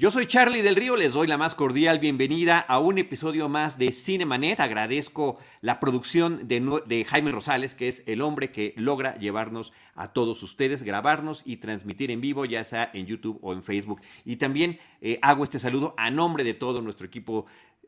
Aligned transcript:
Yo 0.00 0.10
soy 0.10 0.24
Charlie 0.24 0.62
del 0.62 0.76
Río, 0.76 0.96
les 0.96 1.12
doy 1.12 1.26
la 1.26 1.36
más 1.36 1.54
cordial 1.54 1.98
bienvenida 1.98 2.58
a 2.58 2.78
un 2.78 2.96
episodio 2.96 3.50
más 3.50 3.76
de 3.76 3.92
Cinemanet. 3.92 4.58
Agradezco 4.58 5.36
la 5.60 5.78
producción 5.78 6.48
de, 6.48 7.04
Jaime 7.06 7.32
Rosales, 7.32 7.74
que 7.74 7.88
es 7.88 8.02
el 8.06 8.22
hombre 8.22 8.50
que 8.50 8.72
logra 8.78 9.18
llevarnos 9.18 9.74
a 9.94 10.14
todos 10.14 10.42
ustedes, 10.42 10.84
grabarnos 10.84 11.42
y 11.44 11.58
transmitir 11.58 12.10
en 12.10 12.22
vivo, 12.22 12.46
ya 12.46 12.64
sea 12.64 12.90
en 12.94 13.04
YouTube 13.04 13.40
o 13.42 13.52
en 13.52 13.62
Facebook. 13.62 14.00
Y 14.24 14.36
también 14.36 14.78
eh, 15.02 15.18
hago 15.20 15.44
este 15.44 15.58
saludo 15.58 15.92
a 15.98 16.10
nombre 16.10 16.44
de 16.44 16.54
todo 16.54 16.80
nuestro 16.80 17.06
equipo 17.06 17.44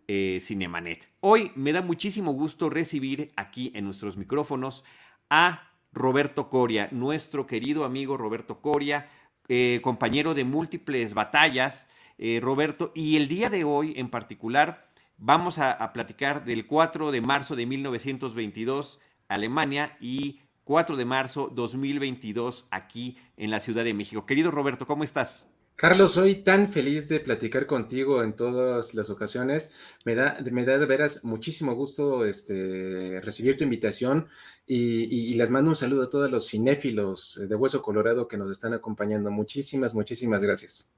eh, 0.06 0.38
Cinemanet. 0.42 1.08
Hoy 1.20 1.50
me 1.54 1.72
da 1.72 1.80
muchísimo 1.80 2.32
gusto 2.34 2.68
recibir 2.68 3.32
aquí 3.36 3.72
en 3.74 3.86
nuestros 3.86 4.18
micrófonos 4.18 4.84
a 5.30 5.70
Roberto 5.94 6.50
Coria, 6.50 6.90
nuestro 6.92 7.46
querido 7.46 7.86
amigo 7.86 8.18
Roberto 8.18 8.60
Coria, 8.60 9.08
eh, 9.48 9.80
compañero 9.82 10.34
de 10.34 10.44
múltiples 10.44 11.14
batallas 11.14 11.88
eh, 12.24 12.38
Roberto. 12.40 12.92
Y 12.94 13.16
el 13.16 13.26
día 13.26 13.50
de 13.50 13.64
hoy 13.64 13.94
en 13.96 14.08
particular 14.08 14.86
vamos 15.18 15.58
a, 15.58 15.92
platicar 15.92 16.44
del 16.44 16.68
4 16.68 17.10
de 17.10 17.20
marzo 17.20 17.56
de 17.56 17.66
1922, 17.66 19.00
Alemania, 19.26 19.96
y 20.00 20.38
4 20.62 20.96
de 20.96 21.04
marzo 21.04 21.50
2022 21.52 22.68
aquí 22.70 23.18
en 23.36 23.50
la 23.50 23.60
Ciudad 23.60 23.82
de 23.82 23.92
México. 23.92 24.24
Querido 24.24 24.52
Roberto, 24.52 24.86
¿cómo 24.86 25.02
estás? 25.02 25.48
Carlos, 25.74 26.12
soy 26.12 26.36
tan 26.44 26.70
feliz 26.70 27.08
de 27.08 27.18
platicar 27.18 27.66
contigo 27.66 28.22
en 28.22 28.36
todas 28.36 28.94
las 28.94 29.10
ocasiones. 29.10 29.72
Me 30.04 30.14
da, 30.14 30.38
me 30.52 30.64
da 30.64 30.78
de 30.78 30.86
veras 30.86 31.24
muchísimo 31.24 31.74
gusto 31.74 32.24
este, 32.24 33.20
recibir 33.20 33.56
tu 33.56 33.64
invitación 33.64 34.28
y, 34.64 35.32
y, 35.32 35.34
les 35.34 35.50
mando 35.50 35.70
un 35.70 35.76
saludo 35.76 36.04
a 36.04 36.10
todos 36.10 36.30
los 36.30 36.48
cinéfilos 36.48 37.40
de 37.48 37.56
Hueso 37.56 37.82
Colorado 37.82 38.28
que 38.28 38.36
nos 38.36 38.48
están 38.48 38.74
acompañando. 38.74 39.32
Muchísimas, 39.32 39.92
muchísimas 39.92 40.40
gracias. 40.40 40.92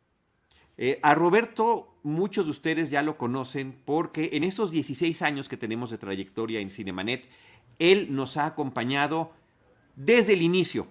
Eh, 0.76 0.98
a 1.02 1.14
Roberto, 1.14 1.94
muchos 2.02 2.46
de 2.46 2.50
ustedes 2.50 2.90
ya 2.90 3.02
lo 3.02 3.16
conocen 3.16 3.76
porque 3.84 4.30
en 4.32 4.44
estos 4.44 4.70
16 4.70 5.22
años 5.22 5.48
que 5.48 5.56
tenemos 5.56 5.90
de 5.90 5.98
trayectoria 5.98 6.60
en 6.60 6.70
Cinemanet, 6.70 7.28
él 7.78 8.08
nos 8.10 8.36
ha 8.36 8.46
acompañado 8.46 9.32
desde 9.96 10.32
el 10.32 10.42
inicio. 10.42 10.86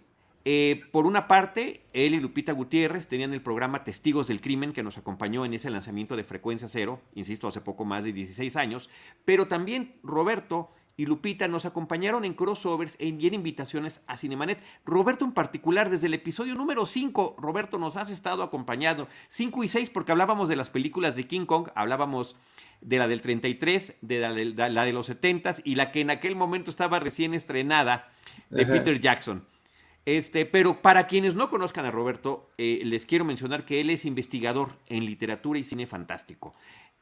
Eh, 0.46 0.82
por 0.92 1.06
una 1.06 1.28
parte, 1.28 1.84
él 1.94 2.16
y 2.16 2.20
Lupita 2.20 2.52
Gutiérrez 2.52 3.08
tenían 3.08 3.34
el 3.34 3.42
programa 3.42 3.86
Testigos 3.86 4.28
del 4.28 4.42
Crimen 4.42 4.74
que 4.74 4.84
nos 4.84 4.98
acompañó 4.98 5.46
en 5.46 5.54
ese 5.54 5.70
lanzamiento 5.70 6.18
de 6.18 6.26
Frecuencia 6.26 6.68
Cero, 6.68 7.00
insisto, 7.16 7.48
hace 7.48 7.62
poco 7.62 7.86
más 7.86 8.04
de 8.04 8.12
16 8.12 8.56
años, 8.58 8.90
pero 9.24 9.48
también 9.48 9.96
Roberto 10.04 10.70
y 10.96 11.06
Lupita 11.06 11.48
nos 11.48 11.66
acompañaron 11.66 12.26
en 12.26 12.34
crossovers 12.34 12.96
y 13.00 13.28
en 13.28 13.34
invitaciones 13.34 14.02
a 14.08 14.18
Cinemanet. 14.18 14.62
Roberto 14.86 15.26
en 15.26 15.32
particular, 15.32 15.90
desde 15.90 16.08
el 16.08 16.14
episodio 16.14 16.56
número 16.56 16.86
5, 16.86 17.36
Roberto, 17.40 17.80
nos 17.80 17.98
has 17.98 18.12
estado 18.12 18.44
acompañando. 18.44 19.08
5 19.30 19.64
y 19.64 19.68
6 19.68 19.90
porque 19.90 20.12
hablábamos 20.12 20.50
de 20.50 20.56
las 20.56 20.70
películas 20.70 21.16
de 21.16 21.26
King 21.26 21.46
Kong, 21.46 21.70
hablábamos 21.76 22.36
de 22.82 22.98
la 22.98 23.08
del 23.08 23.22
33, 23.22 23.96
de 24.02 24.20
la 24.20 24.86
de, 24.86 24.94
los 24.94 25.08
70 25.08 25.56
y 25.64 25.76
la 25.76 25.92
que 25.92 26.02
en 26.02 26.10
aquel 26.10 26.36
momento 26.36 26.70
estaba 26.70 27.00
recién 27.00 27.34
estrenada 27.34 28.10
de 28.50 28.66
Peter 28.66 29.00
Jackson. 29.00 29.46
Este, 30.06 30.46
pero 30.46 30.82
para 30.82 31.08
quienes 31.08 31.34
no 31.34 31.50
conozcan 31.50 31.86
a 31.86 31.92
Roberto, 31.92 32.50
eh, 32.58 32.82
les 32.84 33.06
quiero 33.06 33.24
mencionar 33.24 33.64
que 33.64 33.80
él 33.80 33.90
es 33.90 34.04
investigador 34.04 34.78
en 34.88 35.06
literatura 35.06 35.60
y 35.60 35.64
cine 35.64 35.88
fantástico. 35.88 36.54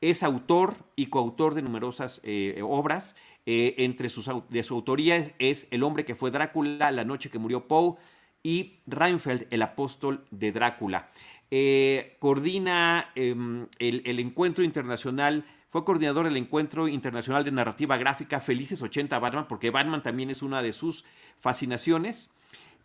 Es 0.01 0.23
autor 0.23 0.75
y 0.95 1.07
coautor 1.07 1.53
de 1.53 1.62
numerosas 1.62 2.22
eh, 2.23 2.59
obras 2.63 3.16
eh, 3.45 3.75
entre 3.79 4.09
sus, 4.09 4.29
de 4.50 4.63
su 4.63 4.75
autoría 4.75 5.34
es, 5.39 5.67
El 5.72 5.84
hombre 5.84 6.06
que 6.06 6.16
fue 6.16 6.31
Drácula, 6.31 6.91
La 6.91 7.06
noche 7.06 7.29
que 7.29 7.39
murió 7.39 7.67
Poe 7.67 7.95
y 8.44 8.79
Reinfeldt, 8.88 9.51
el 9.51 9.62
apóstol 9.62 10.25
de 10.31 10.51
Drácula. 10.51 11.09
Eh, 11.50 12.17
coordina 12.19 13.12
em, 13.16 13.67
el, 13.79 14.19
encuentro 14.19 14.63
internacional, 14.63 15.45
fue 15.69 15.84
coordinador 15.84 16.25
del 16.25 16.38
encuentro 16.38 16.88
internacional 16.88 17.44
de 17.44 17.51
narrativa 17.51 17.97
gráfica 17.97 18.39
Felices 18.39 18.81
80 18.81 19.18
Batman, 19.19 19.47
porque 19.47 19.69
Batman 19.69 20.03
también 20.03 20.29
es 20.29 20.41
una 20.41 20.62
de 20.62 20.73
sus 20.73 21.06
fascinaciones. 21.39 22.29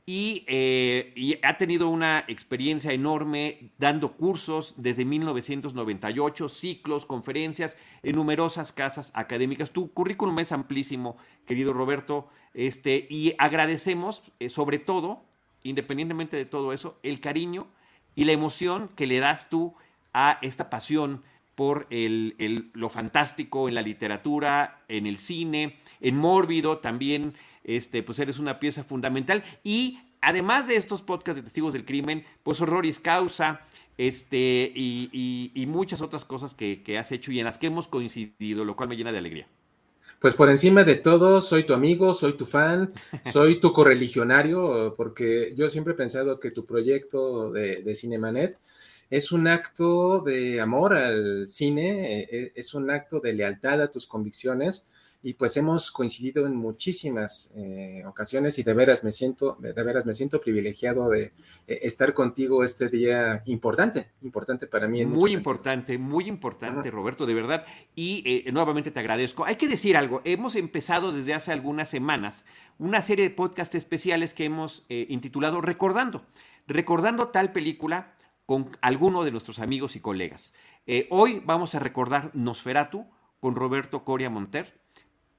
Eh, 0.08 1.12
y, 1.16 1.36
ha 1.42 1.58
tenido 1.58 1.88
una 1.88 2.24
experiencia 2.28 2.92
enorme 2.92 3.72
dando 3.76 4.12
cursos 4.12 4.74
desde 4.76 5.04
1998, 5.04 6.48
ciclos, 6.48 7.06
conferencias 7.06 7.76
en 8.04 8.14
numerosas 8.14 8.72
casas 8.72 9.10
académicas. 9.14 9.70
Tu 9.70 9.92
currículum 9.92 10.38
es 10.38 10.52
amplísimo, 10.52 11.16
querido 11.44 11.72
Roberto, 11.72 12.28
este, 12.54 13.08
y 13.10 13.34
agradecemos 13.38 14.22
eh, 14.38 14.48
sobre 14.48 14.78
todo, 14.78 15.24
independientemente 15.64 16.36
de 16.36 16.44
todo 16.44 16.72
eso, 16.72 17.00
el 17.02 17.18
cariño 17.18 17.66
y 18.14 18.26
la 18.26 18.32
emoción 18.32 18.88
que 18.94 19.08
le 19.08 19.18
das 19.18 19.50
tú 19.50 19.74
a 20.12 20.38
esta 20.40 20.70
pasión 20.70 21.24
por 21.56 21.86
el, 21.90 22.70
lo 22.74 22.88
fantástico 22.88 23.68
en 23.68 23.74
la 23.74 23.82
literatura, 23.82 24.84
en 24.88 25.06
el 25.06 25.18
cine, 25.18 25.78
en 26.00 26.16
Mórbido 26.16 26.78
también 26.78 27.34
este, 27.64 28.02
pues 28.02 28.18
eres 28.20 28.38
una 28.38 28.60
pieza 28.60 28.84
fundamental. 28.84 29.42
Y 29.64 29.98
además 30.20 30.68
de 30.68 30.76
estos 30.76 31.02
podcasts 31.02 31.36
de 31.36 31.42
testigos 31.42 31.72
del 31.72 31.84
crimen, 31.84 32.24
pues 32.42 32.60
horroris 32.60 33.00
causa, 33.00 33.62
este, 33.98 34.70
y, 34.74 35.64
muchas 35.66 36.00
otras 36.02 36.24
cosas 36.24 36.54
que, 36.54 36.98
has 36.98 37.10
hecho 37.10 37.32
y 37.32 37.38
en 37.38 37.46
las 37.46 37.58
que 37.58 37.66
hemos 37.66 37.88
coincidido, 37.88 38.64
lo 38.64 38.76
cual 38.76 38.88
me 38.88 38.96
llena 38.96 39.12
de 39.12 39.18
alegría. 39.18 39.48
Pues 40.20 40.34
por 40.34 40.48
encima 40.48 40.84
de 40.84 40.94
todo, 40.94 41.40
soy 41.40 41.64
tu 41.64 41.74
amigo, 41.74 42.14
soy 42.14 42.34
tu 42.34 42.46
fan, 42.46 42.92
soy 43.32 43.60
tu 43.60 43.72
correligionario, 43.72 44.94
porque 44.96 45.52
yo 45.56 45.68
siempre 45.68 45.92
he 45.92 45.96
pensado 45.96 46.38
que 46.40 46.50
tu 46.50 46.64
proyecto 46.64 47.50
de, 47.50 47.82
de 47.82 47.94
Cinemanet 47.94 48.58
es 49.10 49.32
un 49.32 49.46
acto 49.46 50.20
de 50.20 50.60
amor 50.60 50.94
al 50.94 51.48
cine, 51.48 52.22
eh, 52.22 52.52
es 52.54 52.74
un 52.74 52.90
acto 52.90 53.20
de 53.20 53.32
lealtad 53.32 53.80
a 53.82 53.90
tus 53.90 54.06
convicciones 54.06 54.86
y 55.26 55.34
pues 55.34 55.56
hemos 55.56 55.90
coincidido 55.90 56.46
en 56.46 56.54
muchísimas 56.54 57.50
eh, 57.56 58.04
ocasiones 58.06 58.60
y 58.60 58.62
de 58.62 58.72
veras 58.74 59.02
me 59.02 59.10
siento, 59.10 59.56
de 59.58 59.72
veras 59.82 60.06
me 60.06 60.14
siento 60.14 60.40
privilegiado 60.40 61.08
de 61.10 61.32
eh, 61.66 61.80
estar 61.82 62.14
contigo 62.14 62.62
este 62.62 62.88
día 62.88 63.42
importante, 63.46 64.12
importante 64.22 64.68
para 64.68 64.86
mí. 64.86 65.04
muy 65.04 65.32
importante, 65.32 65.98
muy 65.98 66.28
importante, 66.28 66.92
Roberto, 66.92 67.26
de 67.26 67.34
verdad. 67.34 67.66
Y 67.96 68.22
eh, 68.24 68.52
nuevamente 68.52 68.92
te 68.92 69.00
agradezco. 69.00 69.44
Hay 69.44 69.56
que 69.56 69.66
decir 69.66 69.96
algo, 69.96 70.22
hemos 70.24 70.54
empezado 70.54 71.10
desde 71.10 71.34
hace 71.34 71.50
algunas 71.50 71.88
semanas 71.88 72.44
una 72.78 73.02
serie 73.02 73.28
de 73.28 73.34
podcasts 73.34 73.74
especiales 73.74 74.32
que 74.32 74.44
hemos 74.44 74.84
intitulado 74.88 75.60
Recordando, 75.60 76.24
recordando 76.68 77.28
tal 77.30 77.50
película 77.50 78.15
con 78.46 78.70
alguno 78.80 79.24
de 79.24 79.32
nuestros 79.32 79.58
amigos 79.58 79.96
y 79.96 80.00
colegas. 80.00 80.52
hoy 81.10 81.42
vamos 81.44 81.74
a 81.74 81.80
recordar 81.80 82.30
Nosferatu 82.32 83.06
con 83.40 83.54
Roberto 83.54 84.04
Coria 84.04 84.30
Monter 84.30 84.80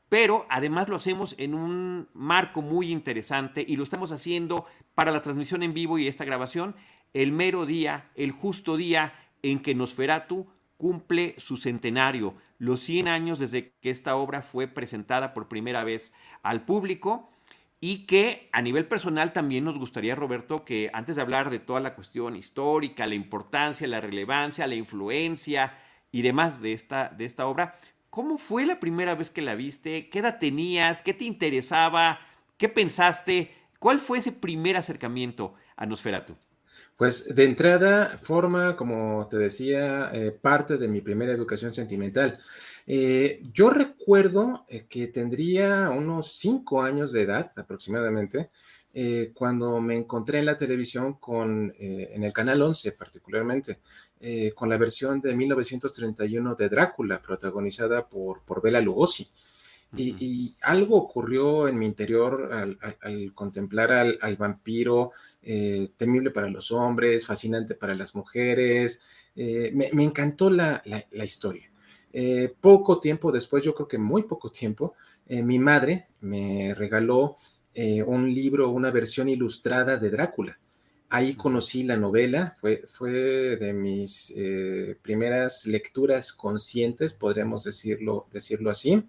pero 0.09 0.45
además 0.49 0.87
lo 0.87 0.95
hacemos 0.95 1.35
en 1.37 1.53
un 1.53 2.07
marco 2.13 2.61
muy 2.61 2.91
interesante 2.91 3.65
y 3.67 3.75
lo 3.75 3.83
estamos 3.83 4.11
haciendo 4.11 4.65
para 4.95 5.11
la 5.11 5.21
transmisión 5.21 5.63
en 5.63 5.73
vivo 5.73 5.97
y 5.97 6.07
esta 6.07 6.25
grabación 6.25 6.75
el 7.13 7.31
mero 7.31 7.65
día, 7.65 8.09
el 8.15 8.31
justo 8.31 8.77
día 8.77 9.13
en 9.41 9.61
que 9.61 9.75
Nosferatu 9.75 10.47
cumple 10.77 11.35
su 11.37 11.57
centenario, 11.57 12.35
los 12.59 12.81
100 12.81 13.07
años 13.07 13.39
desde 13.39 13.73
que 13.81 13.89
esta 13.89 14.15
obra 14.15 14.41
fue 14.41 14.67
presentada 14.67 15.33
por 15.33 15.47
primera 15.47 15.83
vez 15.83 16.13
al 16.43 16.63
público 16.63 17.29
y 17.79 18.05
que 18.07 18.49
a 18.51 18.61
nivel 18.61 18.87
personal 18.87 19.33
también 19.33 19.63
nos 19.63 19.77
gustaría, 19.77 20.15
Roberto, 20.15 20.65
que 20.65 20.89
antes 20.93 21.15
de 21.15 21.21
hablar 21.21 21.49
de 21.49 21.59
toda 21.59 21.79
la 21.79 21.95
cuestión 21.95 22.35
histórica, 22.35 23.07
la 23.07 23.15
importancia, 23.15 23.87
la 23.87 24.01
relevancia, 24.01 24.67
la 24.67 24.75
influencia 24.75 25.77
y 26.11 26.21
demás 26.21 26.61
de 26.61 26.73
esta, 26.73 27.09
de 27.09 27.25
esta 27.25 27.47
obra, 27.47 27.79
¿Cómo 28.17 28.39
fue 28.39 28.65
la 28.65 28.79
primera 28.79 29.13
vez 29.13 29.29
que 29.29 29.43
la 29.43 29.53
viste? 29.53 30.09
¿Qué 30.09 30.19
edad 30.19 30.39
tenías? 30.39 31.03
¿Qué 31.03 31.13
te 31.13 31.25
interesaba? 31.25 32.19
¿Qué 32.57 32.67
pensaste? 32.67 33.51
¿Cuál 33.77 33.99
fue 33.99 34.17
ese 34.17 34.31
primer 34.31 34.75
acercamiento 34.75 35.53
a 35.75 35.85
Nosferatu? 35.85 36.35
Pues 36.95 37.35
de 37.35 37.43
entrada 37.43 38.17
forma, 38.17 38.75
como 38.75 39.27
te 39.29 39.37
decía, 39.37 40.09
eh, 40.13 40.31
parte 40.31 40.77
de 40.77 40.87
mi 40.87 41.01
primera 41.01 41.31
educación 41.31 41.75
sentimental. 41.75 42.39
Eh, 42.87 43.41
yo 43.51 43.69
recuerdo 43.69 44.65
eh, 44.69 44.85
que 44.87 45.07
tendría 45.07 45.89
unos 45.89 46.37
cinco 46.37 46.81
años 46.81 47.11
de 47.11 47.23
edad 47.23 47.51
aproximadamente 47.57 48.49
eh, 48.99 49.29
cuando 49.31 49.79
me 49.79 49.95
encontré 49.95 50.39
en 50.39 50.47
la 50.47 50.57
televisión 50.57 51.19
con, 51.19 51.71
eh, 51.77 52.09
en 52.13 52.23
el 52.23 52.33
canal 52.33 52.63
11 52.63 52.93
particularmente, 52.93 53.77
eh, 54.19 54.53
con 54.55 54.69
la 54.69 54.77
versión 54.77 55.21
de 55.21 55.35
1931 55.35 56.55
de 56.55 56.67
Drácula, 56.67 57.21
protagonizada 57.21 58.07
por, 58.09 58.41
por 58.41 58.59
Bela 58.59 58.81
Lugosi. 58.81 59.29
y, 59.95 60.55
algo 60.63 60.97
ocurrió 60.97 61.67
en 61.67 61.77
mi 61.77 61.85
interior 61.85 62.51
al, 62.51 63.33
contemplar 63.35 63.91
al, 63.91 64.35
vampiro, 64.35 65.11
temible 65.95 66.31
para 66.31 66.49
los 66.49 66.71
hombres, 66.71 67.25
fascinante 67.27 67.75
para 67.75 67.93
las 67.93 68.15
mujeres. 68.15 69.03
Me, 69.35 70.03
encantó 70.03 70.49
la, 70.49 70.81
la 70.85 71.23
historia. 71.23 71.69
Poco 72.61 72.99
tiempo 72.99 73.31
después, 73.31 73.63
yo 73.63 73.73
creo 73.75 73.87
que 73.87 73.97
muy 73.97 74.23
poco 74.23 74.49
tiempo, 74.49 74.95
mi 75.27 75.59
madre 75.59 76.07
me 76.21 76.73
regaló 76.73 77.37
eh, 77.79 78.01
un 78.01 78.33
libro, 78.33 78.71
una 78.71 78.89
versión 78.89 79.29
ilustrada 79.29 79.97
de 79.97 80.09
Drácula. 80.09 80.57
Ahí 81.09 81.35
conocí 81.35 81.83
la 81.83 81.95
novela, 81.95 82.55
fue, 82.59 82.81
fue 82.87 83.11
de 83.11 83.71
mis 83.71 84.33
eh, 84.35 84.97
primeras 84.99 85.67
lecturas 85.67 86.33
conscientes, 86.33 87.13
podríamos 87.13 87.65
decirlo, 87.65 88.25
decirlo 88.33 88.71
así. 88.71 89.03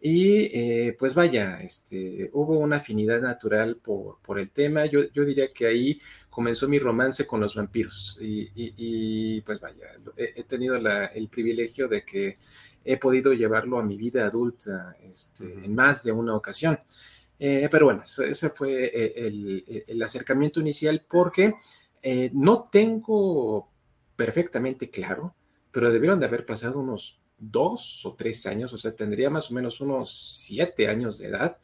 Y 0.00 0.44
eh, 0.56 0.96
pues 0.98 1.14
vaya, 1.14 1.60
este, 1.60 2.30
hubo 2.32 2.58
una 2.58 2.76
afinidad 2.76 3.20
natural 3.20 3.76
por, 3.82 4.18
por 4.22 4.38
el 4.38 4.50
tema. 4.50 4.86
Yo, 4.86 5.10
yo, 5.12 5.24
diría 5.24 5.52
que 5.52 5.66
ahí 5.66 6.00
comenzó 6.30 6.68
mi 6.68 6.78
romance 6.78 7.26
con 7.26 7.40
los 7.40 7.54
vampiros. 7.54 8.18
Y, 8.20 9.40
pues 9.42 9.60
vaya, 9.60 9.86
he, 10.16 10.44
tenido 10.44 10.76
el 10.76 11.28
privilegio 11.28 11.88
de 11.88 12.04
que 12.04 12.38
he 12.84 12.96
podido 12.96 13.32
llevarlo 13.32 13.78
a 13.78 13.82
mi 13.82 13.96
vida 13.96 14.24
adulta 14.24 14.96
este, 15.02 15.44
en 15.44 15.74
más 15.74 16.04
de 16.04 16.12
una 16.12 16.34
ocasión. 16.34 16.78
Eh, 17.38 17.68
pero 17.70 17.86
bueno, 17.86 18.02
ese 18.02 18.50
fue 18.50 18.86
eh, 18.86 19.12
eh, 19.16 19.84
el, 19.86 20.02
acercamiento 20.02 20.60
inicial 20.60 21.04
porque 21.08 21.54
no 22.32 22.68
tengo 22.72 23.68
perfectamente 24.16 24.88
claro, 24.88 25.34
pero 25.70 25.92
debieron 25.92 26.18
de 26.18 26.26
haber 26.26 26.46
pasado 26.46 26.80
unos 26.80 27.20
dos 27.38 28.04
o 28.06 28.14
tres 28.14 28.46
años, 28.46 28.72
o 28.72 28.78
sea, 28.78 28.94
tendría 28.94 29.30
más 29.30 29.50
o 29.50 29.54
menos 29.54 29.80
unos 29.80 30.38
siete 30.38 30.88
años 30.88 31.18
de 31.18 31.28
edad, 31.28 31.58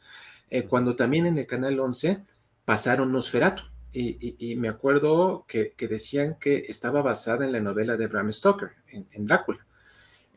cuando 0.69 0.95
también 0.95 1.25
en 1.25 1.37
el 1.37 1.45
Canal 1.45 1.79
11 1.79 2.23
pasaron 2.63 3.11
Nosferatu. 3.11 3.63
Y, 3.91 4.55
me 4.57 4.67
acuerdo 4.67 5.45
que, 5.47 5.73
decían 5.87 6.37
que 6.39 6.65
estaba 6.67 7.01
basada 7.01 7.45
en 7.45 7.51
la 7.51 7.59
novela 7.59 7.97
de 7.97 8.07
Bram 8.07 8.31
Stoker, 8.31 8.71
en 8.87 9.25
Drácula. 9.25 9.65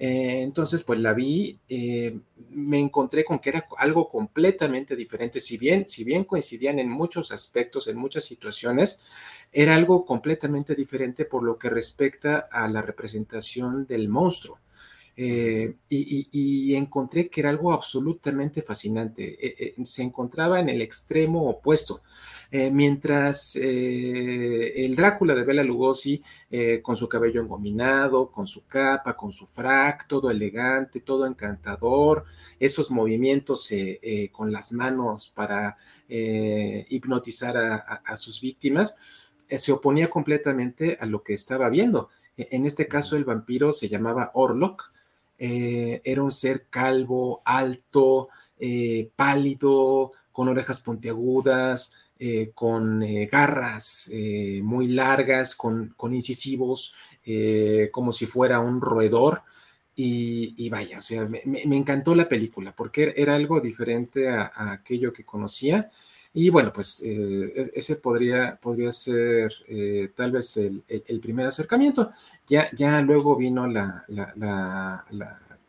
Eh, 0.00 0.42
entonces, 0.42 0.84
pues 0.84 1.00
la 1.00 1.12
vi, 1.12 1.58
eh, 1.68 2.16
me 2.50 2.78
encontré 2.78 3.24
con 3.24 3.40
que 3.40 3.50
era 3.50 3.66
algo 3.78 4.08
completamente 4.08 4.94
diferente. 4.94 5.40
Si 5.40 5.58
bien, 5.58 5.88
si 5.88 6.04
bien 6.04 6.24
coincidían 6.24 6.78
en 6.78 6.88
muchos 6.88 7.32
aspectos, 7.32 7.88
en 7.88 7.96
muchas 7.96 8.24
situaciones, 8.24 9.02
era 9.52 9.74
algo 9.74 10.04
completamente 10.04 10.74
diferente 10.74 11.24
por 11.24 11.42
lo 11.42 11.58
que 11.58 11.68
respecta 11.68 12.48
a 12.50 12.68
la 12.68 12.80
representación 12.80 13.86
del 13.86 14.08
monstruo. 14.08 14.60
Eh, 15.20 15.74
y, 15.88 16.74
encontré 16.76 17.28
que 17.28 17.40
era 17.40 17.50
algo 17.50 17.72
absolutamente 17.72 18.62
fascinante. 18.62 19.74
se 19.84 20.02
encontraba 20.02 20.60
en 20.60 20.68
el 20.68 20.80
extremo 20.80 21.50
opuesto. 21.50 22.02
Eh, 22.50 22.70
mientras 22.70 23.56
eh, 23.56 24.84
el 24.86 24.96
Drácula 24.96 25.34
de 25.34 25.44
Bela 25.44 25.62
Lugosi, 25.62 26.22
eh, 26.50 26.80
con 26.80 26.96
su 26.96 27.06
cabello 27.06 27.42
engominado, 27.42 28.30
con 28.30 28.46
su 28.46 28.66
capa, 28.66 29.14
con 29.14 29.30
su 29.30 29.46
frac, 29.46 30.06
todo 30.06 30.30
elegante, 30.30 31.00
todo 31.00 31.26
encantador, 31.26 32.24
esos 32.58 32.90
movimientos 32.90 33.70
con 34.32 34.50
las 34.52 34.72
manos 34.72 35.28
para 35.34 35.76
hipnotizar 36.08 37.56
a, 37.56 38.16
sus 38.16 38.40
víctimas, 38.40 38.94
se 39.48 39.72
oponía 39.72 40.08
completamente 40.08 40.96
a 41.00 41.06
lo 41.06 41.22
que 41.22 41.34
estaba 41.34 41.68
viendo. 41.68 42.08
E, 42.36 42.48
en 42.52 42.66
este 42.66 42.88
caso, 42.88 43.16
el 43.16 43.24
vampiro 43.24 43.72
se 43.72 43.88
llamaba 43.88 44.30
Orlok, 44.34 44.92
era 45.38 46.22
un 46.22 46.32
ser 46.32 46.66
calvo, 46.68 47.42
alto, 47.44 48.28
pálido, 49.16 50.12
con 50.32 50.48
orejas 50.48 50.80
puntiagudas, 50.80 51.94
eh, 52.20 52.50
con 52.52 53.00
eh, 53.04 53.26
garras 53.26 54.10
eh, 54.12 54.60
muy 54.64 54.88
largas, 54.88 55.54
con, 55.54 55.94
incisivos, 56.12 56.94
como 57.92 58.12
si 58.12 58.26
fuera 58.26 58.60
un 58.60 58.80
roedor. 58.80 59.42
Y, 59.94 60.68
vaya, 60.70 60.98
o 60.98 61.00
sea, 61.00 61.26
me, 61.26 61.76
encantó 61.76 62.14
la 62.14 62.28
película 62.28 62.72
porque 62.72 63.14
era 63.16 63.34
algo 63.34 63.60
diferente 63.60 64.28
a, 64.28 64.52
aquello 64.72 65.12
que 65.12 65.24
conocía. 65.24 65.90
Y 66.40 66.50
bueno, 66.50 66.72
pues 66.72 67.02
e, 67.02 67.72
ese 67.74 67.96
podría, 67.96 68.56
podría 68.62 68.92
ser 68.92 69.52
tal 70.14 70.30
vez 70.30 70.56
el, 70.56 71.20
primer 71.20 71.46
acercamiento. 71.46 72.12
Ya, 72.46 72.70
ya 72.76 73.00
luego 73.00 73.34
vino 73.34 73.66
la, 73.66 75.04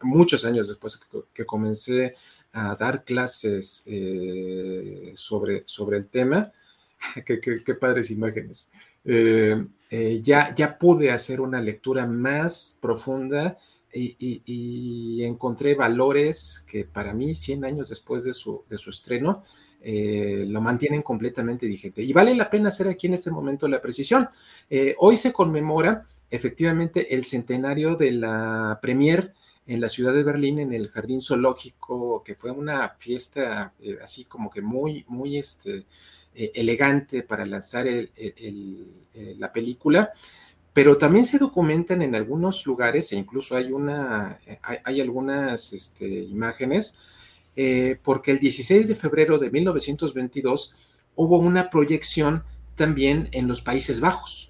muchos 0.02 0.46
años 0.46 0.68
después 0.68 1.02
que 1.34 1.44
comencé 1.44 2.14
a 2.52 2.76
dar 2.76 3.04
clases 3.04 3.84
eh, 3.88 5.12
sobre, 5.16 5.64
sobre 5.66 5.98
el 5.98 6.08
tema. 6.08 6.52
qué, 7.26 7.74
padres 7.74 8.12
imágenes. 8.12 8.70
Eh, 9.04 9.66
eh, 9.90 10.20
ya, 10.22 10.54
ya 10.54 10.78
pude 10.78 11.10
hacer 11.10 11.42
una 11.42 11.64
lectura 11.64 12.06
más 12.06 12.78
profunda 12.80 13.58
y, 13.92 15.24
encontré 15.24 15.74
valores 15.74 16.64
que 16.70 16.86
para 16.86 17.12
mí, 17.12 17.34
100 17.34 17.66
años 17.66 17.90
después 17.90 18.24
de 18.24 18.36
su, 18.36 18.64
de 18.70 18.78
su 18.78 18.92
estreno, 18.92 19.42
lo 19.82 20.62
mantienen 20.62 21.02
completamente 21.02 21.66
vigente. 21.66 22.04
Y 22.04 22.12
vale 22.12 22.36
la 22.36 22.50
pena 22.50 22.68
hacer 22.68 22.88
aquí 22.90 23.08
en 23.08 23.14
este 23.14 23.32
momento 23.32 23.68
la 23.68 23.82
precisión. 23.82 24.28
hoy 24.98 25.16
se 25.16 25.32
conmemora 25.32 26.06
efectivamente 26.30 27.16
el 27.16 27.26
centenario 27.26 27.96
de 27.96 28.12
la 28.12 28.80
premier 28.82 29.34
en 29.70 29.82
la 29.82 29.88
ciudad 29.88 30.14
de 30.14 30.24
Berlín, 30.24 30.58
en 30.60 30.74
el 30.74 30.90
Jardín 30.90 31.22
Zoológico, 31.22 32.24
que 32.24 32.34
fue 32.34 32.50
una 32.50 32.90
fiesta 32.98 33.72
eh, 33.80 34.00
así 34.02 34.26
como 34.26 34.50
que 34.50 34.62
muy, 34.62 35.06
muy 35.08 35.38
este, 35.38 35.86
eh, 36.34 36.52
elegante 36.56 37.22
para 37.22 37.46
lanzar 37.46 37.86
eh, 37.88 38.08
la 39.38 39.54
película, 39.54 40.12
pero 40.74 40.98
también 40.98 41.24
se 41.24 41.38
documentan 41.38 42.02
en 42.02 42.16
algunos 42.16 42.66
lugares, 42.66 43.12
e 43.12 43.18
incluso 43.18 43.56
hay, 43.56 43.72
una, 43.72 44.40
hay, 44.84 45.02
algunas 45.02 45.72
este, 45.74 46.08
imágenes, 46.08 46.98
porque 48.04 48.32
el 48.32 48.40
16 48.40 48.88
de 48.88 48.96
febrero 48.96 49.38
de 49.38 49.50
1922 49.52 50.76
hubo 51.16 51.38
una 51.38 51.70
proyección 51.70 52.44
también 52.76 53.28
en 53.34 53.48
los 53.48 53.62
Países 53.62 54.00
Bajos. 54.00 54.50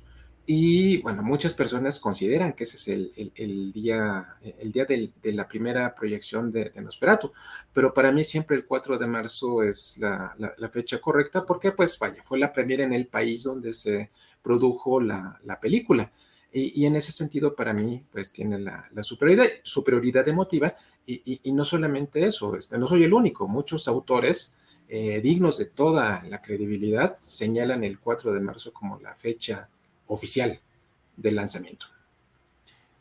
Y 0.51 0.97
bueno, 1.03 1.21
muchas 1.21 1.53
personas 1.53 1.99
consideran 1.99 2.53
que 2.53 2.63
ese 2.63 2.77
es 2.77 2.87
el, 3.35 3.71
día, 3.71 4.29
el 4.41 4.71
día 4.71 4.85
de 4.85 5.11
la 5.31 5.47
primera 5.47 5.93
proyección 5.93 6.51
de, 6.51 6.71
Nosferatu, 6.75 7.31
pero 7.71 7.93
para 7.93 8.11
mí 8.11 8.23
siempre 8.23 8.57
el 8.57 8.65
4 8.65 8.97
de 8.97 9.05
marzo 9.05 9.61
es 9.61 9.99
la, 9.99 10.35
fecha 10.71 10.99
correcta 10.99 11.45
porque 11.45 11.71
pues 11.71 11.99
vaya, 11.99 12.23
fue 12.23 12.39
la 12.39 12.51
primera 12.51 12.83
en 12.83 12.93
el 12.93 13.05
país 13.05 13.43
donde 13.43 13.75
se 13.75 14.09
produjo 14.41 14.99
la, 14.99 15.39
película. 15.61 16.11
Y, 16.51 16.85
en 16.85 16.95
ese 16.95 17.11
sentido, 17.11 17.55
para 17.55 17.73
mí, 17.73 18.03
pues 18.11 18.31
tiene 18.31 18.57
la, 18.57 18.89
superioridad, 19.03 19.47
superioridad 19.63 20.27
emotiva. 20.27 20.73
Y, 21.05 21.39
no 21.51 21.63
solamente 21.63 22.25
eso, 22.25 22.55
este, 22.55 22.77
no 22.77 22.87
soy 22.87 23.03
el 23.03 23.13
único. 23.13 23.47
Muchos 23.47 23.87
autores 23.87 24.55
eh, 24.87 25.21
dignos 25.21 25.59
de 25.59 25.65
toda 25.65 26.23
la 26.23 26.41
credibilidad 26.41 27.19
señalan 27.19 27.83
el 27.83 27.99
4 27.99 28.33
de 28.33 28.39
marzo 28.39 28.73
como 28.73 28.99
la 28.99 29.13
fecha 29.13 29.69
oficial 30.07 30.59
del 31.15 31.35
lanzamiento. 31.35 31.85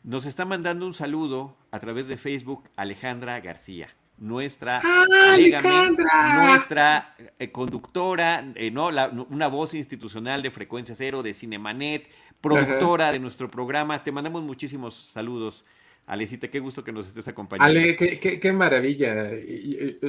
Nos 0.03 0.25
está 0.25 0.45
mandando 0.45 0.85
un 0.85 0.93
saludo 0.93 1.57
a 1.71 1.79
través 1.79 2.07
de 2.07 2.17
Facebook 2.17 2.69
Alejandra 2.75 3.39
García, 3.41 3.89
nuestra 4.19 4.81
¡Ah, 4.83 5.05
nuestra 6.45 7.15
eh, 7.37 7.51
conductora, 7.51 8.51
eh, 8.55 8.71
¿no? 8.71 8.89
una 9.29 9.47
voz 9.47 9.73
institucional 9.73 10.41
de 10.41 10.51
Frecuencia 10.51 10.95
Cero, 10.95 11.23
de 11.23 11.33
Cinemanet, 11.33 12.07
productora 12.41 13.11
de 13.11 13.19
nuestro 13.19 13.49
programa. 13.49 14.03
Te 14.03 14.11
mandamos 14.11 14.43
muchísimos 14.43 14.95
saludos. 14.95 15.65
Alecita, 16.05 16.47
qué 16.47 16.59
gusto 16.59 16.83
que 16.83 16.91
nos 16.91 17.07
estés 17.07 17.27
acompañando. 17.27 17.79
Ale, 17.79 17.95
qué, 17.95 18.51
maravilla. 18.51 19.29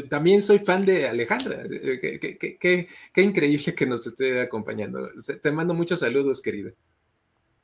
También 0.08 0.40
soy 0.40 0.60
fan 0.60 0.86
de 0.86 1.06
Alejandra. 1.06 1.62
Qué, 1.68 2.86
qué, 3.12 3.22
increíble 3.22 3.74
que 3.74 3.84
nos 3.84 4.06
esté 4.06 4.40
acompañando. 4.40 5.10
Te 5.42 5.52
mando 5.52 5.74
muchos 5.74 6.00
saludos, 6.00 6.40
querida. 6.40 6.70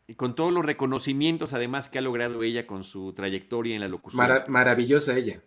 Y 0.06 0.14
con 0.14 0.34
todos 0.34 0.52
los 0.52 0.66
reconocimientos, 0.66 1.54
además, 1.54 1.88
que 1.88 1.98
ha 1.98 2.02
logrado 2.02 2.42
ella 2.42 2.66
con 2.66 2.84
su 2.84 3.14
trayectoria 3.14 3.74
en 3.74 3.80
la 3.80 3.88
locución. 3.88 4.28
maravillosa 4.48 5.16
ella. 5.16 5.40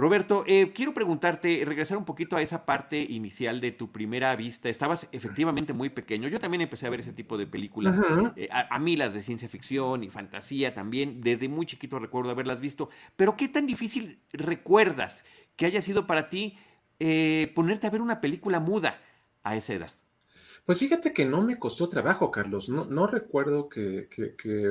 Roberto, 0.00 0.44
eh, 0.46 0.72
quiero 0.74 0.94
preguntarte, 0.94 1.62
regresar 1.64 1.98
un 1.98 2.04
poquito 2.04 2.36
a 2.36 2.42
esa 2.42 2.64
parte 2.64 3.00
inicial 3.02 3.60
de 3.60 3.72
tu 3.72 3.92
primera 3.92 4.34
vista. 4.34 4.68
Estabas 4.68 5.06
efectivamente 5.12 5.72
muy 5.72 5.90
pequeño. 5.90 6.28
Yo 6.28 6.40
también 6.40 6.62
empecé 6.62 6.86
a 6.86 6.90
ver 6.90 7.00
ese 7.00 7.12
tipo 7.12 7.38
de 7.38 7.46
películas. 7.46 8.00
Eh, 8.36 8.48
a, 8.50 8.78
mí 8.78 8.96
las 8.96 9.14
de 9.14 9.20
ciencia 9.20 9.48
ficción 9.48 10.02
y 10.02 10.10
fantasía 10.10 10.74
también. 10.74 11.20
Desde 11.20 11.48
muy 11.48 11.66
chiquito 11.66 11.98
recuerdo 11.98 12.30
haberlas 12.30 12.60
visto. 12.60 12.88
Pero 13.16 13.36
¿qué 13.36 13.48
tan 13.48 13.66
difícil 13.66 14.18
recuerdas 14.32 15.24
que 15.56 15.66
haya 15.66 15.82
sido 15.82 16.06
para 16.06 16.28
ti 16.28 16.56
eh, 16.98 17.52
ponerte 17.54 17.86
a 17.86 17.90
ver 17.90 18.00
una 18.00 18.20
película 18.20 18.58
muda? 18.58 18.98
a 19.42 19.56
esa 19.56 19.74
edad? 19.74 19.90
Pues 20.70 20.78
fíjate 20.78 21.12
que 21.12 21.24
no 21.24 21.42
me 21.42 21.58
costó 21.58 21.88
trabajo, 21.88 22.30
Carlos. 22.30 22.68
No, 22.68 23.06
recuerdo 23.08 23.68
que, 23.68 24.06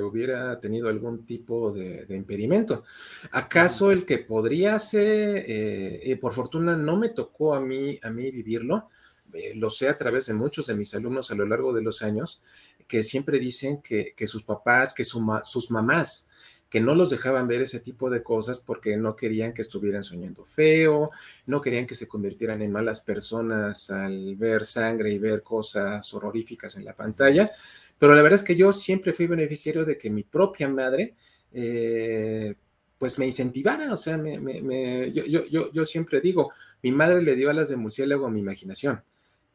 hubiera 0.01 0.57
tenido 0.57 0.87
algún 0.87 1.25
tipo 1.25 1.73
de, 1.73 2.05
impedimento. 2.15 2.85
¿Acaso 3.31 3.91
el 3.91 4.05
que 4.05 4.19
podría 4.19 4.79
ser, 4.79 5.43
eh, 5.45 6.17
por 6.21 6.31
fortuna 6.31 6.77
no 6.77 6.95
me 6.95 7.09
tocó 7.09 7.53
a 7.53 7.59
mí, 7.59 7.99
a 8.01 8.09
mí 8.11 8.31
vivirlo? 8.31 8.87
Eh, 9.33 9.51
lo 9.55 9.69
sé 9.69 9.89
a 9.89 9.97
través 9.97 10.27
de 10.27 10.35
muchos 10.35 10.67
de 10.67 10.75
mis 10.75 10.95
alumnos 10.95 11.31
a 11.31 11.35
lo 11.35 11.45
largo 11.45 11.73
de 11.73 11.81
los 11.81 12.01
años, 12.01 12.41
que 12.87 13.03
siempre 13.03 13.37
dicen 13.37 13.81
que, 13.81 14.15
sus 14.25 14.43
papás, 14.43 14.93
que 14.93 15.03
sus 15.03 15.69
mamás 15.69 16.28
que 16.69 16.79
no 16.79 16.93
los 16.93 17.09
dejaban 17.09 17.47
ver 17.47 17.63
ese 17.63 17.79
tipo 17.79 18.09
de 18.09 18.21
cosas 18.21 18.59
porque 18.59 18.95
no 18.95 19.15
querían 19.15 19.53
que 19.53 19.63
estuvieran 19.63 20.03
soñando 20.03 20.45
feo, 20.45 21.09
no 21.47 21.61
querían 21.61 21.87
que 21.87 21.95
se 21.95 22.07
convirtieran 22.07 22.61
en 22.61 22.71
malas 22.71 23.01
personas 23.01 23.89
al 23.89 24.35
ver 24.35 24.65
sangre 24.65 25.11
y 25.11 25.17
ver 25.17 25.41
cosas 25.41 26.13
horroríficas 26.13 26.75
en 26.75 26.85
la 26.85 26.95
pantalla. 26.95 27.51
Pero 27.97 28.13
la 28.13 28.21
verdad 28.21 28.39
es 28.39 28.45
que 28.45 28.55
yo 28.55 28.71
siempre 28.71 29.13
fui 29.13 29.25
beneficiario 29.25 29.83
de 29.83 29.97
que 29.97 30.09
mi 30.09 30.23
propia 30.23 30.69
madre, 30.69 31.15
eh, 31.51 32.55
pues 32.97 33.17
me 33.17 33.25
incentivara, 33.25 33.91
o 33.91 33.97
sea, 33.97 34.21
yo, 35.11 35.85
siempre 35.85 36.21
digo, 36.21 36.51
mi 36.83 36.91
madre 36.91 37.21
le 37.21 37.35
dio 37.35 37.49
alas 37.49 37.69
de 37.69 37.77
murciélago 37.77 38.27
a 38.27 38.29
mi 38.29 38.41
imaginación. 38.41 39.03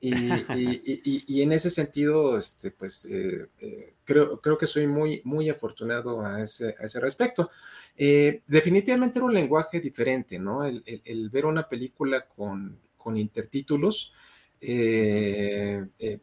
Y, 0.00 1.42
en 1.42 1.52
ese 1.52 1.70
sentido, 1.70 2.36
este, 2.36 2.70
pues 2.70 3.06
eh, 3.06 3.46
eh, 3.60 3.94
creo, 4.04 4.40
creo 4.40 4.58
que 4.58 4.66
soy 4.66 4.86
muy, 4.86 5.22
muy 5.24 5.48
afortunado 5.48 6.20
a 6.20 6.42
ese, 6.42 6.74
a 6.78 6.84
ese 6.84 7.00
respecto. 7.00 7.50
Eh, 7.96 8.42
definitivamente 8.46 9.18
era 9.18 9.26
un 9.26 9.34
lenguaje 9.34 9.80
diferente, 9.80 10.38
¿no? 10.38 10.64
El, 10.64 11.30
ver 11.30 11.46
una 11.46 11.68
película 11.68 12.26
con, 12.26 12.78
con 12.96 13.16
intertítulos, 13.16 14.12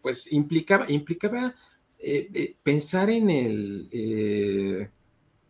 pues 0.02 0.32
implicaba, 0.32 0.86
implicaba 0.90 1.56
pensar 2.64 3.10
en 3.10 3.30
el... 3.30 4.90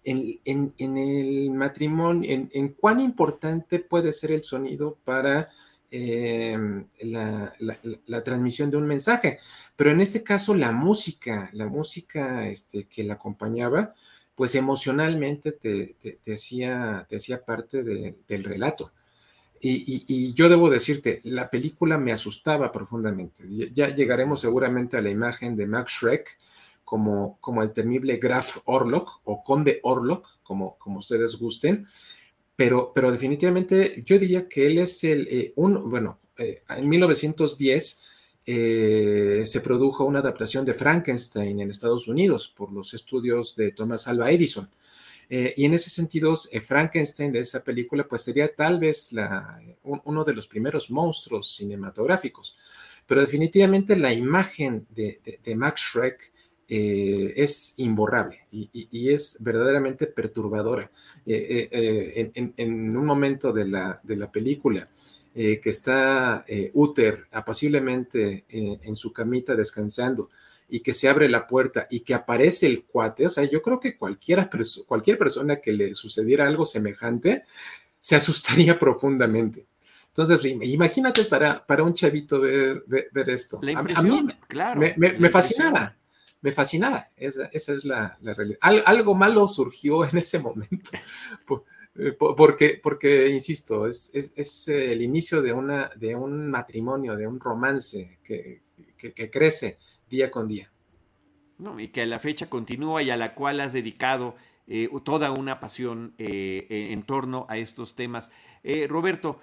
En, 0.04 0.40
en, 0.46 0.98
el 0.98 1.52
matrimonio, 1.52 2.28
en, 2.32 2.50
en, 2.56 2.70
cuán 2.70 3.00
importante 3.02 3.78
puede 3.78 4.12
ser 4.12 4.32
el 4.32 4.44
sonido 4.44 4.98
para 5.06 5.48
Em, 5.94 6.86
la, 7.02 8.24
transmisión 8.24 8.72
de 8.72 8.78
un 8.78 8.88
mensaje. 8.88 9.40
Pero 9.76 9.92
en 9.92 10.00
este 10.00 10.24
caso, 10.24 10.56
la 10.56 10.72
música, 10.72 11.50
la 11.52 11.68
música 11.68 12.48
este, 12.48 12.86
que 12.86 13.04
la 13.04 13.16
acompañaba, 13.16 13.94
pues 14.34 14.56
emocionalmente 14.56 15.52
te, 15.52 15.98
hacía, 16.34 17.06
te 17.10 17.18
hacía 17.18 17.44
parte 17.44 17.84
del 17.84 18.44
relato. 18.44 18.94
Y, 19.60 20.34
yo 20.34 20.48
debo 20.48 20.70
decirte, 20.70 21.20
la 21.26 21.50
película 21.50 21.98
me 21.98 22.14
asustaba 22.14 22.72
profundamente. 22.72 23.44
Ya 23.74 23.94
llegaremos 23.94 24.40
seguramente 24.40 24.96
a 24.96 25.02
la 25.02 25.10
imagen 25.10 25.58
de 25.58 25.68
Max 25.68 25.92
Schreck 26.00 26.38
como, 26.86 27.38
como 27.42 27.64
el 27.64 27.74
temible 27.74 28.16
Graf 28.16 28.60
Orlok 28.64 29.20
o 29.26 29.44
Conde 29.44 29.82
Orlok, 29.84 30.26
como, 30.42 30.78
como 30.78 31.00
ustedes 31.00 31.36
gusten 31.38 31.86
pero, 32.62 32.92
pero 32.94 33.12
definitivamente 33.12 34.04
yo 34.06 34.20
diría 34.20 34.48
que 34.48 34.68
él 34.68 34.78
es 34.78 35.04
el, 35.04 35.28
eh, 35.32 35.52
un, 35.56 35.90
bueno, 35.90 36.20
eh, 36.38 36.62
en 36.70 36.88
1910 36.88 38.02
eh, 38.46 39.42
se 39.48 39.62
produjo 39.62 40.06
una 40.06 40.20
adaptación 40.20 40.64
de 40.64 40.76
Frankenstein 40.76 41.60
en 41.60 41.72
Estados 41.72 42.08
Unidos 42.08 42.54
por 42.56 42.72
los 42.72 42.94
estudios 42.94 43.56
de 43.56 43.72
Thomas 43.72 44.08
Alva 44.08 44.30
Edison. 44.30 44.70
y 45.28 45.66
en 45.66 45.74
ese 45.74 45.90
sentido, 45.90 46.36
Frankenstein 46.36 47.32
de 47.32 47.40
esa 47.40 47.64
película, 47.64 48.08
pues 48.08 48.22
sería 48.22 48.54
tal 48.54 48.80
vez 48.80 49.10
uno 49.82 50.24
de 50.24 50.34
los 50.34 50.46
primeros 50.46 50.92
monstruos 50.92 51.56
cinematográficos. 51.56 52.56
Pero 53.08 53.22
definitivamente 53.22 53.96
la 53.96 54.14
imagen 54.14 54.86
de, 54.92 55.20
de 55.44 55.56
Max 55.56 55.82
Schreck 55.82 56.32
eh, 56.74 57.34
es 57.36 57.74
imborrable 57.80 58.46
y, 58.50 59.10
es 59.10 59.36
verdaderamente 59.42 60.08
perturbadora. 60.08 60.90
Eh, 61.26 61.68
eh, 61.70 62.32
en, 62.56 62.96
un 62.96 63.06
momento 63.06 63.52
de 63.52 63.68
la, 63.68 64.00
de 64.02 64.16
la 64.16 64.32
película 64.32 64.88
que 65.34 65.60
está 65.66 66.46
Uther 66.74 67.26
apaciblemente 67.32 68.46
en 68.50 68.96
su 68.96 69.12
camita 69.12 69.54
descansando 69.54 70.30
y 70.70 70.80
que 70.80 70.94
se 70.94 71.10
abre 71.10 71.28
la 71.28 71.46
puerta 71.46 71.88
y 71.90 72.02
que 72.02 72.14
aparece 72.14 72.68
el 72.68 72.86
cuate, 72.86 73.26
o 73.26 73.30
sea, 73.30 73.44
yo 73.44 73.62
creo 73.62 73.78
que 73.78 73.98
cualquiera 73.98 74.50
cualquier 74.88 75.18
persona 75.18 75.60
que 75.60 75.74
le 75.74 75.94
sucediera 75.94 76.48
algo 76.48 76.64
semejante 76.64 77.44
se 78.00 78.16
asustaría 78.16 78.80
profundamente. 78.80 79.66
Entonces, 80.08 80.40
imagínate 80.46 81.26
para, 81.26 81.66
para 81.66 81.84
un 81.84 81.94
chavito 81.94 82.40
ver, 82.40 82.84
ver, 82.88 83.30
esto. 83.30 83.60
a, 83.76 84.02
mí 84.02 84.28
claro, 84.48 84.80
me, 84.80 84.94
me 84.96 85.30
fascinaba 85.30 85.98
me 86.42 86.52
fascinaba. 86.52 87.10
Esa, 87.16 87.50
es 87.54 87.86
la, 87.86 88.18
realidad. 88.22 88.60
algo 88.62 89.16
malo 89.16 89.48
surgió 89.48 90.06
en 90.06 90.18
ese 90.18 90.40
momento. 90.40 90.92
Eh, 91.94 92.14
porque, 92.14 92.80
porque 92.82 93.28
insisto, 93.28 93.86
es, 93.86 94.68
el 94.70 95.02
inicio 95.02 95.42
de, 95.42 95.52
una, 95.52 95.90
de 95.98 96.16
un 96.16 96.50
matrimonio, 96.50 97.18
de 97.18 97.28
un 97.28 97.38
romance 97.38 98.18
que, 98.24 98.62
crece 99.30 99.78
día 100.10 100.32
con 100.32 100.48
día. 100.48 100.72
y 101.78 101.90
que 101.90 102.04
a 102.04 102.06
la 102.06 102.20
fecha 102.20 102.50
continúa 102.50 103.04
y 103.04 103.10
a 103.10 103.18
la 103.18 103.36
cual 103.36 103.60
has 103.60 103.74
dedicado 103.74 104.38
eh, 104.68 104.88
toda 105.04 105.32
una 105.32 105.60
pasión 105.60 106.14
eh, 106.18 106.66
en 106.70 107.04
torno 107.04 107.46
a 107.50 107.58
estos 107.58 107.94
temas. 107.94 108.32
Roberto, 108.88 109.42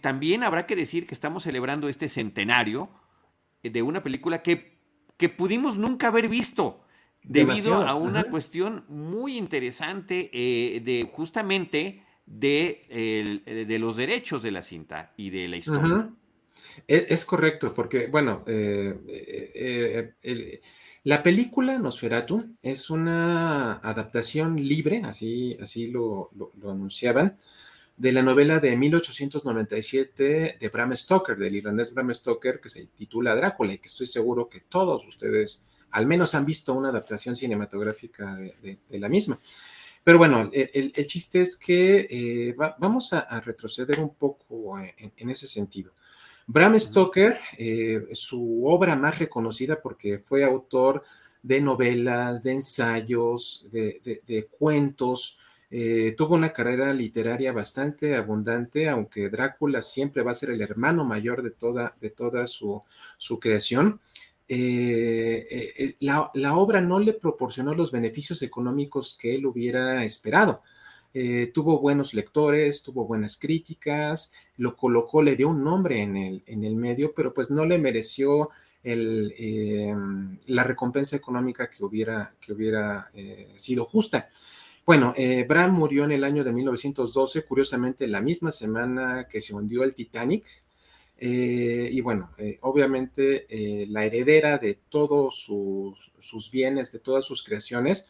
también 0.00 0.42
habrá 0.42 0.66
que 0.66 0.74
decir 0.74 1.06
que 1.06 1.14
estamos 1.14 1.44
celebrando 1.44 1.88
este 1.88 2.08
centenario 2.08 2.90
de 3.62 3.82
una 3.82 4.02
película 4.02 4.42
que 4.42 4.77
que 5.18 5.28
pudimos 5.28 5.76
nunca 5.76 6.06
haber 6.06 6.28
visto 6.28 6.80
debido 7.22 7.74
a 7.74 7.94
una 7.94 8.24
cuestión 8.24 8.84
muy 8.88 9.36
interesante 9.36 10.30
eh, 10.32 10.80
de 10.80 11.10
justamente 11.12 12.02
de, 12.24 13.44
de, 13.68 13.78
los 13.78 13.96
derechos 13.96 14.42
de 14.42 14.50
la 14.50 14.62
cinta 14.62 15.12
y 15.16 15.30
de 15.30 15.48
la 15.48 15.56
historia. 15.56 16.10
E, 16.86 17.06
es, 17.10 17.24
correcto, 17.24 17.74
porque, 17.74 18.06
bueno, 18.06 18.44
eh, 18.46 20.14
eh, 20.22 20.62
la 21.04 21.22
película 21.22 21.78
Nosferatu 21.78 22.54
es 22.62 22.88
una 22.88 23.74
adaptación 23.78 24.56
libre, 24.56 25.02
así, 25.04 25.56
así 25.60 25.88
lo, 25.88 26.30
lo 26.34 26.70
anunciaban, 26.70 27.36
de 27.98 28.12
la 28.12 28.22
novela 28.22 28.60
de 28.60 28.76
1897 28.76 30.58
de 30.60 30.68
Bram 30.68 30.94
Stoker, 30.94 31.36
del 31.36 31.56
irlandés 31.56 31.92
Bram 31.92 32.14
Stoker, 32.14 32.60
que 32.60 32.68
se 32.68 32.86
titula 32.86 33.34
Drácula 33.34 33.72
y 33.72 33.78
que 33.78 33.88
estoy 33.88 34.06
seguro 34.06 34.48
que 34.48 34.60
todos 34.60 35.04
ustedes 35.04 35.66
al 35.90 36.06
menos 36.06 36.34
han 36.34 36.46
visto 36.46 36.74
una 36.74 36.90
adaptación 36.90 37.34
cinematográfica 37.34 38.36
de, 38.36 38.78
la 38.90 39.08
misma. 39.08 39.40
Pero 40.04 40.18
bueno, 40.18 40.48
el, 40.52 40.92
chiste 41.08 41.40
es 41.40 41.56
que 41.56 42.06
eh, 42.08 42.54
vamos 42.78 43.12
a, 43.12 43.40
retroceder 43.40 43.98
un 43.98 44.14
poco 44.14 44.78
en, 44.78 45.30
ese 45.30 45.48
sentido. 45.48 45.92
Bram 46.46 46.78
Stoker, 46.78 47.38
eh, 47.58 48.06
su 48.12 48.64
obra 48.64 48.94
más 48.94 49.18
reconocida 49.18 49.82
porque 49.82 50.18
fue 50.18 50.44
autor 50.44 51.02
de 51.42 51.60
novelas, 51.60 52.44
de 52.44 52.52
ensayos, 52.52 53.68
de 53.72 54.48
cuentos, 54.56 55.37
eh, 55.70 56.14
tuvo 56.16 56.34
una 56.34 56.52
carrera 56.52 56.92
literaria 56.94 57.52
bastante 57.52 58.16
abundante, 58.16 58.88
aunque 58.88 59.28
Drácula 59.28 59.82
siempre 59.82 60.22
va 60.22 60.30
a 60.30 60.34
ser 60.34 60.50
el 60.50 60.62
hermano 60.62 61.04
mayor 61.04 61.42
de 61.42 61.50
toda, 61.50 61.94
de 62.00 62.10
toda 62.10 62.46
su, 62.46 62.82
creación. 63.40 64.00
Eh, 64.48 65.46
eh, 65.78 65.96
la, 66.00 66.56
obra 66.56 66.80
no 66.80 66.98
le 66.98 67.12
proporcionó 67.12 67.74
los 67.74 67.92
beneficios 67.92 68.40
económicos 68.42 69.16
que 69.20 69.34
él 69.34 69.44
hubiera 69.46 70.04
esperado. 70.04 70.62
tuvo 71.52 71.80
buenos 71.80 72.14
lectores, 72.14 72.82
tuvo 72.82 73.04
buenas 73.06 73.38
críticas, 73.38 74.32
lo 74.56 74.76
colocó, 74.76 75.22
le 75.22 75.36
dio 75.36 75.48
un 75.50 75.64
nombre 75.64 76.00
en 76.02 76.16
el, 76.16 76.42
en 76.46 76.64
el 76.64 76.76
medio, 76.76 77.12
pero 77.14 77.34
pues 77.34 77.50
no 77.50 77.64
le 77.66 77.78
mereció 77.78 78.50
la 78.84 80.64
recompensa 80.64 81.16
económica 81.16 81.68
que 81.68 81.84
hubiera, 81.84 82.34
que 82.40 82.52
hubiera 82.52 83.10
sido 83.56 83.84
justa. 83.84 84.30
Bueno, 84.88 85.12
eh, 85.18 85.44
Bram 85.46 85.74
murió 85.74 86.04
en 86.04 86.12
el 86.12 86.24
año 86.24 86.42
de 86.42 86.50
1912, 86.50 87.44
curiosamente 87.44 88.08
la 88.08 88.22
misma 88.22 88.50
semana 88.50 89.28
que 89.28 89.38
se 89.38 89.54
hundió 89.54 89.84
el 89.84 89.94
Titanic. 89.94 90.46
Eh, 91.18 91.90
y 91.92 92.00
bueno, 92.00 92.30
eh, 92.38 92.56
obviamente 92.62 93.46
la 93.90 94.06
heredera 94.06 94.56
de 94.56 94.78
todos 94.88 95.42
sus, 95.42 96.50
bienes, 96.50 96.90
de 96.90 97.00
todas 97.00 97.26
sus 97.26 97.44
creaciones, 97.44 98.08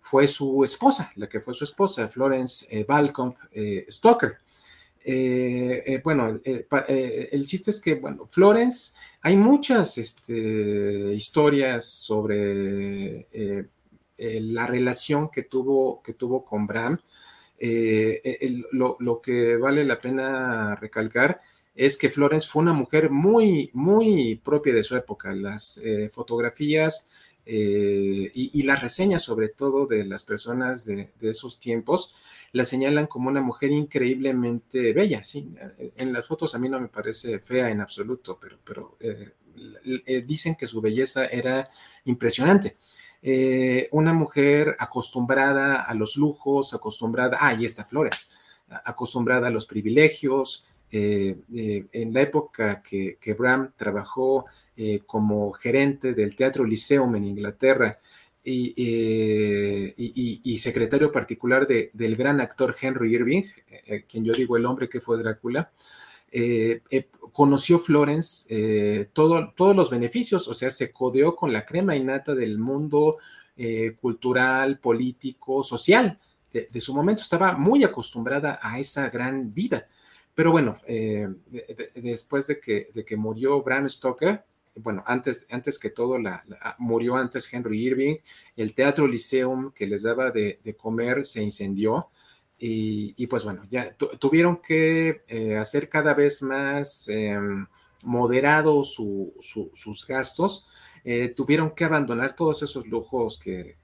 fue 0.00 0.28
su 0.28 0.62
esposa, 0.62 1.10
la 1.16 1.28
que 1.28 1.40
fue 1.40 1.52
su 1.52 1.64
esposa, 1.64 2.06
Florence 2.06 2.84
Balcombe 2.84 3.36
Stoker. 3.90 4.36
bueno, 6.04 6.40
el 6.44 7.46
chiste 7.48 7.72
es 7.72 7.80
que, 7.80 7.96
bueno, 7.96 8.28
Florence, 8.28 8.92
hay 9.20 9.36
muchas 9.36 9.98
este, 9.98 11.12
historias 11.12 11.86
sobre 11.86 13.26
eh, 14.20 14.38
la 14.38 14.66
relación 14.66 15.30
que 15.30 15.44
tuvo, 15.44 16.02
que 16.02 16.12
tuvo 16.12 16.44
con 16.44 16.66
Bram. 16.66 17.00
Eh, 17.58 18.62
lo, 18.72 19.20
que 19.22 19.56
vale 19.56 19.82
la 19.84 19.98
pena 19.98 20.76
recalcar 20.76 21.40
es 21.74 21.96
que 21.96 22.10
Florence 22.10 22.46
fue 22.46 22.62
una 22.62 22.74
mujer 22.74 23.08
muy, 23.08 23.70
muy 23.72 24.36
propia 24.44 24.74
de 24.74 24.82
su 24.82 24.94
época. 24.94 25.32
Las 25.32 25.78
eh, 25.78 26.10
fotografías 26.10 27.10
eh, 27.46 28.30
y, 28.34 28.62
las 28.64 28.82
reseñas, 28.82 29.22
sobre 29.24 29.48
todo 29.48 29.86
de 29.86 30.04
las 30.04 30.22
personas 30.24 30.84
de, 30.84 31.08
esos 31.22 31.58
tiempos, 31.58 32.14
la 32.52 32.66
señalan 32.66 33.06
como 33.06 33.30
una 33.30 33.40
mujer 33.40 33.70
increíblemente 33.70 34.92
bella. 34.92 35.24
Sí, 35.24 35.48
en 35.96 36.12
las 36.12 36.26
fotos 36.26 36.54
a 36.54 36.58
mí 36.58 36.68
no 36.68 36.78
me 36.78 36.88
parece 36.88 37.38
fea 37.38 37.70
en 37.70 37.80
absoluto, 37.80 38.38
pero, 38.38 38.58
pero 38.62 38.98
eh, 39.82 40.24
dicen 40.26 40.54
que 40.54 40.66
su 40.66 40.80
belleza 40.80 41.26
era 41.26 41.68
impresionante. 42.04 42.76
Una 43.22 44.12
mujer 44.12 44.76
acostumbrada 44.78 45.82
a 45.82 45.94
los 45.94 46.16
lujos, 46.16 46.72
acostumbrada, 46.74 47.38
ah, 47.40 47.48
ahí 47.48 47.64
está 47.64 47.84
Flores, 47.84 48.32
acostumbrada 48.84 49.48
a 49.48 49.50
los 49.50 49.66
privilegios, 49.66 50.66
eh, 50.92 51.36
eh, 51.54 51.86
en 51.92 52.12
la 52.12 52.22
época 52.22 52.82
que, 52.82 53.16
Bram 53.38 53.72
trabajó 53.76 54.46
eh, 54.76 55.02
como 55.06 55.52
gerente 55.52 56.14
del 56.14 56.34
Teatro 56.34 56.64
Lyceum 56.64 57.14
en 57.14 57.26
Inglaterra 57.26 57.96
y, 58.42 58.74
secretario 60.58 61.12
particular 61.12 61.66
del 61.66 62.16
gran 62.16 62.40
actor 62.40 62.74
Henry 62.80 63.14
Irving, 63.14 63.44
quien 64.08 64.24
yo 64.24 64.32
digo 64.32 64.56
el 64.56 64.66
hombre 64.66 64.88
que 64.88 65.00
fue 65.00 65.18
Drácula, 65.18 65.70
conoció 67.32 67.78
Florence 67.78 69.08
todos 69.12 69.76
los 69.76 69.90
beneficios, 69.90 70.46
o 70.48 70.54
sea, 70.54 70.70
se 70.70 70.92
codeó 70.92 71.34
con 71.34 71.52
la 71.52 71.64
crema 71.64 71.96
innata 71.96 72.34
del 72.34 72.58
mundo 72.58 73.16
cultural, 74.00 74.78
político, 74.78 75.62
social. 75.62 76.18
de, 76.52 76.80
su 76.80 76.94
momento 76.94 77.22
estaba 77.22 77.52
muy 77.52 77.84
acostumbrada 77.84 78.58
a 78.62 78.78
esa 78.78 79.08
gran 79.10 79.52
vida. 79.52 79.86
Pero 80.34 80.52
bueno, 80.52 80.78
eh, 80.86 81.28
después 81.96 82.46
de 82.46 82.60
que, 82.60 82.88
de 82.94 83.04
que 83.04 83.16
murió 83.16 83.62
Bram 83.62 83.88
Stoker, 83.88 84.44
bueno, 84.76 85.02
antes, 85.06 85.46
antes 85.50 85.78
que 85.78 85.90
todo, 85.90 86.18
la, 86.18 86.44
murió 86.78 87.16
antes 87.16 87.52
Henry 87.52 87.84
Irving, 87.84 88.16
el 88.56 88.74
Teatro 88.74 89.06
Lyceum 89.06 89.72
que 89.72 89.86
les 89.86 90.02
daba 90.04 90.30
de, 90.30 90.58
comer 90.78 91.24
se 91.24 91.42
incendió 91.42 92.08
y, 92.62 93.26
pues 93.26 93.44
bueno, 93.44 93.62
ya 93.70 93.94
tuvieron 93.94 94.58
que 94.58 95.22
eh, 95.26 95.56
hacer 95.56 95.88
cada 95.88 96.12
vez 96.12 96.42
más 96.42 97.08
em, 97.08 97.66
moderados 98.04 98.94
sus 98.94 100.06
gastos, 100.06 100.66
eh, 101.02 101.28
tuvieron 101.28 101.70
que 101.70 101.84
abandonar 101.84 102.36
todos 102.36 102.62
esos 102.62 102.86
lujos 102.86 103.38
que, 103.38 103.76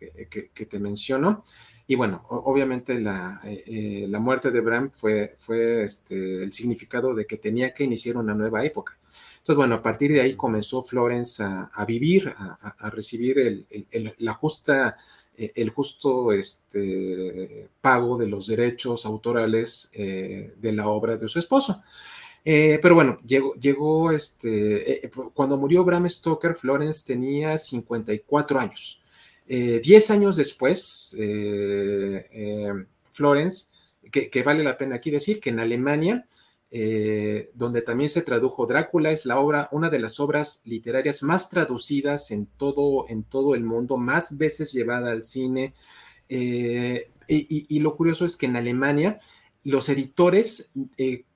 te 0.69 0.79
menciono 0.79 1.45
y 1.89 1.95
bueno, 1.95 2.25
obviamente 2.29 2.99
la, 3.01 3.41
eh, 3.45 3.63
eh, 4.05 4.19
muerte 4.19 4.51
de 4.51 4.61
Bram 4.61 4.91
fue, 4.91 5.37
este, 5.83 6.43
el 6.43 6.53
significado 6.53 7.15
de 7.15 7.27
que 7.27 7.37
tenía 7.37 7.73
que 7.73 7.85
iniciar 7.85 8.17
una 8.17 8.35
nueva 8.35 8.65
época. 8.65 8.99
Entonces, 9.39 9.57
bueno, 9.57 9.77
a 9.77 9.83
partir 9.83 10.11
de 10.13 10.21
ahí 10.21 10.35
comenzó 10.35 10.83
Florence 10.83 11.43
a, 11.45 11.85
vivir, 11.87 12.35
a, 12.37 12.91
recibir 12.91 13.65
la 14.19 14.35
justa, 14.35 14.89
eh, 14.89 14.93
el 15.37 15.71
justo 15.71 16.33
este, 16.33 17.69
pago 17.81 18.17
de 18.17 18.27
los 18.27 18.47
derechos 18.47 19.07
autorales 19.07 19.91
de 19.95 20.73
la 20.73 20.89
obra 20.89 21.17
de 21.17 21.29
su 21.29 21.39
esposo. 21.39 21.83
pero 22.45 22.95
bueno, 22.95 23.19
llegó, 23.27 23.55
llegó 23.55 24.13
este, 24.13 25.11
cuando 25.35 25.57
murió 25.57 25.85
Bram 25.85 26.09
Stoker, 26.09 26.55
Florence 26.55 27.07
tenía 27.07 27.57
54 27.57 28.61
años. 28.61 29.01
Eh, 29.49 29.81
diez 29.83 30.11
años 30.11 30.37
después, 30.37 31.17
eh, 31.19 32.27
eh, 32.33 32.73
Florence, 33.13 33.67
que, 34.11 34.43
vale 34.43 34.65
la 34.65 34.77
pena 34.77 34.97
aquí 34.97 35.11
decir 35.11 35.41
que 35.41 35.51
en 35.51 35.61
Alemania, 35.61 36.27
donde 37.55 37.83
también 37.83 38.09
se 38.09 38.23
tradujo 38.23 38.67
Drácula, 38.67 39.11
es 39.11 39.25
la 39.25 39.39
obra, 39.39 39.69
una 39.73 39.89
de 39.89 39.99
las 39.99 40.21
obras 40.21 40.63
literarias 40.65 41.23
más 41.23 41.49
traducidas 41.49 42.31
en 42.31 42.47
todo, 42.47 43.09
en 43.09 43.23
todo 43.25 43.55
el 43.55 43.65
mundo, 43.65 43.97
más 43.97 44.37
veces 44.37 44.73
llevada 44.73 45.11
al 45.13 45.25
cine. 45.25 45.73
Y, 46.29 47.81
lo 47.81 47.97
curioso 47.97 48.25
es 48.25 48.37
que 48.37 48.47
en 48.47 48.57
Alemania 48.57 49.19
los 49.65 49.89
editores 49.89 50.71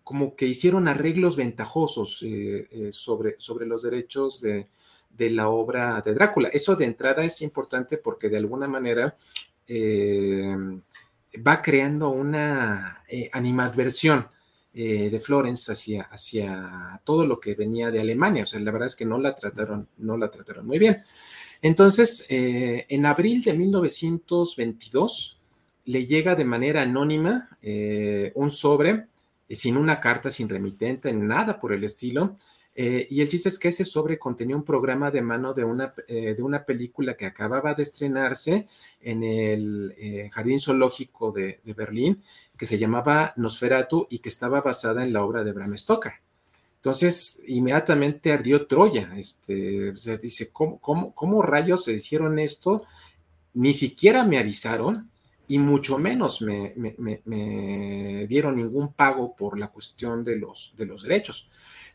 como 0.04 0.36
que 0.36 0.46
hicieron 0.46 0.88
arreglos 0.88 1.36
ventajosos 1.36 2.24
sobre, 2.90 3.36
sobre 3.38 3.66
los 3.66 3.82
derechos 3.82 4.40
de, 4.40 4.68
de 5.10 5.30
la 5.30 5.48
obra 5.48 6.00
de 6.00 6.14
Drácula. 6.14 6.48
Eso 6.48 6.76
de 6.76 6.86
entrada 6.86 7.24
es 7.24 7.42
importante 7.42 7.98
porque 7.98 8.28
de 8.28 8.38
alguna 8.38 8.68
manera 8.68 9.16
eh, 9.66 10.56
va 11.46 11.60
creando 11.60 12.08
una 12.10 13.02
eh, 13.08 13.28
animadversión 13.32 14.26
eh, 14.72 15.10
de 15.10 15.20
Florence 15.20 15.72
hacia, 15.72 16.02
hacia 16.02 17.00
todo 17.04 17.26
lo 17.26 17.40
que 17.40 17.54
venía 17.54 17.90
de 17.90 18.00
Alemania. 18.00 18.44
O 18.44 18.46
sea, 18.46 18.60
la 18.60 18.70
verdad 18.70 18.86
es 18.86 18.96
que 18.96 19.04
no 19.04 19.18
la 19.18 19.34
trataron, 19.34 19.88
no 19.98 20.16
la 20.16 20.30
trataron 20.30 20.66
muy 20.66 20.78
bien. 20.78 20.98
Entonces, 21.62 22.24
en 22.30 23.04
abril 23.04 23.42
de 23.42 23.52
1922 23.52 25.38
le 25.84 26.06
llega 26.06 26.34
de 26.34 26.46
manera 26.46 26.82
anónima 26.82 27.50
un 28.34 28.50
sobre 28.50 29.08
sin 29.50 29.76
una 29.76 30.00
carta, 30.00 30.30
sin 30.30 30.48
remitente, 30.48 31.12
nada 31.12 31.58
por 31.58 31.72
el 31.72 31.84
estilo, 31.84 32.36
eh, 32.74 33.06
y 33.10 33.20
el 33.20 33.28
chiste 33.28 33.48
es 33.48 33.58
que 33.58 33.68
ese 33.68 33.84
sobre 33.84 34.18
contenía 34.18 34.56
un 34.56 34.64
programa 34.64 35.10
de 35.10 35.22
mano 35.22 35.52
de 35.52 35.64
una, 35.64 35.92
eh, 36.06 36.34
de 36.34 36.42
una 36.42 36.64
película 36.64 37.16
que 37.16 37.26
acababa 37.26 37.74
de 37.74 37.82
estrenarse 37.82 38.66
en 39.00 39.24
el 39.24 39.94
eh, 39.98 40.30
Jardín 40.32 40.60
Zoológico 40.60 41.32
de, 41.32 41.60
Berlín, 41.76 42.22
que 42.56 42.66
se 42.66 42.78
llamaba 42.78 43.32
Nosferatu 43.36 44.06
y 44.08 44.20
que 44.20 44.28
estaba 44.28 44.60
basada 44.60 45.02
en 45.02 45.12
la 45.12 45.24
obra 45.24 45.42
de 45.42 45.52
Bram 45.52 45.76
Stoker. 45.76 46.12
Entonces, 46.76 47.42
inmediatamente 47.46 48.32
ardió 48.32 48.66
Troya. 48.66 49.12
Este, 49.16 49.90
o 49.90 49.96
sea, 49.96 50.16
dice, 50.16 50.50
¿cómo, 50.52 50.80
cómo, 50.80 51.42
rayos 51.42 51.84
se 51.84 51.92
hicieron 51.92 52.38
esto? 52.38 52.84
Ni 53.54 53.74
siquiera 53.74 54.24
me 54.24 54.38
avisaron 54.38 55.10
y 55.48 55.58
mucho 55.58 55.98
menos 55.98 56.40
me, 56.40 56.72
me, 56.76 58.26
dieron 58.28 58.56
ningún 58.56 58.92
pago 58.94 59.34
por 59.34 59.58
la 59.58 59.68
cuestión 59.68 60.24
de 60.24 60.36
los, 60.36 60.72
de 60.76 60.86
los 60.86 61.02
derechos. 61.02 61.50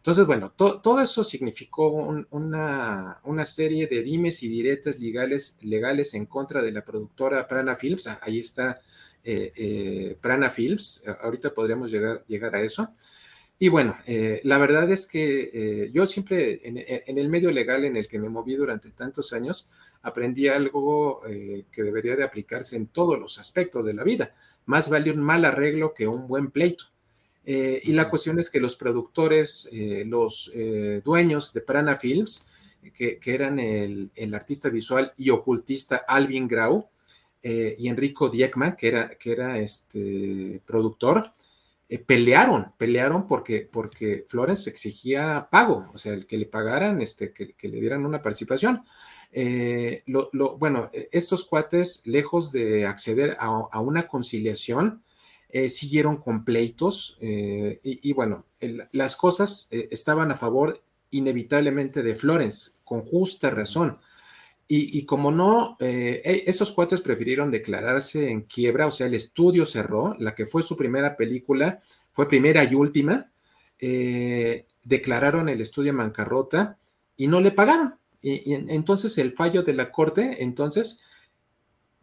Entonces, 0.06 0.28
bueno, 0.28 0.52
todo 0.52 1.00
eso 1.00 1.24
significó 1.24 1.88
una, 2.30 3.44
serie 3.44 3.88
de 3.88 4.04
dimes 4.04 4.44
y 4.44 4.48
diretas 4.48 5.00
legales, 5.00 5.58
legales 5.64 6.14
en 6.14 6.28
contra 6.28 6.62
de 6.62 6.72
la 6.72 6.86
productora 6.86 7.48
Prana 7.48 7.76
Films. 7.76 8.06
Ah, 8.06 8.20
ahí 8.22 8.38
está 8.38 8.78
eh, 9.24 9.52
eh, 9.56 10.16
Prana 10.22 10.52
Films. 10.52 11.04
Ahorita 11.24 11.56
podríamos 11.56 11.90
llegar, 11.90 12.24
llegar 12.28 12.56
a 12.56 12.62
eso. 12.62 12.88
Y 13.58 13.70
bueno, 13.70 13.98
eh, 14.06 14.42
la 14.44 14.60
verdad 14.60 14.88
es 14.92 15.08
que 15.08 15.90
yo 15.92 16.06
siempre 16.06 16.62
en, 16.64 17.18
el 17.18 17.30
medio 17.30 17.50
legal 17.50 17.84
en 17.84 17.98
el 17.98 18.08
que 18.08 18.20
me 18.20 18.30
moví 18.30 18.54
durante 18.54 18.92
tantos 18.92 19.34
años, 19.34 19.68
aprendí 20.04 20.48
algo 20.48 21.24
que 21.24 21.82
debería 21.82 22.16
de 22.16 22.24
aplicarse 22.24 22.76
en 22.76 22.86
todos 22.86 23.20
los 23.20 23.40
aspectos 23.40 23.84
de 23.84 23.96
la 23.96 24.04
vida. 24.04 24.34
Más 24.68 24.88
vale 24.88 25.10
un 25.10 25.22
mal 25.22 25.46
arreglo 25.46 25.96
que 25.96 26.08
un 26.08 26.28
buen 26.28 26.52
pleito. 26.52 26.95
Eh, 27.46 27.80
y 27.84 27.92
la 27.94 28.10
cuestión 28.10 28.40
es 28.40 28.50
que 28.50 28.60
los 28.60 28.76
productores, 28.76 29.70
eh, 29.72 30.04
los 30.06 30.52
eh, 30.56 31.02
dueños 31.06 31.54
de 31.54 31.62
Prana 31.62 31.96
Films, 31.96 32.48
que, 32.94 33.20
eran 33.26 33.60
el, 33.60 34.12
artista 34.34 34.70
visual 34.70 35.14
y 35.18 35.30
ocultista 35.32 36.04
Alvin 36.08 36.48
Grau 36.48 36.88
y 37.42 37.88
Enrico 37.88 38.30
Diekman, 38.30 38.76
que 38.76 38.88
era, 38.88 39.10
que 39.10 39.32
era 39.32 39.60
este 39.60 40.62
productor, 40.66 41.32
pelearon, 42.08 42.74
pelearon 42.78 43.28
porque, 43.28 43.68
porque 43.72 44.24
Florence 44.28 44.70
exigía 44.70 45.48
pago, 45.52 45.92
o 45.94 45.98
sea, 45.98 46.14
el 46.14 46.26
que 46.26 46.38
le 46.38 46.46
pagaran, 46.46 47.02
este, 47.02 47.34
que, 47.34 47.56
le 47.68 47.80
dieran 47.80 48.06
una 48.06 48.22
participación. 48.22 48.84
bueno, 50.34 50.90
estos 51.12 51.44
cuates, 51.44 52.06
lejos 52.06 52.52
de 52.52 52.86
acceder 52.86 53.36
a 53.40 53.80
una 53.80 54.08
conciliación, 54.08 55.04
eh, 55.50 55.70
siguieron 55.70 56.18
con 56.18 56.44
pleitos 56.44 57.18
eh, 57.22 57.80
y, 57.84 58.12
bueno, 58.14 58.46
las 58.92 59.16
cosas 59.16 59.68
eh, 59.72 59.88
estaban 59.92 60.32
a 60.32 60.36
favor 60.36 60.82
inevitablemente 61.12 62.04
de 62.04 62.16
Florence, 62.16 62.74
con 62.84 63.02
justa 63.02 63.50
razón. 63.50 64.00
Y, 64.68 65.06
como 65.06 65.32
no, 65.32 65.78
e, 65.80 66.44
esos 66.48 66.72
cuates 66.72 67.00
prefirieron 67.00 67.52
declararse 67.52 68.32
en 68.32 68.42
quiebra, 68.42 68.88
o 68.88 68.92
sea, 68.92 69.06
el 69.06 69.14
estudio 69.14 69.64
cerró, 69.68 70.16
la 70.18 70.34
que 70.34 70.48
fue 70.48 70.64
su 70.64 70.76
primera 70.76 71.16
película, 71.16 71.82
fue 72.12 72.28
primera 72.28 72.64
y 72.64 72.74
última, 72.74 73.32
declararon 74.84 75.50
el 75.50 75.62
estudio 75.62 75.92
en 75.92 75.98
bancarrota 75.98 76.80
y 77.16 77.28
no 77.28 77.40
le 77.42 77.52
pagaron. 77.52 77.96
y 78.24 78.54
entonces 78.54 79.20
el 79.20 79.34
fallo 79.34 79.62
de 79.62 79.74
la 79.74 79.92
corte, 79.92 80.44
entonces, 80.44 81.00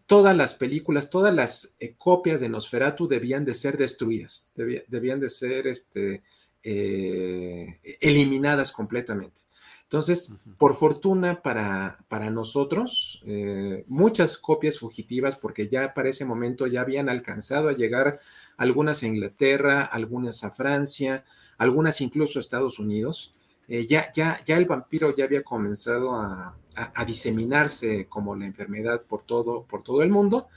todas 0.06 0.36
las 0.36 0.54
películas, 0.54 1.10
todas 1.10 1.34
las 1.34 1.74
eh, 1.78 1.94
copias 1.96 2.40
de 2.40 2.48
Nosferatu 2.48 3.08
debían 3.08 3.44
de 3.44 3.54
ser 3.54 3.76
destruidas, 3.76 4.52
debían 4.54 5.20
de 5.20 5.28
ser 5.28 5.66
este, 5.66 6.22
eh, 6.62 7.80
eliminadas 8.00 8.72
completamente. 8.72 9.42
Entonces, 9.92 10.36
por 10.56 10.74
fortuna 10.74 11.42
para, 11.42 11.98
para 12.08 12.30
nosotros, 12.30 13.22
eh, 13.26 13.84
muchas 13.88 14.38
copias 14.38 14.78
fugitivas, 14.78 15.36
porque 15.36 15.68
ya 15.68 15.92
para 15.92 16.08
ese 16.08 16.24
momento 16.24 16.66
ya 16.66 16.80
habían 16.80 17.10
alcanzado 17.10 17.68
a 17.68 17.74
llegar 17.74 18.18
algunas 18.56 19.02
a 19.02 19.06
Inglaterra, 19.06 19.82
algunas 19.82 20.44
a 20.44 20.50
Francia, 20.50 21.24
algunas 21.58 22.00
incluso 22.00 22.38
a 22.38 22.40
Estados 22.40 22.78
Unidos. 22.78 23.34
Eh, 23.74 23.87
ya, 23.87 24.12
ya, 24.12 24.38
ya 24.44 24.58
el 24.58 24.66
vampiro 24.66 25.16
ya 25.16 25.24
había 25.24 25.42
comenzado 25.42 26.14
a, 26.14 26.58
diseminarse 27.06 28.06
como 28.06 28.37
la 28.37 28.44
enfermedad 28.44 29.02
por 29.02 29.22
todo, 29.22 29.64
por 29.64 29.82
todo 29.82 30.02
el 30.02 30.11
mundo. 30.11 30.48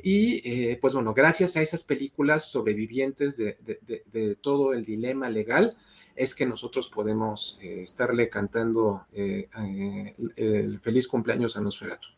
Y 0.00 0.40
eh, 0.48 0.78
pues 0.80 0.94
bueno, 0.94 1.12
gracias 1.12 1.56
a 1.56 1.62
esas 1.62 1.82
películas 1.82 2.48
sobrevivientes 2.48 3.36
de, 3.36 4.36
todo 4.40 4.72
el 4.72 4.84
dilema 4.84 5.28
legal, 5.28 5.76
es 6.14 6.32
que 6.36 6.46
nosotros 6.46 6.88
podemos 6.88 7.58
eh, 7.60 7.82
estarle 7.82 8.28
cantando 8.28 9.04
el 9.12 10.78
feliz 10.80 11.08
cumpleaños 11.08 11.56
a 11.56 11.60
Nosferatu. 11.62 12.08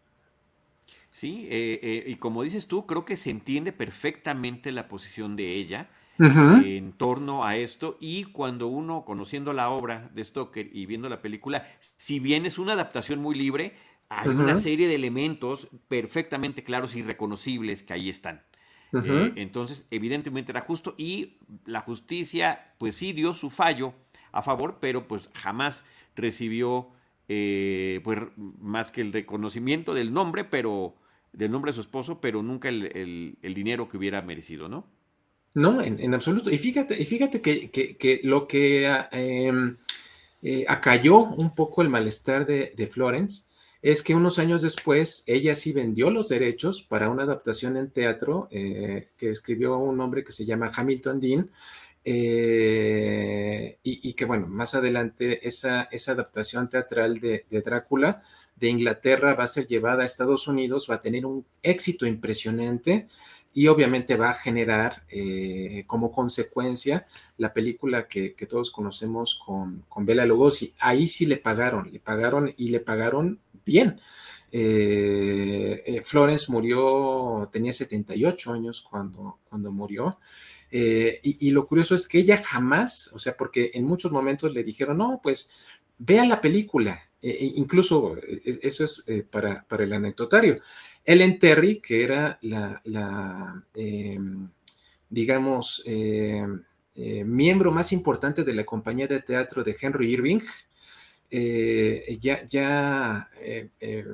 Sí, 1.11 1.49
y 1.51 2.17
como 2.17 2.43
dices 2.43 2.67
tú, 2.67 2.85
creo 2.87 3.07
que 3.07 3.17
se 3.17 3.31
entiende 3.31 3.73
perfectamente 3.73 4.71
la 4.71 4.87
posición 4.89 5.35
de 5.35 5.55
ella 5.55 5.89
en 6.23 6.93
torno 6.93 7.45
a 7.45 7.57
esto 7.57 7.97
y 8.01 8.25
cuando 8.25 8.69
uno, 8.69 9.05
conociendo 9.05 9.53
la 9.53 9.71
obra 9.71 10.11
de 10.15 10.25
Stoker 10.25 10.71
y 10.73 10.87
viendo 10.87 11.09
la 11.09 11.21
película, 11.21 11.67
si 11.97 12.21
bien 12.21 12.47
es 12.47 12.59
una 12.59 12.73
adaptación 12.73 13.21
muy 13.21 13.35
libre, 13.35 13.75
hay 14.09 14.29
una 14.29 14.57
serie 14.57 14.89
de 14.89 14.95
elementos 14.95 15.69
perfectamente 15.89 16.65
claros 16.65 16.95
y 16.95 17.03
reconocibles 17.03 17.83
que 17.83 17.95
ahí 17.95 18.09
están. 18.09 18.43
Eh, 18.93 19.33
entonces, 19.37 19.87
evidentemente 19.91 20.53
era 20.53 20.61
justo 20.61 20.95
y 20.99 21.39
la 21.65 21.81
justicia, 21.81 22.75
pues 22.79 22.95
sí 22.97 23.13
dio 23.13 23.35
su 23.35 23.49
fallo 23.49 23.95
a 24.33 24.43
favor, 24.43 24.79
pero 24.81 25.09
pues 25.09 25.31
jamás 25.35 25.85
recibió 26.15 26.91
eh, 27.29 28.01
pues, 28.05 28.19
más 28.37 28.93
que 28.93 29.01
el 29.01 29.13
reconocimiento 29.13 29.95
del 29.95 30.13
nombre, 30.13 30.45
pero 30.45 30.95
del 31.33 31.51
nombre 31.51 31.71
de 31.71 31.75
su 31.75 31.81
esposo, 31.81 32.21
pero 32.21 32.43
nunca 32.43 32.69
el, 32.69 33.39
dinero 33.43 33.89
que 33.89 33.97
hubiera 33.97 34.21
merecido, 34.21 34.69
¿no? 34.69 34.87
No, 35.55 35.83
en, 35.83 36.15
absoluto. 36.15 36.51
Y 36.51 36.59
fíjate, 36.59 37.01
y 37.01 37.05
fíjate 37.05 37.41
que, 37.41 38.21
lo 38.25 38.47
que 38.47 38.87
ah, 38.87 39.09
em, 39.13 39.77
eh, 40.43 40.65
acalló 40.67 41.19
un 41.19 41.55
poco 41.55 41.83
el 41.83 41.89
malestar 41.89 42.47
de, 42.47 42.73
de 42.77 42.87
Florence 42.87 43.53
es 43.83 44.05
que 44.05 44.15
unos 44.15 44.39
años 44.39 44.63
después 44.63 45.25
ella 45.27 45.57
sí 45.57 45.73
vendió 45.73 46.09
los 46.09 46.29
derechos 46.29 46.83
para 46.83 47.11
una 47.11 47.25
adaptación 47.25 47.77
en 47.77 47.91
teatro 47.91 48.49
eh, 48.53 49.09
que 49.19 49.31
escribió 49.31 49.77
un 49.77 50.01
hombre 50.01 50.23
que 50.23 50.31
se 50.31 50.47
llama 50.47 50.71
Hamilton 50.75 51.21
Dean. 51.21 51.51
Eh, 52.05 53.79
y, 53.85 54.13
que 54.15 54.25
bueno, 54.25 54.49
más 54.49 54.75
adelante 54.75 55.47
esa, 55.47 55.83
esa 55.85 56.13
adaptación 56.13 56.69
teatral 56.69 57.21
de, 57.21 57.45
Drácula 57.65 58.21
de 58.57 58.69
Inglaterra 58.69 59.35
va 59.35 59.45
a 59.45 59.49
ser 59.49 59.69
llevada 59.69 60.03
a 60.03 60.07
Estados 60.07 60.49
Unidos, 60.49 60.89
va 60.91 60.97
a 60.97 61.01
tener 61.01 61.25
un 61.25 61.45
éxito 61.63 62.05
impresionante 62.05 63.07
y 63.55 63.69
obviamente 63.69 64.17
va 64.17 64.31
a 64.31 64.35
generar 64.35 65.05
eh, 65.09 65.85
como 65.87 66.11
consecuencia 66.11 67.07
la 67.39 67.53
película 67.53 68.09
que, 68.09 68.35
todos 68.49 68.71
conocemos 68.71 69.41
con, 69.45 69.85
con 69.89 70.07
Bela 70.07 70.27
Lugosi. 70.27 70.75
Ahí 70.79 71.09
sí 71.09 71.27
le 71.27 71.37
pagaron, 71.37 71.91
le 71.93 72.01
pagaron 72.01 72.53
y 72.57 72.69
le 72.69 72.81
pagaron 72.81 73.41
bien. 73.65 74.01
Eh, 74.55 75.83
eh, 75.87 76.03
Florence 76.03 76.53
murió, 76.53 77.49
tenía 77.51 77.73
78 77.73 78.53
años 78.53 78.83
cuando, 78.83 79.39
cuando 79.49 79.73
murió. 79.73 80.19
Eh, 80.71 81.21
y, 81.23 81.51
lo 81.51 81.67
curioso 81.67 81.95
es 81.95 82.09
que 82.09 82.19
ella 82.19 82.43
jamás, 82.43 83.11
o 83.15 83.19
sea, 83.19 83.37
porque 83.37 83.71
en 83.75 83.85
muchos 83.85 84.13
momentos 84.13 84.53
le 84.53 84.65
dijeron, 84.65 84.99
no, 84.99 85.21
pues 85.23 85.51
vea 85.99 86.25
la 86.25 86.41
película. 86.41 87.03
E 87.21 87.53
incluso 87.55 88.17
eso 88.43 88.85
es 88.85 89.05
para, 89.31 89.65
para, 89.65 89.85
el 89.85 89.93
anecdotario. 89.93 90.61
Ellen 91.05 91.39
Terry, 91.39 91.81
que 91.81 92.05
era 92.05 92.39
la, 92.43 93.63
em, 93.75 94.49
digamos, 95.09 95.83
em, 95.87 96.63
miembro 97.25 97.73
más 97.73 97.93
importante 97.93 98.45
de 98.45 98.55
la 98.55 98.65
compañía 98.65 99.07
de 99.07 99.21
teatro 99.21 99.65
de 99.65 99.77
Henry 99.81 100.13
Irving, 100.13 100.41
eh, 101.35 102.19
ya, 102.21 103.31
eh, 103.41 103.71
eh, 103.81 104.05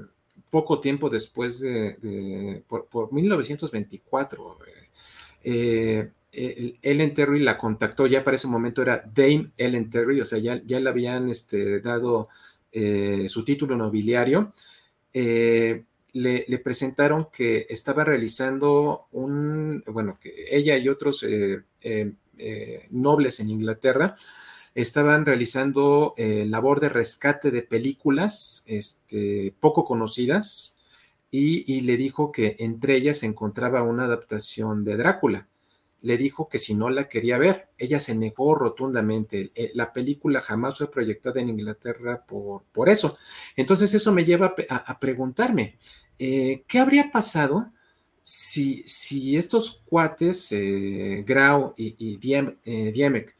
poco 0.48 0.78
tiempo 0.78 1.10
después 1.10 1.58
de, 1.58 2.62
por, 2.68 3.12
1924, 3.12 4.56
Ellen 5.42 7.14
Terry 7.14 7.40
la 7.40 7.58
contactó, 7.58 8.06
ya 8.06 8.22
para 8.22 8.36
ese 8.36 8.46
momento 8.46 8.82
era 8.82 9.02
Dame 9.12 9.50
Ellen 9.56 9.90
Terry, 9.90 10.20
o 10.20 10.24
sea, 10.24 10.38
ya, 10.38 10.62
ya 10.64 10.78
le 10.78 10.88
habían 10.88 11.28
este, 11.28 11.80
dado 11.80 12.28
su 12.72 13.44
título 13.44 13.76
nobiliario. 13.76 14.52
Le, 16.12 16.44
presentaron 16.58 17.28
que 17.32 17.66
estaba 17.68 18.04
realizando 18.04 19.06
un, 19.12 19.84
bueno, 19.86 20.18
que 20.20 20.46
ella 20.50 20.76
y 20.76 20.88
otros 20.88 21.24
nobles 22.90 23.40
en 23.40 23.50
Inglaterra 23.50 24.16
estaban 24.74 25.26
realizando 25.26 26.14
eh, 26.16 26.46
labor 26.46 26.78
de 26.78 26.88
rescate 26.88 27.50
de 27.50 27.62
películas 27.62 28.62
este, 28.66 29.52
poco 29.58 29.84
conocidas 29.84 30.78
y, 31.30 31.80
le 31.82 31.96
dijo 31.96 32.32
que 32.32 32.56
entre 32.60 32.96
ellas 32.96 33.18
se 33.18 33.26
encontraba 33.26 33.82
una 33.82 34.04
adaptación 34.04 34.84
de 34.84 34.96
Drácula. 34.96 35.46
Le 36.02 36.16
dijo 36.16 36.48
que 36.48 36.58
si 36.58 36.74
no 36.74 36.90
la 36.90 37.08
quería 37.08 37.38
ver, 37.38 37.68
ella 37.76 38.00
se 38.00 38.14
negó 38.14 38.54
rotundamente. 38.54 39.50
Eh, 39.54 39.72
la 39.74 39.92
película 39.92 40.40
jamás 40.40 40.78
fue 40.78 40.90
proyectada 40.90 41.40
en 41.40 41.50
Inglaterra 41.50 42.24
por, 42.24 42.62
por 42.72 42.88
eso. 42.88 43.16
Entonces 43.56 43.92
eso 43.94 44.12
me 44.12 44.24
lleva 44.24 44.54
a, 44.68 44.98
preguntarme, 44.98 45.78
eh, 46.18 46.64
¿qué 46.66 46.78
habría 46.78 47.10
pasado 47.10 47.72
si, 48.22 48.82
si 48.86 49.36
estos 49.36 49.82
cuates, 49.86 50.54
Grau 51.24 51.74
y, 51.76 51.94
y 51.98 52.16
Diemek, 52.92 53.36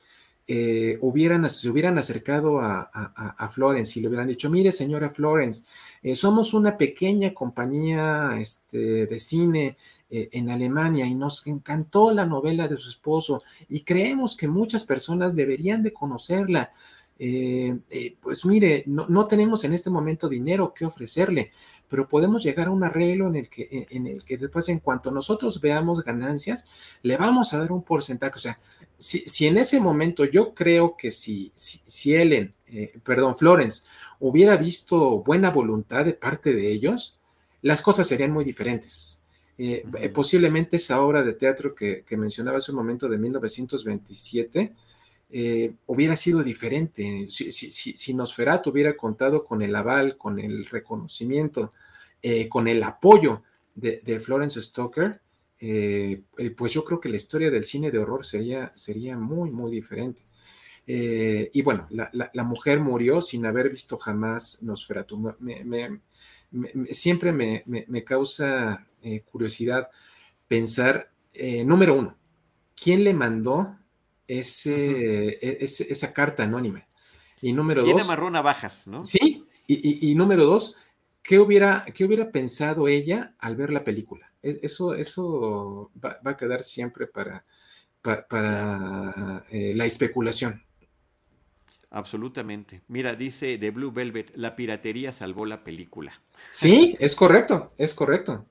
eh, 0.50 0.96
hubieran, 1.02 1.46
se 1.50 1.68
hubieran 1.68 1.98
acercado 1.98 2.58
a, 2.58 3.50
Florence 3.52 3.98
y 3.98 4.02
le 4.02 4.08
hubieran 4.08 4.28
dicho, 4.28 4.48
mire 4.48 4.72
señora 4.72 5.10
Florence, 5.10 5.66
eh, 6.02 6.16
somos 6.16 6.54
una 6.54 6.78
pequeña 6.78 7.34
compañía 7.34 8.32
este, 8.40 9.06
de 9.06 9.18
cine 9.18 9.76
eh, 10.10 10.28
en 10.32 10.50
Alemania 10.50 11.06
y 11.06 11.14
nos 11.14 11.46
encantó 11.46 12.12
la 12.12 12.26
novela 12.26 12.68
de 12.68 12.76
su 12.76 12.88
esposo 12.90 13.42
y 13.68 13.82
creemos 13.82 14.36
que 14.36 14.48
muchas 14.48 14.84
personas 14.84 15.36
deberían 15.36 15.82
de 15.82 15.92
conocerla. 15.92 16.70
Eh, 17.20 17.76
eh, 17.90 18.16
pues 18.20 18.44
mire, 18.44 18.84
no, 18.86 19.26
tenemos 19.26 19.64
en 19.64 19.72
este 19.72 19.90
momento 19.90 20.28
dinero 20.28 20.72
que 20.72 20.84
ofrecerle, 20.84 21.50
pero 21.88 22.08
podemos 22.08 22.44
llegar 22.44 22.68
a 22.68 22.70
un 22.70 22.84
arreglo 22.84 23.26
en 23.26 23.34
el 23.34 23.48
que, 23.48 23.88
en 23.90 24.06
el 24.06 24.24
que 24.24 24.36
después, 24.36 24.68
en 24.68 24.78
cuanto 24.78 25.10
nosotros 25.10 25.60
veamos 25.60 26.04
ganancias, 26.04 26.64
le 27.02 27.16
vamos 27.16 27.52
a 27.52 27.58
dar 27.58 27.72
un 27.72 27.82
porcentaje. 27.82 28.34
O 28.36 28.38
sea, 28.38 28.58
si, 28.96 29.46
en 29.46 29.58
ese 29.58 29.80
momento 29.80 30.24
yo 30.24 30.54
creo 30.54 30.96
que 30.96 31.10
si, 31.10 31.52
si, 31.54 32.14
Ellen, 32.14 32.54
eh, 32.68 32.98
perdón, 33.02 33.34
Florence, 33.34 33.86
hubiera 34.20 34.56
visto 34.56 35.22
buena 35.22 35.50
voluntad 35.50 36.04
de 36.04 36.14
parte 36.14 36.52
de 36.52 36.70
ellos, 36.70 37.18
las 37.62 37.82
cosas 37.82 38.06
serían 38.06 38.32
muy 38.32 38.44
diferentes. 38.44 39.24
Posiblemente 40.14 40.76
esa 40.76 41.02
obra 41.02 41.22
de 41.22 41.32
teatro 41.32 41.74
que, 41.74 42.04
que 42.04 42.16
mencionaba 42.16 42.58
hace 42.58 42.70
un 42.70 42.78
momento 42.78 43.08
de 43.08 43.18
1927, 43.18 44.74
eh, 45.30 45.74
hubiera 45.86 46.16
sido 46.16 46.42
diferente. 46.42 47.26
Si, 47.28 47.50
si, 47.52 47.70
si, 47.70 48.14
Nosferatu 48.14 48.70
hubiera 48.70 48.96
contado 48.96 49.44
con 49.44 49.60
el 49.62 49.74
aval, 49.76 50.16
con 50.16 50.38
el 50.38 50.66
reconocimiento, 50.66 51.72
eh, 52.22 52.48
con 52.48 52.66
el 52.66 52.82
apoyo 52.82 53.42
de, 53.74 54.20
Florence 54.20 54.62
Stoker, 54.62 55.20
eh, 55.60 56.22
pues 56.56 56.72
yo 56.72 56.84
creo 56.84 57.00
que 57.00 57.08
la 57.08 57.16
historia 57.16 57.50
del 57.50 57.66
cine 57.66 57.90
de 57.90 57.98
horror 57.98 58.24
sería, 58.24 58.72
sería 58.74 59.16
muy, 59.16 59.50
muy 59.50 59.70
diferente. 59.70 60.22
y 60.86 61.62
bueno, 61.62 61.86
la, 61.90 62.44
mujer 62.44 62.80
murió 62.80 63.20
sin 63.20 63.44
haber 63.46 63.68
visto 63.70 63.98
jamás 63.98 64.62
Nosferatu. 64.62 65.36
siempre 66.90 67.32
me, 67.32 68.04
causa 68.04 68.87
curiosidad 69.30 69.88
pensar, 70.46 71.10
número 71.64 71.94
uno, 71.94 72.16
¿quién 72.74 73.04
le 73.04 73.14
mandó 73.14 73.78
ese, 74.28 75.38
e, 75.40 75.64
esa 75.64 76.12
carta 76.12 76.44
anónima. 76.44 76.86
Y 77.40 77.52
número 77.52 77.82
¿Quién 77.82 77.96
dos. 77.96 78.04
amarró 78.04 78.30
navajas, 78.30 78.86
no? 78.86 79.02
Sí. 79.02 79.44
Y, 79.66 80.14
número 80.14 80.46
dos, 80.46 80.76
¿qué 81.22 81.38
hubiera, 81.38 81.84
¿qué 81.94 82.04
hubiera 82.06 82.30
pensado 82.30 82.88
ella 82.88 83.34
al 83.38 83.54
ver 83.54 83.70
la 83.70 83.84
película? 83.84 84.32
E, 84.42 84.60
eso, 84.62 84.94
eso 84.94 85.90
va, 86.02 86.20
a 86.24 86.36
quedar 86.36 86.62
siempre 86.62 87.06
para, 87.06 87.44
para, 88.00 89.44
eh, 89.50 89.74
la 89.74 89.84
especulación. 89.84 90.62
Absolutamente. 91.90 92.82
Mira, 92.88 93.14
dice 93.14 93.58
de 93.58 93.70
Blue 93.70 93.92
Velvet, 93.92 94.32
la 94.36 94.56
piratería 94.56 95.12
salvó 95.12 95.46
la 95.46 95.64
película. 95.64 96.12
Sí, 96.50 96.96
es 96.98 97.14
correcto, 97.14 97.72
es 97.78 97.94
correcto. 97.94 98.46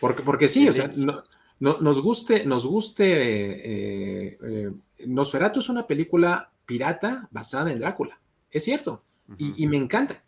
Porque, 0.00 0.22
porque 0.22 0.48
sí, 0.48 0.68
o 0.68 0.72
sea, 0.72 0.92
no, 0.96 1.22
nos 1.58 2.00
guste, 2.00 2.44
nos 2.44 2.66
guste, 2.66 3.04
eh, 3.12 4.38
eh, 4.42 4.70
Nosferatu 5.06 5.60
es 5.60 5.68
una 5.68 5.86
película 5.86 6.50
pirata 6.66 7.28
basada 7.30 7.72
en 7.72 7.80
Drácula, 7.80 8.20
es 8.50 8.64
cierto, 8.64 9.02
y, 9.38 9.66
me 9.66 9.76
encanta. 9.76 10.22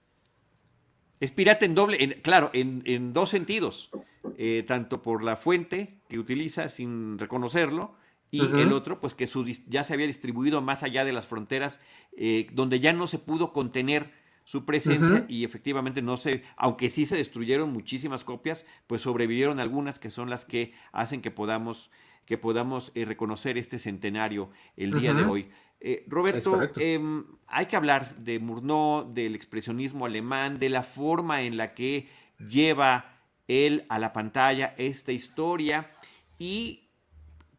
Es 1.20 1.30
pirata 1.30 1.64
en 1.64 1.74
doble, 1.74 2.20
claro, 2.22 2.50
en, 2.52 3.12
dos 3.12 3.30
sentidos, 3.30 3.90
eh, 4.38 4.64
tanto 4.66 5.02
por 5.02 5.22
la 5.24 5.36
fuente 5.36 5.98
que 6.08 6.18
utiliza 6.18 6.68
sin 6.68 7.18
reconocerlo, 7.18 7.94
y 8.30 8.40
el 8.40 8.72
otro, 8.72 9.00
pues 9.00 9.14
que 9.14 9.28
ya 9.68 9.84
se 9.84 9.94
había 9.94 10.06
distribuido 10.06 10.60
más 10.60 10.82
allá 10.82 11.04
de 11.04 11.12
las 11.12 11.26
fronteras, 11.26 11.80
eh, 12.16 12.48
donde 12.52 12.80
ya 12.80 12.92
no 12.92 13.06
se 13.06 13.18
pudo 13.18 13.52
contener 13.52 14.12
su 14.46 14.64
presencia 14.64 15.26
y 15.28 15.42
efectivamente 15.42 16.02
no 16.02 16.16
se, 16.16 16.44
aunque 16.56 16.88
sí 16.88 17.04
se 17.04 17.16
destruyeron 17.16 17.72
muchísimas 17.72 18.22
copias, 18.22 18.64
pues 18.86 19.02
sobrevivieron 19.02 19.58
algunas 19.58 19.98
que 19.98 20.08
son 20.08 20.30
las 20.30 20.44
que 20.44 20.72
hacen 20.92 21.20
que 21.20 21.32
podamos, 21.32 21.90
que 22.26 22.38
podamos 22.38 22.92
eh, 22.94 23.04
reconocer 23.04 23.58
este 23.58 23.80
centenario 23.80 24.48
el 24.76 25.00
día 25.00 25.14
de 25.14 25.24
hoy. 25.24 25.50
Eh, 25.80 26.04
Roberto, 26.06 26.60
em, 26.76 27.24
hay 27.48 27.66
que 27.66 27.74
hablar 27.74 28.14
de 28.20 28.38
Murnau, 28.38 29.12
del 29.12 29.34
expresionismo 29.34 30.06
alemán, 30.06 30.60
de 30.60 30.68
la 30.68 30.84
forma 30.84 31.42
en 31.42 31.56
la 31.56 31.74
que 31.74 32.08
lleva 32.38 33.18
él 33.48 33.84
a 33.88 33.98
la 33.98 34.12
pantalla 34.12 34.76
esta 34.78 35.10
historia 35.10 35.90
y 36.38 36.88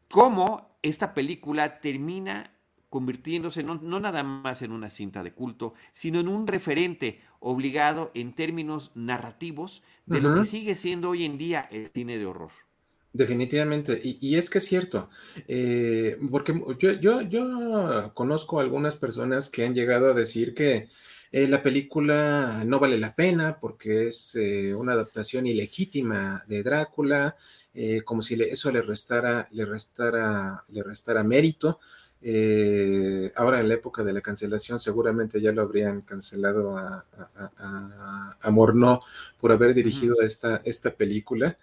cómo 0.09 0.79
esta 0.83 1.13
película 1.13 1.81
termina 1.81 2.56
convirtiéndose 2.97 3.61
no, 3.61 3.99
nada 3.99 4.23
más 4.23 4.63
en 4.63 4.71
una 4.71 4.89
cinta 4.89 5.21
de 5.21 5.31
culto, 5.31 5.75
sino 5.93 6.19
en 6.19 6.27
un 6.27 6.47
referente 6.47 7.21
obligado 7.39 8.09
en 8.15 8.31
términos 8.31 8.89
narrativos 8.95 9.83
de 10.07 10.19
lo 10.19 10.33
que 10.33 10.45
sigue 10.45 10.73
siendo 10.73 11.11
hoy 11.11 11.23
en 11.23 11.37
día 11.37 11.69
el 11.71 11.89
cine 11.89 12.17
de 12.17 12.25
horror. 12.25 12.49
Definitivamente, 13.13 14.01
y, 14.03 14.35
es 14.35 14.49
que 14.49 14.57
es 14.57 14.65
cierto, 14.65 15.11
eh, 15.47 16.17
porque 16.31 16.59
yo, 16.79 16.93
yo, 16.93 17.21
yo, 17.21 18.11
conozco 18.15 18.59
algunas 18.59 18.95
personas 18.95 19.51
que 19.51 19.63
han 19.63 19.75
llegado 19.75 20.09
a 20.09 20.15
decir 20.15 20.55
que 20.55 20.87
eh, 21.31 21.47
la 21.47 21.61
película 21.61 22.63
no 22.65 22.79
vale 22.79 22.97
la 22.97 23.13
pena 23.13 23.59
porque 23.61 24.07
es 24.07 24.35
eh, 24.37 24.73
una 24.73 24.93
adaptación 24.93 25.45
ilegítima 25.45 26.43
de 26.47 26.63
Drácula, 26.63 27.35
como 28.05 28.23
si 28.23 28.33
eso 28.41 28.71
le 28.71 28.81
restara, 28.81 29.47
le 29.51 29.63
restara, 29.65 30.63
le 30.69 30.81
restara 30.81 31.23
mérito. 31.23 31.79
Ahora 33.35 33.59
en 33.59 33.69
la 33.69 33.75
época 33.75 34.03
de 34.03 34.13
la 34.13 34.21
cancelación 34.21 34.79
seguramente 34.79 35.39
ya 35.39 35.51
lo 35.51 35.61
habrían 35.61 36.01
cancelado 36.01 36.77
a, 36.77 37.05
a, 38.41 38.51
Morneau 38.51 39.01
por 39.39 39.51
haber 39.51 39.73
dirigido 39.73 40.21
esta, 40.21 40.61
esta 40.65 40.91
película 40.91 41.57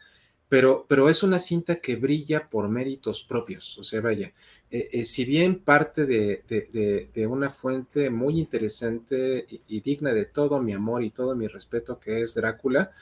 pero, 0.49 0.87
pero 0.89 1.09
es 1.09 1.23
una 1.25 1.39
cinta 1.39 1.81
que 1.81 1.97
brilla 1.97 2.49
por 2.49 2.69
méritos 2.69 3.25
propios. 3.25 3.77
O 3.79 3.83
sea, 3.83 4.01
vaya, 4.01 4.33
eh, 4.71 4.89
eh, 4.93 5.05
si 5.05 5.25
bien 5.25 5.59
parte 5.59 6.07
de, 6.07 7.27
una 7.29 7.51
fuente 7.51 8.09
muy 8.11 8.39
interesante 8.39 9.47
y, 9.67 9.81
digna 9.81 10.13
de 10.13 10.27
todo 10.27 10.63
mi 10.63 10.73
amor 10.73 11.03
y 11.03 11.11
todo 11.11 11.35
mi 11.35 11.49
respeto 11.49 11.99
que 11.99 12.23
es 12.23 12.35
Drácula, 12.35 12.93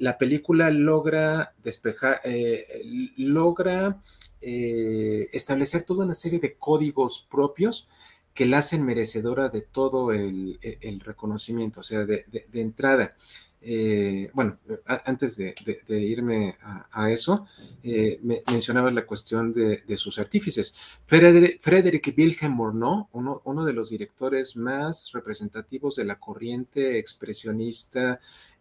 la 0.00 0.18
película 0.18 0.70
logra 0.70 1.54
despejar, 1.62 2.20
eh, 2.24 2.82
logra 3.16 4.02
establecer 4.42 5.84
toda 5.84 6.06
una 6.06 6.14
serie 6.14 6.38
de 6.38 6.54
códigos 6.54 7.26
propios 7.30 7.88
que 8.34 8.46
la 8.46 8.58
hacen 8.58 8.84
merecedora 8.84 9.48
de 9.48 9.62
todo 9.62 10.12
el, 10.12 10.58
reconocimiento, 11.04 11.80
o 11.80 11.82
sea, 11.82 12.04
de, 12.04 12.24
entrada. 12.54 13.14
Eh, 13.62 14.30
bueno, 14.32 14.58
antes 15.04 15.36
de, 15.36 15.54
irme 15.88 16.56
a, 16.90 17.10
eso, 17.10 17.46
eh, 17.82 18.18
me, 18.22 18.42
mencionaba 18.50 18.90
la 18.90 19.04
cuestión 19.04 19.52
de, 19.52 19.96
sus 19.96 20.18
artífices. 20.18 20.74
Frederick, 21.06 22.14
Wilhelm 22.16 22.54
Murnau, 22.54 23.08
uno, 23.12 23.64
de 23.64 23.72
los 23.72 23.90
directores 23.90 24.56
más 24.56 25.12
representativos 25.12 25.96
de 25.96 26.04
la 26.04 26.18
corriente 26.18 26.98
expresionista 26.98 28.20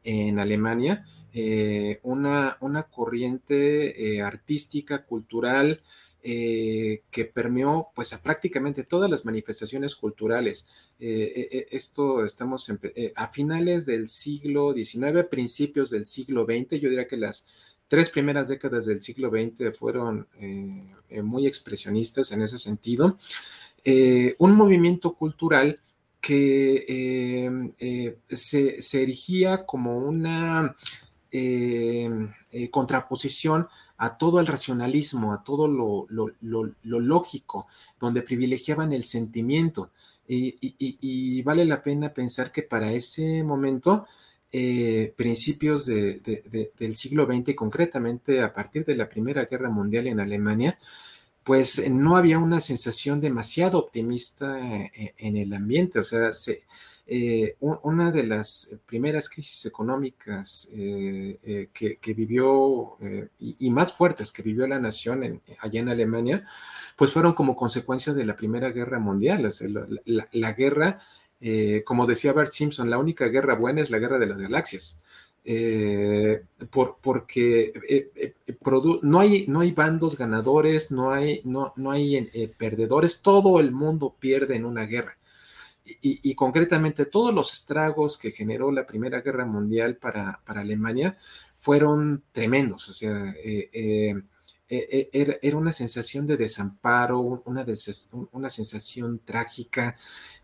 en 0.10 0.40
Alemania, 0.40 1.06
eh, 1.34 2.00
una, 2.04 2.58
una, 2.62 2.84
corriente 2.84 4.22
artística, 4.22 5.06
cultural, 5.06 5.82
eh, 6.22 7.04
que 7.12 7.24
permeó 7.24 7.94
pues 7.96 8.12
a 8.12 8.22
prácticamente 8.22 8.84
todas 8.84 9.10
las 9.10 9.24
manifestaciones 9.24 9.96
culturales. 9.96 10.68
Eh, 11.00 11.48
eh, 11.50 11.68
esto 11.72 12.26
estamos 12.26 12.70
a 13.16 13.28
finales 13.30 13.86
del 13.86 14.10
siglo 14.10 14.74
XIX, 14.74 15.24
principios 15.32 15.90
del 15.90 16.06
siglo 16.06 16.44
XX, 16.44 16.82
yo 16.82 16.90
diría 16.90 17.08
que 17.08 17.16
las 17.16 17.48
tres 17.88 18.10
primeras 18.10 18.50
décadas 18.50 18.86
del 18.86 19.02
siglo 19.02 19.30
XX 19.30 19.74
fueron 19.78 20.28
muy 21.24 21.48
expresionistas 21.48 22.34
en 22.34 22.42
ese 22.42 22.58
sentido. 22.58 23.18
un 24.40 24.56
movimiento 24.56 25.14
cultural 25.14 25.80
que 26.22 28.14
se, 28.30 28.82
se 28.82 29.04
erigía 29.04 29.66
como 29.66 29.98
una 29.98 30.76
contraposición 32.72 33.68
a 34.00 34.18
todo 34.18 34.40
el 34.40 34.48
racionalismo, 34.48 35.34
a 35.34 35.44
todo 35.44 35.68
lo, 35.68 36.08
lógico, 36.82 37.68
donde 38.00 38.22
privilegiaban 38.22 38.94
el 38.94 39.04
sentimiento. 39.04 39.92
Y, 40.28 41.42
vale 41.42 41.66
la 41.66 41.84
pena 41.84 42.14
pensar 42.14 42.52
que 42.52 42.64
para 42.64 42.94
ese 42.94 43.44
momento, 43.44 44.06
eh, 44.52 45.14
principios 45.18 45.86
del 45.86 46.96
siglo 46.96 47.26
XX, 47.26 47.56
concretamente 47.56 48.42
a 48.42 48.54
partir 48.54 48.86
de 48.86 48.96
la 48.96 49.10
Primera 49.10 49.46
Guerra 49.46 49.70
Mundial 49.70 50.08
en 50.08 50.22
Alemania, 50.22 50.80
pues 51.44 51.90
no 51.90 52.16
había 52.16 52.38
una 52.38 52.62
sensación 52.62 53.22
demasiado 53.22 53.80
optimista 53.80 54.60
eh, 54.60 55.14
en 55.18 55.38
el 55.38 55.54
ambiente, 55.54 56.00
o 56.00 56.04
sea, 56.04 56.34
se, 56.34 56.64
eh, 57.12 57.56
una 57.60 58.12
de 58.12 58.22
las 58.22 58.78
primeras 58.86 59.30
crisis 59.30 59.66
económicas 59.66 60.70
eh, 60.76 61.40
eh, 61.44 61.70
que, 61.74 62.14
vivió 62.14 63.00
y, 63.40 63.72
más 63.72 63.94
fuertes 63.94 64.32
que 64.32 64.44
vivió 64.44 64.68
la 64.68 64.78
nación 64.78 65.42
allá 65.60 65.80
en 65.80 65.90
Alemania, 65.90 66.44
pues 66.96 67.12
fueron 67.12 67.34
como 67.34 67.56
consecuencia 67.56 68.14
de 68.14 68.26
la 68.26 68.36
Primera 68.36 68.70
Guerra 68.70 69.00
Mundial. 69.00 69.50
la, 70.06 70.54
guerra, 70.54 71.00
como 71.84 72.06
decía 72.06 72.32
Bart 72.32 72.52
Simpson, 72.52 72.92
la 72.92 73.00
única 73.00 73.26
guerra 73.26 73.56
buena 73.56 73.82
es 73.82 73.90
la 73.90 73.98
guerra 73.98 74.20
de 74.20 74.28
las 74.28 74.38
galaxias. 74.38 75.02
Porque 77.02 77.74
no, 79.02 79.20
hay, 79.20 79.46
no 79.48 79.60
hay 79.62 79.72
bandos 79.72 80.18
ganadores, 80.18 80.92
no 80.92 81.12
hay, 81.12 81.42
no, 81.44 81.74
no 81.76 81.92
hay 81.92 82.30
perdedores, 82.58 83.22
todo 83.22 83.60
el 83.60 83.72
mundo 83.72 84.16
pierde 84.20 84.56
en 84.56 84.66
una 84.66 84.86
guerra 84.86 85.18
y, 86.02 86.36
concretamente 86.36 87.06
todos 87.06 87.34
los 87.34 87.54
estragos 87.54 88.18
que 88.18 88.32
generó 88.32 88.72
la 88.72 88.86
Primera 88.86 89.22
Guerra 89.22 89.46
Mundial 89.46 89.98
para, 89.98 90.42
Alemania 90.46 91.18
fueron 91.58 92.24
tremendos. 92.32 92.90
O 92.90 92.94
sea, 92.94 93.32
eh, 93.44 93.70
eh, 93.74 94.16
eh, 94.18 94.22
era, 94.70 95.58
una 95.58 95.72
sensación 95.72 96.28
de 96.28 96.38
desamparo, 96.38 97.20
una, 97.20 97.66
una 98.32 98.50
sensación 98.50 99.20
trágica. 99.26 99.96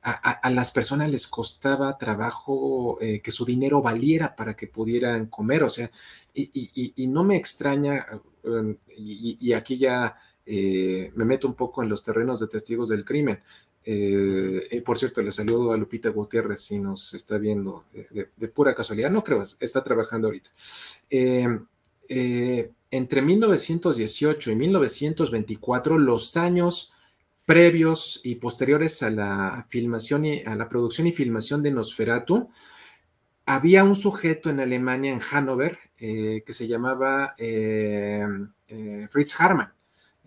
A, 0.01 0.49
las 0.49 0.71
personas 0.71 1.09
les 1.09 1.27
costaba 1.27 1.97
trabajo 1.97 2.97
que 2.99 3.31
su 3.31 3.45
dinero 3.45 3.81
valiera 3.81 4.35
para 4.35 4.55
que 4.55 4.67
pudieran 4.67 5.27
comer. 5.27 5.63
O 5.63 5.69
sea, 5.69 5.89
y, 6.33 7.07
no 7.07 7.23
me 7.23 7.35
extraña, 7.37 8.05
um, 8.43 8.75
y, 8.97 9.53
aquí 9.53 9.77
ya 9.77 10.15
me 10.45 11.25
meto 11.25 11.47
un 11.47 11.55
poco 11.55 11.83
en 11.83 11.89
los 11.89 12.03
terrenos 12.03 12.39
de 12.39 12.47
testigos 12.47 12.89
del 12.89 13.05
crimen. 13.05 13.39
Eh, 13.87 14.81
por 14.83 14.97
cierto, 14.97 15.21
le 15.21 15.29
saludo 15.29 15.71
a 15.71 15.77
Lupita 15.77 16.09
Gutiérrez 16.09 16.59
si 16.61 16.79
nos 16.79 17.13
está 17.13 17.37
viendo 17.37 17.85
de, 17.93 18.47
pura 18.47 18.73
casualidad. 18.73 19.11
No 19.11 19.23
creo, 19.23 19.43
está 19.43 19.83
trabajando 19.83 20.27
ahorita. 20.27 20.49
Eh, 22.09 22.59
eh, 22.59 22.71
entre 22.91 23.21
1918 23.21 24.51
y 24.51 24.55
1924, 24.55 25.97
los 25.97 26.37
años 26.37 26.93
previos 27.45 28.21
y 28.23 28.35
posteriores 28.35 29.03
a 29.03 29.09
la 29.09 29.65
filmación 29.69 30.25
y 30.25 30.41
a 30.43 30.55
la 30.55 30.69
producción 30.69 31.07
y 31.07 31.11
filmación 31.11 31.61
de 31.61 31.71
Nosferatu, 31.71 32.47
había 33.45 33.83
un 33.83 33.95
sujeto 33.95 34.49
en 34.49 34.59
Alemania, 34.59 35.11
en 35.11 35.19
Hannover, 35.19 35.77
que 35.97 36.43
se 36.47 36.67
llamaba 36.67 37.35
Fritz 39.09 39.39
Harman 39.39 39.75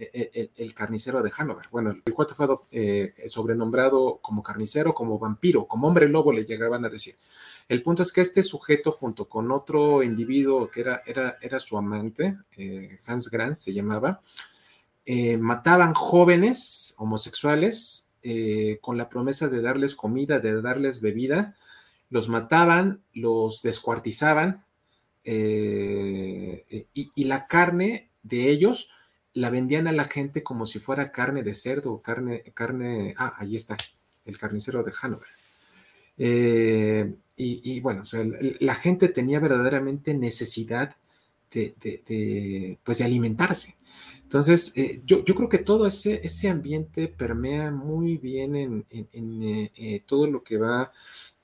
e, 0.01 0.31
e, 0.33 0.51
el, 0.63 0.75
carnicero 0.75 1.21
de 1.23 1.33
Hanover. 1.37 1.67
Bueno, 1.73 1.91
el 1.91 2.15
cuate 2.15 2.33
fue 2.33 2.47
eh, 2.71 3.15
sobrenombrado 3.29 4.21
como 4.23 4.45
carnicero, 4.45 4.95
como 4.95 5.19
vampiro, 5.19 5.67
como 5.67 5.89
hombre 5.89 6.09
lobo 6.09 6.33
le 6.33 6.45
llegaban 6.45 6.85
a 6.85 6.89
decir. 6.89 7.17
El 7.69 7.83
punto 7.83 8.03
es 8.03 8.13
que 8.13 8.23
este 8.23 8.43
sujeto, 8.43 8.93
junto 8.93 9.29
con 9.29 9.53
otro 9.53 10.03
individuo 10.03 10.71
que 10.71 10.81
era, 10.81 11.03
era, 11.05 11.37
era 11.41 11.59
su 11.59 11.77
amante, 11.77 12.39
eh, 12.57 12.99
Hans 13.07 13.31
Grant 13.31 13.55
se 13.55 13.75
llamaba, 13.75 14.23
eh, 15.05 15.37
mataban 15.37 15.95
jóvenes 15.95 16.95
homosexuales 16.99 18.07
con 18.83 18.99
la 18.99 19.09
promesa 19.09 19.49
de 19.49 19.63
darles 19.63 19.95
comida, 19.95 20.39
de 20.39 20.61
darles 20.61 21.01
bebida, 21.01 21.55
los 22.11 22.29
mataban, 22.29 23.01
los 23.15 23.63
descuartizaban 23.63 24.67
y, 25.25 26.61
y 26.93 27.25
la 27.25 27.47
carne 27.47 28.11
de 28.23 28.51
ellos 28.51 28.91
la 29.35 29.51
vendían 29.51 29.87
a 29.87 29.93
la 29.93 30.05
gente 30.05 30.43
como 30.43 30.67
si 30.67 30.79
fuera 30.79 31.13
carne 31.13 31.43
de 31.43 31.55
cerdo, 31.55 32.03
carne, 32.03 32.43
carne, 32.55 33.15
ah, 33.17 33.35
ahí 33.39 33.57
está, 33.57 33.77
el 34.25 34.37
carnicero 34.37 34.83
de 34.83 34.93
Hanover. 35.01 35.29
Y, 37.39 37.81
bueno, 37.81 38.03
la 38.61 38.75
gente 38.75 39.09
tenía 39.09 39.39
verdaderamente 39.39 40.13
necesidad 40.13 40.97
de, 41.51 42.79
pues 42.83 42.99
de 42.99 43.05
alimentarse. 43.05 43.77
Entonces, 44.23 44.77
eh, 44.77 45.01
yo, 45.07 45.25
creo 45.25 45.49
que 45.49 45.59
todo 45.59 45.87
ese, 45.87 46.21
ese 46.23 46.51
ambiente 46.51 47.09
permea 47.09 47.71
muy 47.71 48.19
bien 48.19 48.55
en, 48.57 48.85
eh, 48.91 49.73
eh, 49.75 50.03
todo 50.07 50.27
lo 50.27 50.43
que 50.43 50.59
va 50.59 50.93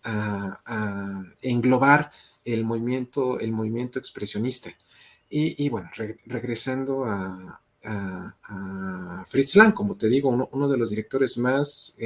a, 0.03 1.25
englobar 1.41 2.11
el 2.45 2.65
movimiento, 2.65 3.41
el 3.41 3.53
movimiento 3.53 3.99
expresionista. 3.99 4.71
Y, 5.31 5.69
bueno, 5.69 5.89
regresando 6.27 7.05
a, 7.07 7.61
Fritz 9.27 9.57
Lang, 9.57 9.73
como 9.73 9.97
te 9.97 10.09
digo, 10.09 10.29
uno, 10.29 10.69
de 10.69 10.77
los 10.77 10.91
directores 10.91 11.39
más 11.39 11.97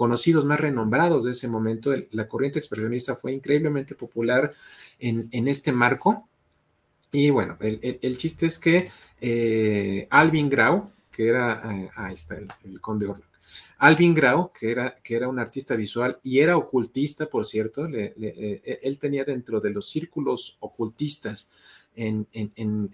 conocidos, 0.00 0.46
más 0.46 0.58
renombrados 0.58 1.24
de 1.24 1.32
ese 1.32 1.46
momento, 1.46 1.92
la 2.12 2.26
corriente 2.26 2.58
expresionista 2.58 3.16
fue 3.16 3.34
increíblemente 3.34 3.94
popular 3.94 4.50
en, 4.98 5.28
en 5.30 5.46
este 5.46 5.72
marco. 5.72 6.26
Y 7.12 7.28
bueno, 7.28 7.58
el, 7.60 8.16
chiste 8.16 8.46
es 8.46 8.58
que 8.58 8.90
eh, 9.20 10.06
Alvin 10.08 10.48
Grau, 10.48 10.90
que 11.12 11.28
era, 11.28 11.60
eh, 11.70 11.90
ahí 11.96 12.14
está 12.14 12.38
el, 12.38 12.80
conde 12.80 13.08
Orlok, 13.08 13.26
Alvin 13.76 14.14
Grau, 14.14 14.50
que 14.58 14.70
era, 14.70 14.94
que 15.04 15.16
era 15.16 15.28
un 15.28 15.38
artista 15.38 15.76
visual 15.76 16.18
y 16.22 16.38
era 16.38 16.56
ocultista, 16.56 17.26
por 17.26 17.44
cierto, 17.44 17.86
eh, 17.86 18.80
él 18.82 18.98
tenía 18.98 19.24
dentro 19.24 19.60
de 19.60 19.68
los 19.68 19.90
círculos 19.90 20.56
ocultistas 20.60 21.50
en, 21.94 22.26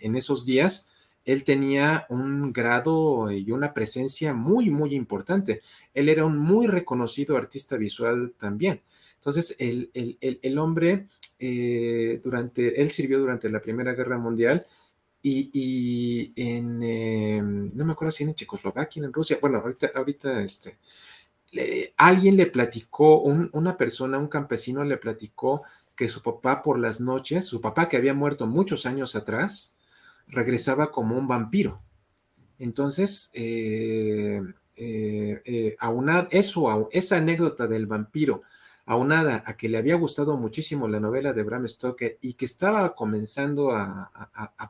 esos 0.00 0.44
días, 0.44 0.88
él 1.26 1.44
tenía 1.44 2.06
un 2.08 2.52
grado 2.52 3.30
y 3.30 3.50
una 3.50 3.74
presencia 3.74 4.32
muy, 4.32 4.70
muy 4.70 4.94
importante. 4.94 5.60
Él 5.92 6.08
era 6.08 6.24
un 6.24 6.38
muy 6.38 6.66
reconocido 6.66 7.36
artista 7.36 7.76
visual 7.76 8.32
también. 8.38 8.80
Entonces, 9.16 9.56
el, 9.58 9.90
el 9.92 10.58
hombre 10.58 11.08
eh, 11.38 12.18
durante, 12.24 12.80
él 12.80 12.90
sirvió 12.90 13.18
durante 13.18 13.50
la 13.50 13.60
Primera 13.60 13.92
Guerra 13.92 14.16
Mundial 14.16 14.64
y, 15.22 16.32
en, 16.36 16.82
eh, 16.82 17.42
no 17.42 17.84
me 17.84 17.92
acuerdo 17.92 18.12
si 18.12 18.24
en 18.24 18.34
Checoslovaquia, 18.34 19.04
en 19.04 19.12
Rusia, 19.12 19.38
bueno, 19.40 19.58
ahorita, 19.58 19.90
ahorita 19.94 20.40
este, 20.42 20.78
alguien 21.96 22.36
le 22.36 22.46
platicó, 22.46 23.22
una 23.22 23.76
persona, 23.76 24.18
un 24.18 24.28
campesino 24.28 24.84
le 24.84 24.96
platicó 24.98 25.62
que 25.96 26.08
su 26.08 26.22
papá 26.22 26.62
por 26.62 26.78
las 26.78 27.00
noches, 27.00 27.44
su 27.44 27.60
papá 27.60 27.88
que 27.88 27.96
había 27.96 28.14
muerto 28.14 28.46
muchos 28.46 28.86
años 28.86 29.16
atrás, 29.16 29.75
regresaba 30.26 30.90
como 30.90 31.16
un 31.16 31.28
vampiro. 31.28 31.82
Entonces, 32.58 33.30
eh, 33.34 34.42
a 35.78 35.88
una, 35.90 36.28
eso, 36.30 36.88
esa 36.92 37.16
anécdota 37.18 37.66
del 37.66 37.86
vampiro, 37.86 38.42
aunada 38.86 39.42
a 39.44 39.56
que 39.56 39.68
le 39.68 39.78
había 39.78 39.96
gustado 39.96 40.36
muchísimo 40.36 40.86
la 40.86 41.00
novela 41.00 41.32
de 41.32 41.42
Bram 41.42 41.66
Stoker 41.66 42.18
y 42.22 42.34
que 42.34 42.44
estaba 42.44 42.94
comenzando 42.94 43.72
a, 43.72 44.10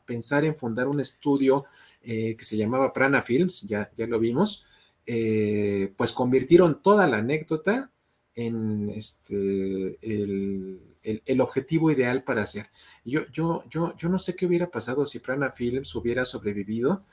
pensar 0.07 0.45
en 0.45 0.57
fundar 0.57 0.89
un 0.89 1.01
estudio 1.01 1.65
eh, 2.03 2.35
que 2.37 2.45
se 2.45 2.57
llamaba 2.57 2.93
Prana 2.93 3.23
Films, 3.23 3.63
ya, 3.63 3.91
ya 3.95 4.07
lo 4.07 4.19
vimos, 4.19 4.65
eh, 5.05 5.93
pues 5.97 6.13
convirtieron 6.13 6.83
toda 6.83 7.07
la 7.07 7.19
anécdota 7.19 7.93
en 8.35 8.91
este, 8.91 9.99
el, 10.01 10.96
objetivo 11.41 11.91
ideal 11.91 12.23
para 12.25 12.43
hacer. 12.43 12.67
Yo, 13.05 13.27
yo, 13.33 13.65
yo, 13.69 13.97
yo 13.97 14.09
no 14.09 14.19
sé 14.19 14.35
qué 14.35 14.47
hubiera 14.47 14.71
pasado 14.71 15.07
si 15.07 15.21
Prana 15.21 15.51
Films 15.51 15.95
hubiera 15.95 16.25
sobrevivido. 16.25 17.05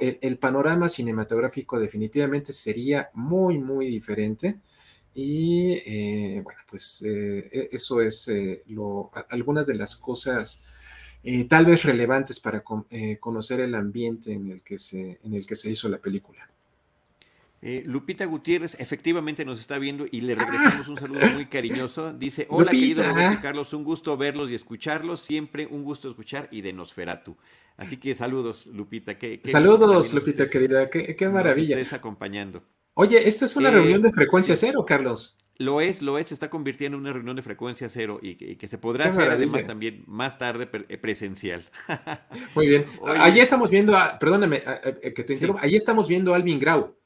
el 0.00 0.38
panorama 0.38 0.88
cinematográfico 0.88 1.78
definitivamente 1.78 2.52
sería 2.52 3.10
muy, 3.14 3.58
muy 3.58 3.86
diferente. 3.86 4.60
Y 5.14 5.72
eh, 5.86 6.40
bueno, 6.42 6.60
pues 6.68 7.02
eh, 7.06 7.48
e, 7.52 7.68
eso 7.72 8.00
es 8.00 8.26
eh, 8.28 8.64
lo, 8.66 9.12
algunas 9.30 9.66
de 9.66 9.74
las 9.74 9.96
cosas 9.96 10.62
tal 11.48 11.64
vez 11.64 11.84
relevantes 11.84 12.38
para 12.38 12.62
conocer 13.18 13.60
el 13.60 13.74
ambiente 13.74 14.30
en 14.34 14.52
el, 14.52 14.62
que 14.62 14.78
se, 14.78 15.20
en 15.24 15.32
el 15.32 15.46
que 15.46 15.56
se 15.56 15.70
hizo 15.70 15.88
la 15.88 15.96
película. 15.96 16.50
Lupita 17.86 18.26
Gutiérrez 18.26 18.76
efectivamente 18.78 19.44
nos 19.44 19.58
está 19.58 19.78
viendo 19.78 20.06
y 20.10 20.20
le 20.20 20.34
regresamos 20.34 20.88
un 20.88 20.98
saludo 20.98 21.26
muy 21.32 21.46
cariñoso. 21.46 22.12
Dice, 22.12 22.46
hola 22.50 22.70
querido 22.70 23.02
Roberto 23.02 23.38
Carlos, 23.40 23.72
un 23.72 23.84
gusto 23.84 24.16
verlos 24.16 24.50
y 24.50 24.54
escucharlos, 24.54 25.20
siempre 25.20 25.66
un 25.66 25.82
gusto 25.82 26.10
escuchar 26.10 26.48
y 26.50 26.60
de 26.60 26.72
Nosferatu. 26.72 27.36
Así 27.76 27.96
que 27.96 28.14
saludos, 28.14 28.66
Lupita. 28.66 29.16
saludos, 29.44 30.12
Lupita 30.12 30.48
querida, 30.48 30.90
qué, 30.90 31.16
qué 31.16 31.28
maravilla. 31.28 31.76
Estés 31.78 31.94
acompañando. 31.94 32.62
Oye, 32.94 33.26
esta 33.28 33.46
es 33.46 33.56
una 33.56 33.70
reunión 33.70 34.02
de 34.02 34.12
frecuencia 34.12 34.56
cero, 34.56 34.84
Carlos. 34.86 35.36
Lo 35.56 35.80
es, 35.80 36.02
lo 36.02 36.18
es, 36.18 36.28
se 36.28 36.34
está 36.34 36.50
convirtiendo 36.50 36.96
en 36.96 37.02
una 37.02 37.12
reunión 37.12 37.36
de 37.36 37.42
frecuencia 37.42 37.88
cero 37.88 38.18
y 38.20 38.34
que, 38.34 38.68
se 38.68 38.76
podrá 38.78 39.06
hacer 39.06 39.30
además 39.30 39.66
también 39.66 40.02
más 40.06 40.38
tarde 40.38 40.68
eh, 40.88 40.98
presencial. 40.98 41.64
Muy 42.54 42.68
bien. 42.68 42.86
Allí 43.06 43.40
estamos 43.40 43.70
viendo, 43.70 43.96
a, 43.96 44.18
perdóname 44.18 44.62
que 45.14 45.24
te 45.24 45.34
interrumpa, 45.34 45.62
allí 45.62 45.76
estamos 45.76 46.08
viendo 46.08 46.32
a 46.32 46.36
Alvin 46.36 46.58
Grau. 46.58 46.96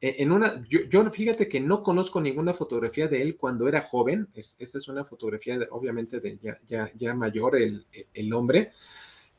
E, 0.00 0.22
en 0.22 0.32
una, 0.32 0.64
yo, 0.68 1.10
fíjate 1.10 1.48
que 1.48 1.60
no 1.60 1.82
conozco 1.82 2.20
ninguna 2.20 2.54
fotografía 2.54 3.08
de 3.08 3.22
él 3.22 3.36
cuando 3.36 3.68
era 3.68 3.82
joven. 3.82 4.28
Es, 4.34 4.56
esa 4.58 4.78
es 4.78 4.88
una 4.88 5.04
fotografía, 5.04 5.58
obviamente, 5.70 6.20
de 6.20 6.38
ya, 6.66 6.90
ya, 6.94 7.14
mayor 7.14 7.56
el, 7.56 7.86
el, 8.12 8.32
hombre. 8.32 8.70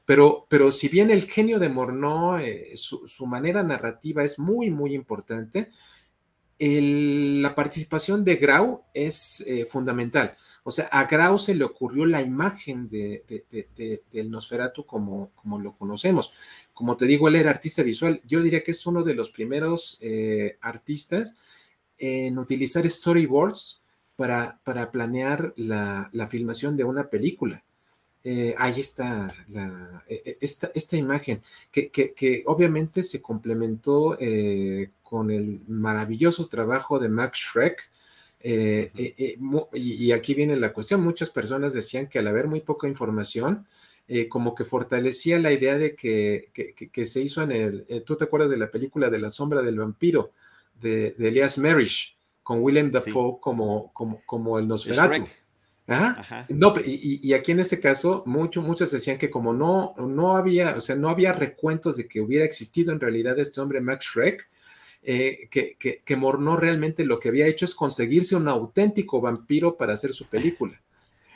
Pero, 0.06 0.46
pero 0.50 0.72
si 0.72 0.88
bien 0.90 1.12
el 1.12 1.24
genio 1.26 1.60
de 1.60 1.70
Morneau, 1.70 2.38
eh, 2.38 2.72
su, 2.76 3.08
su, 3.08 3.26
manera 3.28 3.64
narrativa 3.64 4.24
es 4.24 4.40
muy, 4.40 4.70
muy 4.70 4.94
importante, 4.94 5.70
la 6.60 7.56
participación 7.56 8.26
de 8.26 8.36
Grau 8.36 8.84
es 8.94 9.42
eh, 9.48 9.66
fundamental. 9.66 10.36
O 10.64 10.72
sea, 10.72 10.88
a 10.88 11.06
Grau 11.06 11.40
se 11.40 11.56
le 11.56 11.64
ocurrió 11.64 12.06
la 12.06 12.22
imagen 12.22 12.90
de, 12.90 13.24
del 14.12 14.30
Nosferatu 14.30 14.86
como, 14.86 15.32
como 15.36 15.58
lo 15.58 15.78
conocemos. 15.78 16.34
Como 16.80 16.96
te 16.96 17.06
digo, 17.06 17.28
él 17.28 17.36
era 17.36 17.50
artista 17.50 17.84
visual. 17.84 18.22
Yo 18.26 18.42
diría 18.42 18.64
que 18.64 18.72
es 18.72 18.86
uno 18.86 19.04
de 19.04 19.14
los 19.14 19.32
primeros 19.32 20.00
eh, 20.02 20.58
artistas 20.62 21.36
en 21.98 22.40
utilizar 22.40 22.90
storyboards 22.90 23.84
para, 24.16 24.62
para 24.64 24.90
planear 24.90 25.54
la, 25.58 26.10
filmación 26.30 26.78
de 26.78 26.86
una 26.86 27.10
película. 27.10 27.66
Eh, 28.24 28.56
ahí 28.58 28.80
está 28.80 29.28
esta, 30.40 30.72
esta, 30.74 30.96
imagen, 30.96 31.42
que, 31.70 31.92
que, 31.92 32.44
obviamente 32.46 33.04
se 33.04 33.22
complementó 33.22 34.18
con 35.04 35.32
el 35.32 35.60
maravilloso 35.68 36.48
trabajo 36.48 36.98
de 36.98 37.10
Max 37.10 37.40
Schreck. 37.40 37.90
Eh, 38.42 38.90
eh, 38.96 39.14
eh, 39.18 39.38
y, 39.74 40.14
aquí 40.14 40.34
viene 40.34 40.56
la 40.56 40.72
cuestión, 40.72 41.04
muchas 41.04 41.30
personas 41.30 41.74
decían 41.74 42.08
que 42.08 42.20
al 42.20 42.28
haber 42.28 42.48
muy 42.48 42.62
poca 42.62 42.88
información, 42.88 43.68
como 44.30 44.56
que 44.56 44.64
fortalecía 44.64 45.38
la 45.40 45.52
idea 45.52 45.78
de 45.78 45.96
que, 45.96 47.06
se 47.06 47.22
hizo 47.22 47.44
en 47.44 47.52
el, 47.52 48.04
tú 48.06 48.16
te 48.16 48.24
acuerdas 48.24 48.50
de 48.50 48.58
la 48.58 48.72
película 48.72 49.10
de 49.10 49.20
la 49.20 49.30
sombra 49.30 49.62
del 49.62 49.78
vampiro, 49.78 50.32
de, 50.82 51.16
Elias 51.20 51.58
Merish, 51.58 52.18
con 52.42 52.62
Willem 52.62 52.92
Dafoe 52.92 53.40
como, 53.40 53.92
como, 53.94 54.22
como, 54.26 54.58
el 54.58 54.68
Nosferatu. 54.68 55.26
No, 56.50 56.76
y, 56.86 57.34
aquí 57.34 57.52
en 57.52 57.62
este 57.62 57.80
caso, 57.80 58.22
mucho, 58.28 58.62
muchos 58.62 58.92
decían 58.92 59.18
que 59.18 59.32
como 59.32 59.54
no, 59.54 59.96
no 59.98 60.38
había, 60.38 60.76
o 60.76 60.82
sea, 60.82 60.96
no 60.96 61.10
había 61.10 61.34
recuentos 61.34 61.98
de 61.98 62.08
que 62.08 62.22
hubiera 62.22 62.46
existido 62.46 62.92
en 62.92 63.00
realidad 63.00 63.40
este 63.40 63.60
hombre 63.60 63.82
Max 63.82 64.06
Schreck, 64.06 64.48
eh, 65.02 65.48
que, 65.50 65.78
que, 65.78 66.16
Morneau 66.16 66.58
realmente 66.58 67.06
lo 67.06 67.20
que 67.20 67.30
había 67.30 67.48
hecho 67.48 67.66
es 67.66 67.74
conseguirse 67.74 68.36
un 68.36 68.48
auténtico 68.48 69.20
vampiro 69.20 69.78
para 69.78 69.94
hacer 69.94 70.14
su 70.14 70.28
película. 70.28 70.80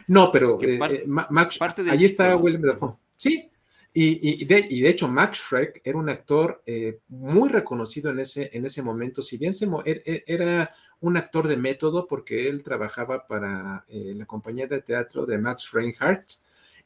No, 0.08 0.32
pero 0.32 0.60
eh, 0.62 0.80
eh, 0.90 1.04
Max, 1.08 1.60
ahí 1.90 2.06
está 2.06 2.36
Willem 2.36 2.62
Dafoe. 2.62 2.96
Sí, 3.16 3.50
y, 3.96 4.44
de, 4.46 4.66
y, 4.70 4.82
de, 4.82 4.90
hecho 4.90 5.08
Max 5.08 5.38
Schreck 5.38 5.82
era 5.84 6.00
un 6.00 6.10
actor 6.10 6.64
muy 7.10 7.50
reconocido 7.50 8.10
en 8.10 8.20
ese, 8.20 8.50
en 8.52 8.66
ese 8.66 8.82
momento, 8.82 9.22
si 9.22 9.38
bien 9.38 9.54
se, 9.54 9.68
er, 9.86 10.02
er, 10.06 10.24
era 10.26 10.72
un 11.02 11.16
actor 11.16 11.48
de 11.48 11.58
método 11.58 12.08
porque 12.08 12.50
él 12.50 12.64
trabajaba 12.64 13.28
para 13.28 13.86
la 13.88 14.26
compañía 14.26 14.66
de 14.66 14.82
teatro 14.82 15.28
de 15.28 15.38
Max 15.38 15.70
Reinhardt, 15.72 16.44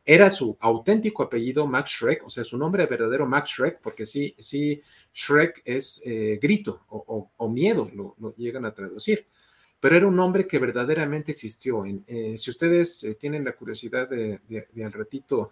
era 0.07 0.29
su 0.29 0.57
auténtico 0.61 1.21
apellido 1.21 1.67
Max 1.67 1.91
Shrek, 1.91 2.25
o 2.25 2.29
sea, 2.29 2.45
su 2.45 2.57
nombre 2.57 2.85
verdadero 2.85 3.27
Max 3.27 3.49
Shrek, 3.49 3.81
porque 3.81 4.05
sí, 4.05 4.33
sí, 4.37 4.79
Shrek 5.13 5.61
es 5.65 6.01
eh, 6.05 6.39
grito 6.41 6.85
o, 6.87 7.49
miedo, 7.49 7.91
lo, 7.93 8.15
llegan 8.37 8.63
a 8.63 8.73
traducir. 8.73 9.27
Pero 9.79 9.95
era 9.95 10.07
un 10.07 10.15
nombre 10.15 10.47
que 10.47 10.59
verdaderamente 10.59 11.31
existió. 11.31 11.83
Eh, 11.85 12.37
si 12.37 12.49
ustedes 12.49 13.03
eh, 13.03 13.15
tienen 13.15 13.43
la 13.43 13.53
curiosidad 13.53 14.09
de, 14.09 14.39
al 14.83 14.93
ratito 14.93 15.51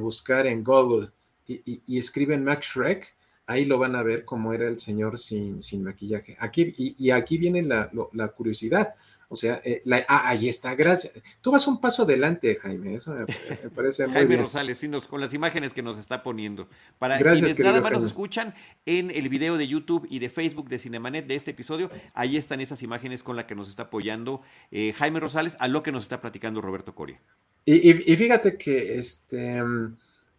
buscar 0.00 0.46
en 0.46 0.64
Google 0.64 1.10
y, 1.46 1.98
escriben 1.98 2.42
Max 2.42 2.72
Shrek, 2.74 3.14
ahí 3.46 3.64
lo 3.64 3.78
van 3.78 3.94
a 3.94 4.02
ver 4.02 4.24
cómo 4.24 4.52
era 4.52 4.66
el 4.66 4.80
señor 4.80 5.18
sin, 5.18 5.62
sin 5.62 5.84
maquillaje. 5.84 6.36
Aquí, 6.40 6.74
y, 6.76 7.10
aquí 7.10 7.38
viene 7.38 7.62
la, 7.62 7.90
la 8.12 8.28
curiosidad. 8.28 8.94
O 9.28 9.34
sea, 9.34 9.60
eh, 9.64 9.82
ah, 10.08 10.28
ahí 10.28 10.48
está, 10.48 10.74
gracias. 10.76 11.12
Tú 11.40 11.50
vas 11.50 11.66
un 11.66 11.80
paso 11.80 12.04
adelante, 12.04 12.56
Jaime, 12.56 12.94
eso 12.94 13.12
me, 13.12 13.70
parece 13.70 14.06
muy 14.06 14.14
Jaime 14.14 14.36
Rosales, 14.36 14.78
sí, 14.78 14.88
con 15.08 15.20
las 15.20 15.34
imágenes 15.34 15.72
que 15.72 15.82
nos 15.82 15.98
está 15.98 16.22
poniendo. 16.22 16.68
Para 16.98 17.18
gracias, 17.18 17.54
quienes 17.54 17.72
nada 17.72 17.82
más 17.82 17.92
nos 17.92 18.04
escuchan 18.04 18.54
en 18.84 19.10
el 19.10 19.28
video 19.28 19.56
de 19.56 19.66
YouTube 19.66 20.06
y 20.08 20.20
de 20.20 20.30
Facebook 20.30 20.68
de 20.68 20.78
Cinemanet 20.78 21.26
de 21.26 21.34
este 21.34 21.50
episodio, 21.50 21.90
ahí 22.14 22.36
están 22.36 22.60
esas 22.60 22.82
imágenes 22.82 23.24
con 23.24 23.34
las 23.34 23.46
que 23.46 23.56
nos 23.56 23.68
está 23.68 23.84
apoyando 23.84 24.42
eh, 24.70 24.92
Jaime 24.92 25.18
Rosales 25.18 25.56
a 25.58 25.66
lo 25.66 25.82
que 25.82 25.90
nos 25.90 26.04
está 26.04 26.20
platicando 26.20 26.60
Roberto 26.60 26.94
Coria. 26.94 27.20
Y, 27.64 27.94
fíjate 27.94 28.56
que, 28.56 28.96
este, 28.96 29.60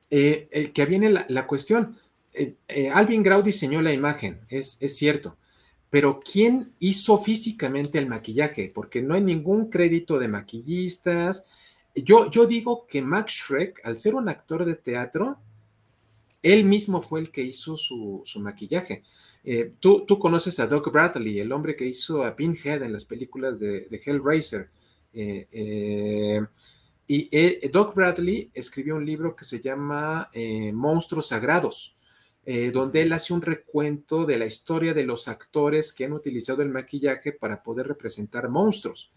eh, 0.10 0.72
que 0.74 0.86
viene 0.86 1.10
la, 1.10 1.46
cuestión. 1.46 1.98
Alvin 2.94 3.22
Grau 3.22 3.42
diseñó 3.42 3.82
la 3.82 3.92
imagen, 3.92 4.40
es, 4.48 4.78
es 4.82 4.96
cierto 4.96 5.36
pero 5.90 6.20
¿quién 6.20 6.74
hizo 6.80 7.18
físicamente 7.18 7.98
el 7.98 8.08
maquillaje? 8.08 8.72
Porque 8.74 9.02
no 9.02 9.14
hay 9.14 9.22
ningún 9.22 9.70
crédito 9.70 10.20
de 10.20 10.28
maquillistas. 10.28 11.48
Yo, 11.96 12.30
yo 12.30 12.46
digo 12.46 12.86
que 12.88 13.02
Max 13.02 13.34
Schreck, 13.34 13.82
al 13.86 13.98
ser 13.98 14.16
un 14.16 14.28
actor 14.28 14.66
de 14.66 14.76
teatro, 14.76 15.40
él 16.42 16.66
mismo 16.66 17.02
fue 17.02 17.22
el 17.22 17.32
que 17.32 17.42
hizo 17.42 17.78
su, 17.78 18.24
maquillaje. 18.40 19.04
Eh, 19.44 19.74
tú, 19.80 20.06
tú, 20.06 20.20
conoces 20.20 20.60
a 20.60 20.68
Doc 20.68 20.92
Bradley, 20.92 21.40
el 21.40 21.52
hombre 21.52 21.76
que 21.76 21.86
hizo 21.86 22.24
a 22.24 22.36
Pinhead 22.36 22.84
en 22.84 22.94
las 22.94 23.06
películas 23.06 23.60
de, 23.60 23.88
Hellraiser. 24.06 24.70
Eh, 25.14 25.48
eh, 25.52 26.42
y 27.10 27.68
Doc 27.70 27.96
Bradley 27.96 28.52
escribió 28.54 28.98
un 28.98 29.06
libro 29.06 29.36
que 29.36 29.46
se 29.46 29.62
llama 29.62 30.30
Monstruos 30.74 31.30
Sagrados 31.30 31.97
eh, 32.50 32.72
donde 32.72 33.02
él 33.02 33.12
hace 33.12 33.34
un 33.34 33.42
recuento 33.42 34.26
de 34.26 34.38
la 34.38 34.46
historia 34.46 34.94
de 34.94 35.04
los 35.04 35.28
actores 35.28 35.92
que 35.92 36.06
han 36.06 36.14
utilizado 36.14 36.62
el 36.62 36.70
maquillaje 36.70 37.34
para 37.34 37.62
poder 37.62 37.90
representar 37.90 38.48
monstruos. 38.48 39.12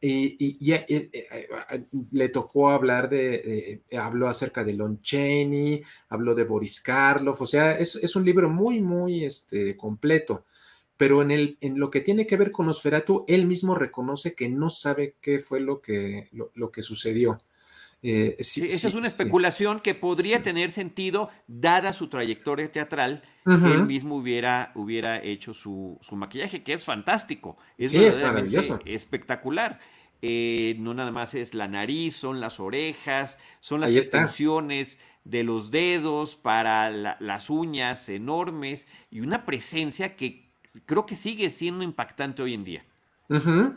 Y, 0.00 0.72
eh, 0.72 0.84
eh, 0.88 1.84
le 2.10 2.28
tocó 2.28 2.70
hablar 2.70 3.08
de, 3.08 3.82
habló 3.96 4.26
acerca 4.26 4.64
de 4.64 4.72
Lon 4.72 5.00
Chaney, 5.00 5.80
habló 6.08 6.34
de 6.34 6.42
Boris 6.42 6.80
Karloff, 6.80 7.40
o 7.40 7.46
sea, 7.46 7.78
es, 7.78 8.16
un 8.16 8.24
libro 8.24 8.50
muy, 8.50 8.80
muy 8.80 9.24
este, 9.24 9.76
completo. 9.76 10.44
Pero 10.96 11.22
en, 11.22 11.30
el, 11.30 11.58
en 11.60 11.78
lo 11.78 11.88
que 11.88 12.00
tiene 12.00 12.26
que 12.26 12.36
ver 12.36 12.50
con 12.50 12.68
Osferatu, 12.68 13.24
él 13.28 13.46
mismo 13.46 13.76
reconoce 13.76 14.34
que 14.34 14.48
no 14.48 14.70
sabe 14.70 15.14
qué 15.20 15.38
fue 15.38 15.60
lo 15.60 15.80
que, 15.80 16.30
lo 16.32 16.72
que 16.72 16.82
sucedió. 16.82 17.38
Eh, 18.02 18.36
esa 18.38 18.88
es 18.88 18.94
una 18.94 19.06
especulación 19.06 19.80
que 19.80 19.94
podría 19.94 20.42
tener 20.42 20.70
sentido 20.70 21.30
dada 21.46 21.92
su 21.92 22.08
trayectoria 22.08 22.70
teatral, 22.70 23.22
que 23.44 23.52
él 23.52 23.86
mismo 23.86 24.16
hubiera, 24.16 24.72
hubiera 24.74 25.22
hecho 25.22 25.54
su, 25.54 25.98
maquillaje, 26.12 26.62
que 26.62 26.72
es 26.72 26.84
fantástico, 26.84 27.56
es, 27.78 27.94
es 27.94 28.22
maravilloso. 28.22 28.78
espectacular. 28.84 29.80
Eh, 30.22 30.76
no 30.78 30.94
nada 30.94 31.10
más 31.10 31.34
es 31.34 31.52
la 31.52 31.68
nariz, 31.68 32.16
son 32.16 32.40
las 32.40 32.58
orejas, 32.58 33.38
son 33.60 33.80
las 33.80 33.94
extensiones 33.94 34.98
de 35.24 35.44
los 35.44 35.70
dedos 35.70 36.36
para 36.36 36.90
las 36.90 37.50
uñas 37.50 38.08
enormes 38.08 38.86
y 39.10 39.20
una 39.20 39.44
presencia 39.44 40.16
que 40.16 40.48
creo 40.86 41.06
que 41.06 41.16
sigue 41.16 41.50
siendo 41.50 41.84
impactante 41.84 42.42
hoy 42.42 42.54
en 42.54 42.64
día 42.64 42.84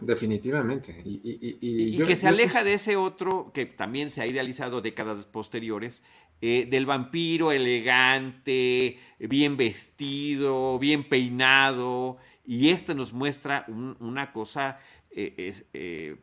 definitivamente. 0.02 1.02
Y, 1.06 1.98
que 1.98 2.16
se 2.16 2.28
aleja 2.28 2.64
de 2.64 2.74
ese 2.74 2.96
otro 2.96 3.52
que 3.54 3.66
también 3.66 4.10
se 4.10 4.22
ha 4.22 4.28
idealizado 4.28 4.82
décadas 4.82 5.26
posteriores, 5.26 6.04
eh, 6.42 6.68
del 6.70 6.86
vampiro 6.86 7.52
elegante, 7.52 8.98
bien 9.20 9.58
vestido, 9.58 10.80
bien 10.80 11.04
peinado, 11.04 12.18
y 12.46 12.70
este 12.70 12.96
nos 12.96 13.12
muestra 13.12 13.66
una 14.00 14.32
cosa 14.32 14.80
eh, 15.12 15.54
eh, 15.74 16.16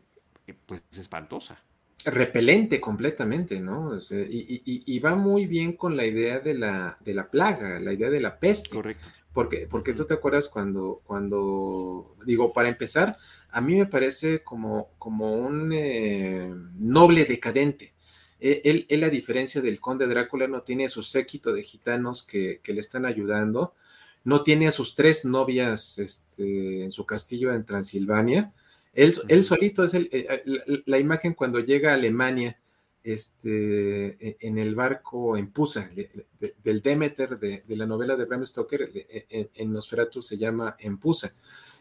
pues 0.65 0.83
espantosa. 0.99 1.63
Repelente 2.05 2.81
completamente, 2.81 3.61
¿no? 3.61 3.99
y, 4.31 4.99
va 5.01 5.17
muy 5.17 5.47
bien 5.47 5.73
con 5.73 5.97
la 5.97 6.07
idea 6.07 6.39
de 6.39 6.55
la, 6.55 6.97
de 7.05 7.13
la 7.13 7.29
plaga, 7.29 7.81
la 7.81 7.93
idea 7.93 8.09
de 8.09 8.21
la 8.21 8.39
peste. 8.39 8.71
Correcto. 8.71 9.07
Porque, 9.37 9.67
porque 9.67 9.93
tú 9.93 10.07
te 10.07 10.15
acuerdas 10.15 10.49
cuando, 10.49 11.03
cuando, 11.05 12.17
digo, 12.25 12.55
para 12.55 12.71
empezar, 12.71 13.19
a 13.51 13.61
mí 13.61 13.75
me 13.75 13.85
parece 13.85 14.43
como, 14.43 14.93
como 14.99 15.35
un 15.35 15.75
eh, 15.75 16.51
noble 16.79 17.27
decadente. 17.27 17.93
E, 18.41 18.63
él, 18.65 18.87
él, 18.89 19.05
a 19.05 19.11
diferencia 19.11 19.61
del 19.61 19.79
conde 19.79 20.07
Drácula, 20.07 20.49
no 20.49 20.63
tiene 20.63 20.87
a 20.87 20.89
su 20.89 21.03
séquito 21.03 21.53
de 21.53 21.63
gitanos 21.63 22.27
que, 22.27 22.63
le 22.65 22.81
están 22.81 23.05
ayudando, 23.05 23.75
no 24.25 24.43
tiene 24.43 24.69
a 24.69 24.73
sus 24.73 24.95
tres 24.95 25.27
novias 25.27 25.99
este, 25.99 26.85
en 26.85 26.91
su 26.91 27.05
castillo 27.05 27.53
en 27.53 27.67
Transilvania. 27.67 28.55
Él, 28.95 29.15
él 29.29 29.45
solito 29.45 29.85
es 29.85 29.93
el, 29.93 30.09
eh, 30.13 30.45
la, 30.87 30.99
imagen 30.99 31.35
cuando 31.35 31.61
llega 31.61 31.91
a 31.91 31.95
Alemania 31.97 32.59
este, 33.07 34.17
e, 34.21 34.37
en 34.41 34.59
el 34.59 34.75
barco 34.75 35.37
en 35.37 35.53
Pusa, 35.53 35.89
del 36.65 36.83
Demeter 36.83 37.39
de, 37.39 37.63
la 37.69 37.87
novela 37.87 38.17
de 38.17 38.25
Bram 38.25 38.45
Stoker, 38.45 38.91
e, 38.93 39.51
en 39.55 39.73
Nosferatu 39.73 40.21
se 40.23 40.37
llama 40.37 40.77
en 40.79 40.99
Pusa. 40.99 41.33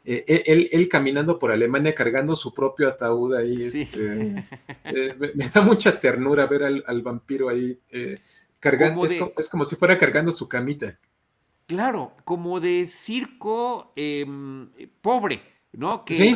Eh, 0.07 0.23
e, 0.27 0.69
él, 0.71 0.87
caminando 0.87 1.39
por 1.39 1.51
Alemania 1.51 1.95
cargando 1.95 2.35
su 2.35 2.53
propio 2.53 2.87
ataúd 2.87 3.33
ahí, 3.33 3.63
este, 3.63 4.45
eh, 4.83 5.31
me, 5.33 5.49
da 5.49 5.61
mucha 5.61 5.99
ternura 5.99 6.45
ver 6.45 6.63
al, 6.63 7.01
vampiro 7.01 7.49
ahí 7.49 7.79
eh, 7.89 8.19
cargando, 8.59 9.03
es, 9.05 9.49
como, 9.49 9.65
si 9.65 9.75
fuera 9.75 9.97
cargando 9.97 10.31
su 10.31 10.47
camita. 10.47 10.99
Claro, 11.65 12.13
como 12.23 12.59
de 12.59 12.85
circo 12.85 13.93
em, 13.95 14.69
pobre, 15.01 15.41
¿no? 15.77 16.05
Que, 16.05 16.29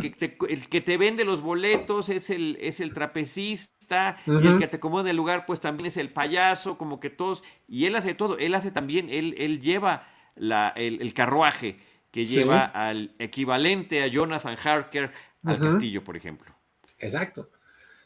el 0.49 0.69
que 0.69 0.81
te 0.81 0.97
vende 0.97 1.25
los 1.25 1.41
boletos 1.41 2.09
es 2.09 2.29
el, 2.29 2.57
es 2.61 2.79
el 2.79 2.93
trapecista 2.93 4.17
y 4.25 4.47
el 4.47 4.59
que 4.59 4.67
te 4.67 4.77
acomoda 4.77 5.09
el 5.09 5.17
lugar, 5.17 5.45
pues 5.45 5.59
también 5.59 5.87
es 5.87 5.97
el 5.97 6.11
payaso, 6.11 6.77
como 6.77 6.99
que 6.99 7.09
todos, 7.09 7.43
y 7.67 7.85
él 7.85 7.95
hace 7.95 8.13
todo, 8.13 8.37
él 8.37 8.53
hace 8.53 8.71
también, 8.71 9.09
él, 9.09 9.35
él 9.37 9.61
lleva 9.61 10.07
la, 10.35 10.69
el, 10.75 11.13
carruaje 11.13 11.79
que 12.11 12.25
lleva 12.25 12.65
al 12.65 13.15
equivalente 13.19 14.01
a 14.01 14.07
Jonathan 14.07 14.57
Harker 14.61 15.11
al 15.43 15.59
castillo, 15.59 16.03
por 16.03 16.17
ejemplo. 16.17 16.53
Exacto. 16.99 17.49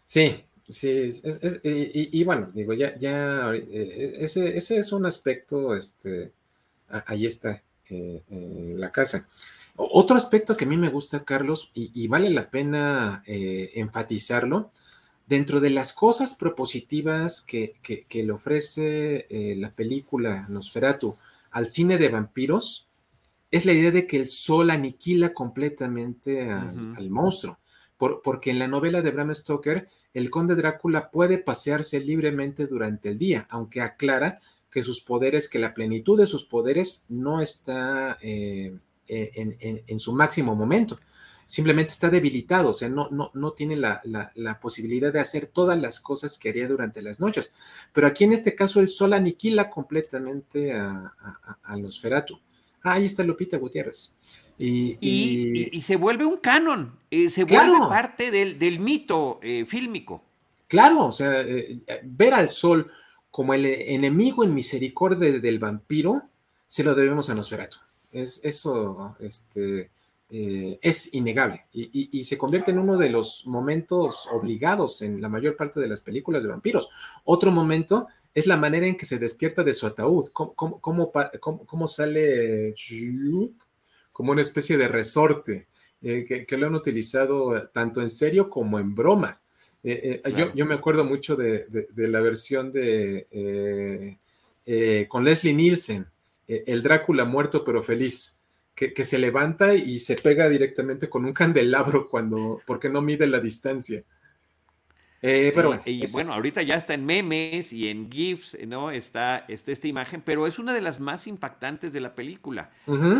Sí, 0.05 0.43
sí, 0.69 1.09
y, 1.63 2.23
bueno, 2.23 2.51
digo, 2.53 2.73
ya, 2.73 2.97
ya, 2.97 3.53
eh, 3.53 4.17
ese, 4.19 4.57
ese 4.57 4.77
es 4.77 4.91
un 4.91 5.05
aspecto, 5.05 5.75
este, 5.75 6.31
ahí 6.87 7.25
está, 7.25 7.61
eh, 7.89 8.21
la 8.77 8.91
casa. 8.91 9.27
Otro 9.75 10.15
aspecto 10.15 10.55
que 10.55 10.65
a 10.65 10.67
mí 10.67 10.77
me 10.77 10.89
gusta, 10.89 11.23
Carlos, 11.23 11.71
y, 11.73 12.07
vale 12.07 12.29
la 12.29 12.49
pena 12.49 13.23
eh, 13.25 13.71
enfatizarlo, 13.75 14.71
Dentro 15.25 15.61
de 15.61 15.69
las 15.69 15.93
cosas 15.93 16.35
propositivas 16.35 17.41
que, 17.41 17.75
le 18.11 18.31
ofrece 18.31 19.25
eh, 19.29 19.55
la 19.55 19.71
película 19.71 20.47
Nosferatu 20.49 21.15
al 21.51 21.71
cine 21.71 21.97
de 21.97 22.09
vampiros, 22.09 22.89
es 23.49 23.65
la 23.65 23.71
idea 23.71 23.91
de 23.91 24.05
que 24.05 24.17
el 24.17 24.27
sol 24.27 24.69
aniquila 24.69 25.33
completamente 25.33 26.51
al, 26.51 27.09
monstruo. 27.09 27.59
porque 27.97 28.49
en 28.49 28.59
la 28.59 28.67
novela 28.67 29.01
de 29.01 29.11
Bram 29.11 29.33
Stoker, 29.33 29.87
el 30.13 30.29
conde 30.29 30.55
Drácula 30.55 31.09
puede 31.09 31.37
pasearse 31.37 31.99
libremente 31.99 32.67
durante 32.67 33.09
el 33.09 33.17
día, 33.17 33.47
aunque 33.49 33.79
aclara 33.79 34.39
que 34.69 34.83
sus 34.83 35.01
poderes, 35.01 35.47
que 35.47 35.59
la 35.59 35.73
plenitud 35.73 36.19
de 36.19 36.27
sus 36.27 36.43
poderes 36.43 37.05
no 37.07 37.39
está 37.39 38.17
eh, 38.21 38.75
en, 39.35 39.99
su 39.99 40.13
máximo 40.13 40.55
momento 40.55 40.99
simplemente 41.45 41.91
está 41.91 42.09
debilitado, 42.09 42.69
o 42.69 42.73
sea, 42.73 42.89
no, 42.89 43.09
no, 43.11 43.29
no 43.33 43.51
tiene 43.51 43.75
la, 43.75 44.59
posibilidad 44.61 45.11
de 45.11 45.19
hacer 45.19 45.47
todas 45.47 45.79
las 45.79 45.99
cosas 45.99 46.37
que 46.37 46.49
haría 46.49 46.67
durante 46.67 47.01
las 47.01 47.19
noches. 47.19 47.51
Pero 47.91 48.07
aquí 48.07 48.23
en 48.23 48.33
este 48.33 48.55
caso 48.55 48.79
el 48.79 48.87
sol 48.87 49.13
aniquila 49.13 49.69
completamente 49.69 50.73
a, 50.73 51.13
los 51.77 51.99
Feratu. 51.99 52.39
Ah, 52.83 52.93
ahí 52.93 53.05
está 53.05 53.23
Lupita 53.23 53.57
Gutiérrez. 53.57 54.13
Y, 54.57 55.79
se 55.81 55.95
vuelve 55.95 56.25
un 56.25 56.37
canon, 56.37 56.97
eh, 57.09 57.29
se 57.29 57.43
vuelve 57.43 57.77
parte 57.89 58.31
del, 58.31 58.79
mito 58.79 59.39
eh, 59.41 59.65
fílmico. 59.65 60.23
Claro, 60.67 61.07
o 61.07 61.11
sea, 61.11 61.41
eh, 61.41 61.81
ver 62.03 62.33
al 62.33 62.49
sol 62.49 62.89
como 63.29 63.53
el 63.53 63.65
enemigo 63.65 64.43
en 64.43 64.53
misericordia 64.53 65.39
del 65.39 65.59
vampiro, 65.59 66.21
se 66.67 66.83
lo 66.83 66.93
debemos 66.93 67.29
a 67.29 67.35
Nosferatu. 67.35 67.77
Es 68.13 68.39
eso, 68.43 69.15
este, 69.19 69.89
eh, 70.35 70.79
es 70.81 71.13
innegable 71.13 71.65
y, 71.73 72.23
se 72.23 72.39
convierte 72.39 72.71
en 72.71 72.79
uno 72.79 72.97
de 72.97 73.09
los 73.09 73.45
momentos 73.45 74.27
obligados 74.31 75.03
en 75.03 75.21
la 75.21 75.29
mayor 75.29 75.55
parte 75.55 75.79
de 75.79 75.87
las 75.87 76.01
películas 76.01 76.41
de 76.41 76.49
vampiros. 76.49 76.89
Otro 77.25 77.51
momento 77.51 78.07
es 78.33 78.47
la 78.47 78.57
manera 78.57 78.87
en 78.87 78.97
que 78.97 79.05
se 79.05 79.19
despierta 79.19 79.63
de 79.63 79.75
su 79.75 79.85
ataúd, 79.85 80.29
cómo, 80.31 81.87
sale 81.87 82.73
como 84.11 84.31
una 84.31 84.41
especie 84.41 84.75
de 84.75 84.87
resorte 84.87 85.67
eh, 86.01 86.45
que, 86.47 86.57
lo 86.57 86.65
han 86.65 86.73
utilizado 86.73 87.67
tanto 87.67 88.01
en 88.01 88.09
serio 88.09 88.49
como 88.49 88.79
en 88.79 88.95
broma. 88.95 89.39
Eh, 89.83 90.19
yo, 90.55 90.65
me 90.65 90.73
acuerdo 90.73 91.03
mucho 91.05 91.35
de, 91.35 91.67
de 91.67 92.07
la 92.07 92.21
versión 92.21 92.71
de 92.71 94.17
con 95.07 95.23
Leslie 95.25 95.53
Nielsen, 95.53 96.07
El 96.47 96.83
Drácula 96.83 97.25
muerto 97.25 97.63
pero 97.63 97.81
feliz 97.81 98.41
que, 98.75 99.05
se 99.05 99.17
levanta 99.17 99.75
y 99.75 99.99
se 99.99 100.15
pega 100.15 100.49
directamente 100.49 101.09
con 101.09 101.25
un 101.25 101.33
candelabro 101.33 102.09
cuando, 102.09 102.59
porque 102.65 102.89
no 102.89 103.01
mide 103.01 103.27
la 103.27 103.39
distancia. 103.39 104.03
Eh, 105.21 105.53
pero 105.55 105.69
bueno, 105.69 105.83
y 105.85 106.03
bueno, 106.11 106.33
ahorita 106.33 106.61
ya 106.63 106.75
está 106.75 106.93
en 106.95 107.05
memes 107.05 107.71
y 107.71 107.87
en 107.87 108.11
GIFs, 108.11 108.57
¿no? 108.67 108.91
Está, 108.91 109.45
está, 109.47 109.71
esta 109.71 109.87
imagen, 109.87 110.21
pero 110.21 110.47
es 110.47 110.59
una 110.59 110.73
de 110.73 110.81
las 110.81 110.99
más 110.99 111.27
impactantes 111.27 111.93
de 111.93 112.01
la 112.01 112.13
película. 112.13 112.71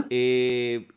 Eh, 0.09 0.88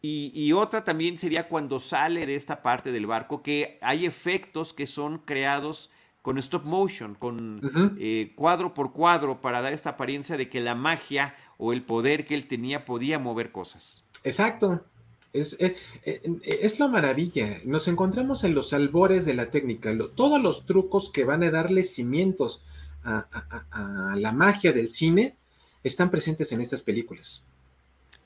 y, 0.00 0.52
otra 0.52 0.84
también 0.84 1.18
sería 1.18 1.48
cuando 1.48 1.78
sale 1.80 2.26
de 2.26 2.34
esta 2.34 2.62
parte 2.62 2.92
del 2.92 3.06
barco, 3.06 3.42
que 3.42 3.78
hay 3.82 4.06
efectos 4.06 4.72
que 4.72 4.86
son 4.86 5.18
creados 5.18 5.90
con 6.22 6.38
stop 6.38 6.64
motion, 6.64 7.14
con 7.14 7.96
eh, 7.98 8.32
cuadro 8.34 8.74
por 8.74 8.92
cuadro, 8.92 9.40
para 9.40 9.60
dar 9.60 9.72
esta 9.72 9.90
apariencia 9.90 10.36
de 10.36 10.48
que 10.48 10.60
la 10.60 10.74
magia 10.74 11.34
o 11.58 11.72
el 11.72 11.82
poder 11.82 12.24
que 12.24 12.34
él 12.34 12.48
tenía 12.48 12.84
podía 12.84 13.18
mover 13.18 13.52
cosas. 13.52 14.04
Exacto. 14.24 14.84
Es, 15.32 15.60
eh, 15.60 15.76
eh, 16.04 16.22
es 16.42 16.78
la 16.80 16.88
maravilla. 16.88 17.60
Nos 17.64 17.88
encontramos 17.88 18.44
en 18.44 18.54
los 18.54 18.72
albores 18.72 19.26
de 19.26 19.34
la 19.34 19.50
técnica. 19.50 19.92
todos 20.14 20.40
los 20.40 20.64
trucos 20.64 21.12
que 21.12 21.24
van 21.24 21.42
a 21.42 21.50
darle 21.50 21.82
cimientos 21.82 22.62
a, 23.04 24.14
la 24.16 24.32
magia 24.32 24.72
del 24.72 24.90
cine 24.90 25.36
están 25.82 26.10
presentes 26.10 26.52
en 26.52 26.60
estas 26.60 26.82
películas. 26.82 27.42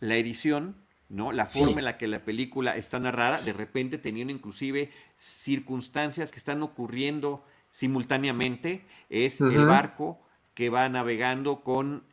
La 0.00 0.16
edición, 0.16 0.76
¿no? 1.08 1.32
La 1.32 1.48
forma 1.48 1.78
en 1.78 1.84
la 1.84 1.98
que 1.98 2.08
la 2.08 2.24
película 2.24 2.76
está 2.76 2.98
narrada, 2.98 3.40
de 3.40 3.52
repente 3.52 3.98
teniendo 3.98 4.32
inclusive 4.32 4.90
circunstancias 5.18 6.32
que 6.32 6.38
están 6.38 6.62
ocurriendo 6.62 7.44
simultáneamente. 7.70 8.84
Es 9.10 9.40
el 9.40 9.66
barco 9.66 10.20
que 10.54 10.70
va 10.70 10.88
navegando 10.88 11.62
con 11.62 12.04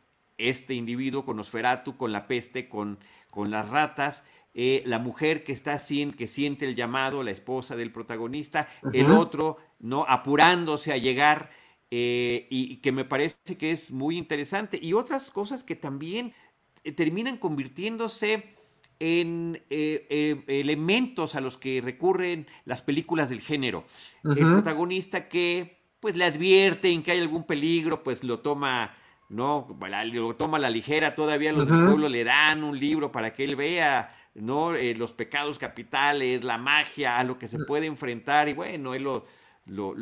este 0.48 0.74
individuo, 0.74 1.24
con 1.24 1.38
Osferatu, 1.38 1.96
con 1.96 2.12
la 2.12 2.26
peste, 2.26 2.68
con, 2.68 2.98
con 3.30 3.50
las 3.50 3.68
ratas, 3.68 4.24
eh, 4.52 4.82
la 4.84 4.98
mujer 4.98 5.44
que 5.44 5.52
está 5.52 5.78
que 6.16 6.26
siente 6.26 6.66
el 6.66 6.74
llamado, 6.74 7.22
la 7.22 7.30
esposa 7.30 7.76
del 7.76 7.92
protagonista, 7.92 8.68
el 8.92 9.10
otro, 9.10 9.58
¿no? 9.78 10.04
Apurándose 10.08 10.92
a 10.92 10.96
llegar, 10.96 11.50
eh, 11.92 12.48
y, 12.50 12.76
que 12.78 12.90
me 12.90 13.04
parece 13.04 13.56
que 13.56 13.70
es 13.70 13.92
muy 13.92 14.18
interesante. 14.18 14.78
Y 14.82 14.92
otras 14.92 15.30
cosas 15.30 15.62
que 15.62 15.76
también 15.76 16.34
eh, 16.82 16.92
terminan 16.92 17.36
convirtiéndose 17.36 18.56
en 18.98 19.62
elementos 19.70 21.34
a 21.34 21.40
los 21.40 21.56
que 21.56 21.80
recurren 21.80 22.46
las 22.66 22.82
películas 22.82 23.30
del 23.30 23.40
género. 23.40 23.84
El 24.24 24.34
protagonista 24.34 25.26
que 25.26 25.80
pues 26.00 26.16
le 26.16 26.24
advierten 26.24 27.02
que 27.02 27.12
hay 27.12 27.20
algún 27.20 27.44
peligro, 27.44 28.02
pues 28.02 28.24
lo 28.24 28.40
toma 28.40 28.94
no, 29.30 29.78
lo 30.12 30.36
toma 30.36 30.58
a 30.58 30.60
la 30.60 30.70
ligera, 30.70 31.14
todavía 31.14 31.52
los 31.52 31.68
del 31.68 31.86
pueblo 31.86 32.08
le 32.08 32.24
dan 32.24 32.64
un 32.64 32.78
libro 32.78 33.12
para 33.12 33.32
que 33.32 33.44
él 33.44 33.54
vea, 33.54 34.10
¿no? 34.34 34.74
Eh, 34.74 34.94
los 34.96 35.12
pecados 35.12 35.56
capitales, 35.56 36.42
la 36.42 36.58
magia, 36.58 37.18
a 37.18 37.24
lo 37.24 37.38
que 37.38 37.46
se 37.46 37.60
puede 37.64 37.86
enfrentar, 37.86 38.48
y 38.48 38.54
bueno, 38.54 38.92
él 38.92 39.04
lo, 39.04 39.24
lo, 39.66 39.94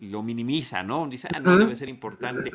lo, 0.00 0.22
minimiza, 0.22 0.82
¿no? 0.82 1.06
Dice, 1.06 1.28
ah, 1.34 1.40
no, 1.40 1.58
debe 1.58 1.76
ser 1.76 1.90
importante. 1.90 2.50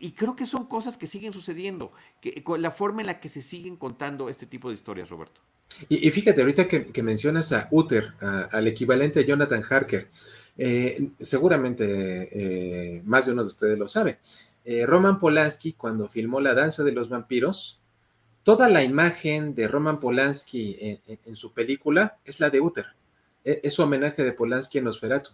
Y, 0.00 0.10
creo 0.12 0.34
que 0.34 0.46
son 0.46 0.66
cosas 0.66 0.98
que 0.98 1.06
siguen 1.06 1.32
sucediendo, 1.32 1.92
que, 2.20 2.42
la 2.58 2.72
forma 2.72 3.02
en 3.02 3.06
la 3.06 3.20
que 3.20 3.28
se 3.28 3.40
siguen 3.40 3.76
contando 3.76 4.28
este 4.28 4.46
tipo 4.46 4.68
de 4.68 4.74
historias, 4.74 5.10
Roberto. 5.10 5.40
Y, 5.88 6.10
fíjate, 6.10 6.40
ahorita 6.40 6.66
que, 6.66 7.02
mencionas 7.04 7.52
a 7.52 7.68
Uther, 7.70 8.14
al 8.20 8.66
equivalente 8.66 9.20
a 9.20 9.22
Jonathan 9.22 9.62
Harker, 9.62 10.10
eh, 10.56 11.10
seguramente 11.20 12.28
eh, 12.96 13.02
más 13.04 13.26
de 13.26 13.32
uno 13.32 13.42
de 13.42 13.48
ustedes 13.48 13.78
lo 13.78 13.88
sabe. 13.88 14.18
Eh, 14.64 14.86
Roman 14.86 15.18
Polanski, 15.18 15.72
cuando 15.74 16.08
filmó 16.08 16.40
La 16.40 16.54
Danza 16.54 16.84
de 16.84 16.92
los 16.92 17.08
Vampiros, 17.08 17.80
toda 18.42 18.68
la 18.68 18.82
imagen 18.82 19.54
de 19.54 19.68
Roman 19.68 20.00
Polanski 20.00 20.76
en, 21.06 21.36
su 21.36 21.52
película 21.52 22.18
es 22.24 22.40
la 22.40 22.50
de 22.50 22.60
Uther. 22.60 22.86
E, 23.44 23.60
es, 23.62 23.74
su 23.74 23.82
homenaje 23.82 24.22
de 24.24 24.32
Polanski 24.32 24.78
en 24.78 24.84
Nosferatu. 24.84 25.30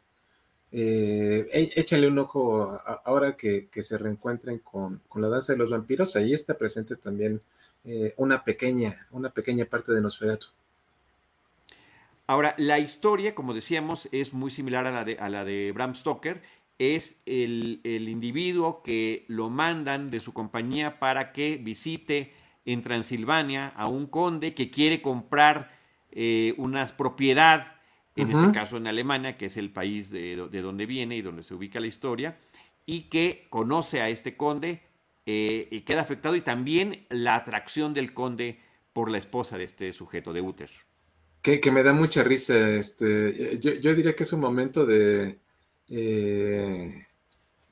E, 0.72 1.72
échale 1.74 2.06
un 2.08 2.18
ojo 2.18 2.80
ahora 3.04 3.36
que, 3.36 3.68
se 3.82 3.98
reencuentren 3.98 4.60
con, 4.60 5.02
La 5.16 5.28
Danza 5.28 5.52
de 5.52 5.58
los 5.58 5.70
Vampiros. 5.70 6.16
Ahí 6.16 6.32
está 6.32 6.54
presente 6.54 6.96
también 6.96 7.40
una, 8.16 8.42
pequeña, 8.42 9.06
una 9.10 9.30
pequeña 9.30 9.64
parte 9.64 9.92
de 9.92 10.00
Nosferatu. 10.00 10.48
Ahora, 12.30 12.54
la 12.58 12.78
historia, 12.78 13.34
como 13.34 13.54
decíamos, 13.54 14.08
es 14.12 14.32
muy 14.32 14.52
similar 14.52 14.86
a 14.86 14.92
la 14.92 15.04
de, 15.04 15.16
a 15.18 15.28
la 15.28 15.44
de 15.44 15.72
Bram 15.72 15.96
Stoker. 15.96 16.40
Es 16.78 17.16
el, 17.26 17.80
individuo 17.84 18.84
que 18.84 19.24
lo 19.26 19.50
mandan 19.50 20.06
de 20.06 20.20
su 20.20 20.32
compañía 20.32 21.00
para 21.00 21.32
que 21.32 21.56
visite 21.56 22.32
en 22.64 22.82
Transilvania 22.82 23.66
a 23.74 23.88
un 23.88 24.06
conde 24.06 24.54
que 24.54 24.70
quiere 24.70 25.02
comprar 25.02 25.76
eh, 26.12 26.54
una 26.56 26.86
propiedad, 26.96 27.74
en 28.14 28.30
este 28.30 28.52
caso 28.52 28.76
en 28.76 28.86
Alemania, 28.86 29.36
que 29.36 29.46
es 29.46 29.56
el 29.56 29.72
país 29.72 30.10
de, 30.10 30.36
donde 30.36 30.86
viene 30.86 31.16
y 31.16 31.22
donde 31.22 31.42
se 31.42 31.54
ubica 31.54 31.80
la 31.80 31.88
historia, 31.88 32.38
y 32.86 33.08
que 33.08 33.48
conoce 33.50 34.02
a 34.02 34.08
este 34.08 34.36
conde 34.36 34.82
eh, 35.26 35.66
y 35.72 35.80
queda 35.80 36.02
afectado, 36.02 36.36
y 36.36 36.42
también 36.42 37.06
la 37.08 37.34
atracción 37.34 37.92
del 37.92 38.14
conde 38.14 38.60
por 38.92 39.10
la 39.10 39.18
esposa 39.18 39.58
de 39.58 39.64
este 39.64 39.92
sujeto, 39.92 40.32
de 40.32 40.42
Uther 40.42 40.70
que, 41.42 41.70
me 41.70 41.82
da 41.82 41.92
mucha 41.92 42.22
risa. 42.22 42.70
Este, 42.70 43.58
yo, 43.58 43.94
diría 43.94 44.14
que 44.14 44.24
es 44.24 44.32
un 44.32 44.40
momento 44.40 44.86
de 44.86 45.38
eh, 45.88 47.06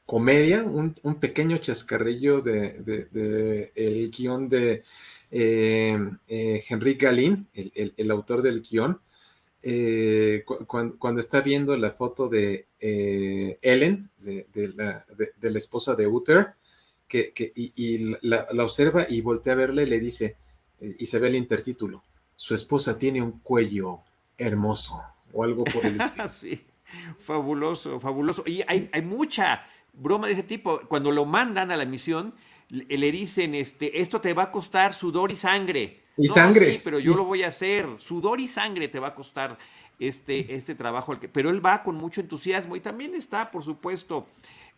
comedia, 0.07 0.63
un, 0.65 0.95
pequeño 1.21 1.59
chascarrillo 1.59 2.41
de, 2.41 3.71
el 3.75 4.11
guion 4.11 4.49
de 4.49 4.83
eh, 5.31 5.99
eh, 6.29 6.65
Henry 6.69 6.95
Galín, 6.95 7.49
el, 7.55 8.11
autor 8.11 8.43
del 8.43 8.63
guion, 8.63 9.01
cuando, 10.67 11.21
está 11.21 11.41
viendo 11.43 11.77
la 11.77 11.91
foto 11.91 12.29
de 12.29 12.67
Ellen, 12.81 14.11
de, 14.19 14.47
la, 14.75 15.59
esposa 15.59 15.95
de 15.95 16.07
Uther, 16.07 16.55
que, 17.07 17.33
y, 17.55 17.99
la, 18.23 18.47
la, 18.53 18.65
observa 18.65 19.07
y 19.09 19.21
voltea 19.21 19.55
a 19.55 19.57
verle 19.57 19.87
le 19.87 20.01
dice, 20.01 20.37
y 20.81 21.07
se 21.07 21.19
ve 21.19 21.29
el 21.29 21.37
intertítulo, 21.37 22.03
su 22.39 22.55
esposa 22.55 22.97
tiene 22.97 23.21
un 23.21 23.33
cuello 23.41 23.99
hermoso 24.39 25.03
o 25.33 25.43
algo 25.43 25.65
por 25.65 25.85
el 25.85 26.01
estilo. 26.01 26.29
sí, 26.29 26.65
fabuloso, 27.19 27.99
fabuloso. 27.99 28.45
Y 28.47 28.63
hay, 28.69 29.03
mucha 29.03 29.67
broma 29.93 30.29
de 30.29 30.35
ese 30.35 30.45
tipo. 30.45 30.81
Cuando 30.87 31.11
lo 31.11 31.25
mandan 31.25 31.73
a 31.73 31.77
la 31.77 31.85
misión, 31.85 32.33
le, 32.69 33.11
dicen, 33.11 33.57
este, 33.57 34.01
esto 34.01 34.21
te 34.21 34.35
va 34.35 34.45
a 34.45 34.51
costar 34.53 34.95
sudor 34.95 35.33
y 35.33 35.37
sangre. 35.37 36.05
Y 36.17 36.29
sangre. 36.29 36.79
Sí, 36.79 36.89
pero 36.89 37.01
yo 37.01 37.17
lo 37.17 37.25
voy 37.25 37.43
a 37.43 37.49
hacer. 37.49 37.89
Sudor 37.99 38.41
y 38.41 38.47
sangre 38.47 38.87
te 38.87 39.01
va 39.01 39.09
a 39.09 39.15
costar 39.17 39.59
este, 39.99 40.55
este 40.55 40.77
trabajo. 40.77 41.19
Pero 41.33 41.51
él 41.51 41.65
va 41.65 41.83
con 41.83 41.97
mucho 41.97 42.21
entusiasmo 42.21 42.77
y 42.77 42.81
también 42.81 43.17
está, 43.17 43.51
por 43.51 43.65
supuesto, 43.65 44.29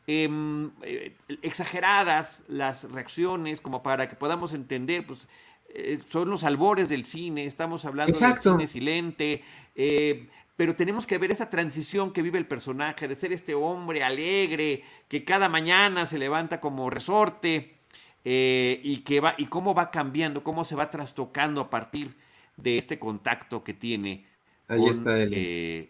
em, 0.07 0.71
eh, 0.81 1.15
exageradas 1.43 2.43
las 2.49 2.91
reacciones 2.91 3.61
como 3.61 3.83
para 3.83 4.09
que 4.09 4.17
podamos 4.17 4.55
entender, 4.55 5.07
pues 5.07 5.29
eh, 5.73 6.01
son 6.11 6.31
los 6.31 6.43
albores 6.43 6.89
del 6.89 7.05
cine, 7.05 7.45
estamos 7.45 7.85
hablando 7.85 8.19
de 8.19 8.37
cine 8.41 8.67
silente, 8.67 9.45
eh, 9.77 10.27
pero 10.57 10.75
tenemos 10.75 11.07
que 11.07 11.17
ver 11.17 11.31
esa 11.31 11.49
transición 11.49 12.13
que 12.13 12.23
vive 12.23 12.39
el 12.39 12.47
personaje, 12.47 13.07
de 13.07 13.15
ser 13.15 13.33
este 13.33 13.55
hombre 13.55 14.03
alegre, 14.03 14.83
que 15.09 15.25
cada 15.25 15.49
mañana 15.49 16.07
se 16.07 16.19
levanta 16.19 16.61
como 16.61 16.91
resorte, 16.91 17.77
eh, 18.25 18.81
y, 18.83 18.99
que 18.99 19.21
va, 19.21 19.35
y 19.39 19.47
cómo 19.47 19.73
va 19.73 19.91
cambiando, 19.91 20.43
cómo 20.43 20.65
se 20.65 20.75
va 20.75 20.91
trastocando 20.91 21.61
a 21.61 21.71
partir 21.71 22.15
de 22.57 22.77
este 22.77 22.99
contacto 22.99 23.63
que 23.63 23.73
tiene 23.73 24.27
Ahí 24.69 24.81
con, 24.81 24.91
está 24.91 25.19
él. 25.23 25.89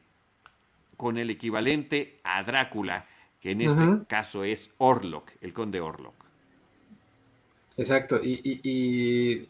con 0.97 1.17
el 1.17 1.31
equivalente 1.31 2.21
a 2.23 2.43
Drácula, 2.43 3.07
que 3.41 3.53
en 3.53 3.63
este 3.63 4.07
caso 4.07 4.45
es 4.45 4.71
Orlok, 4.79 5.33
el 5.41 5.53
conde 5.53 5.81
Orlok. 5.81 6.20
Exacto, 7.77 8.21
y, 8.23 9.49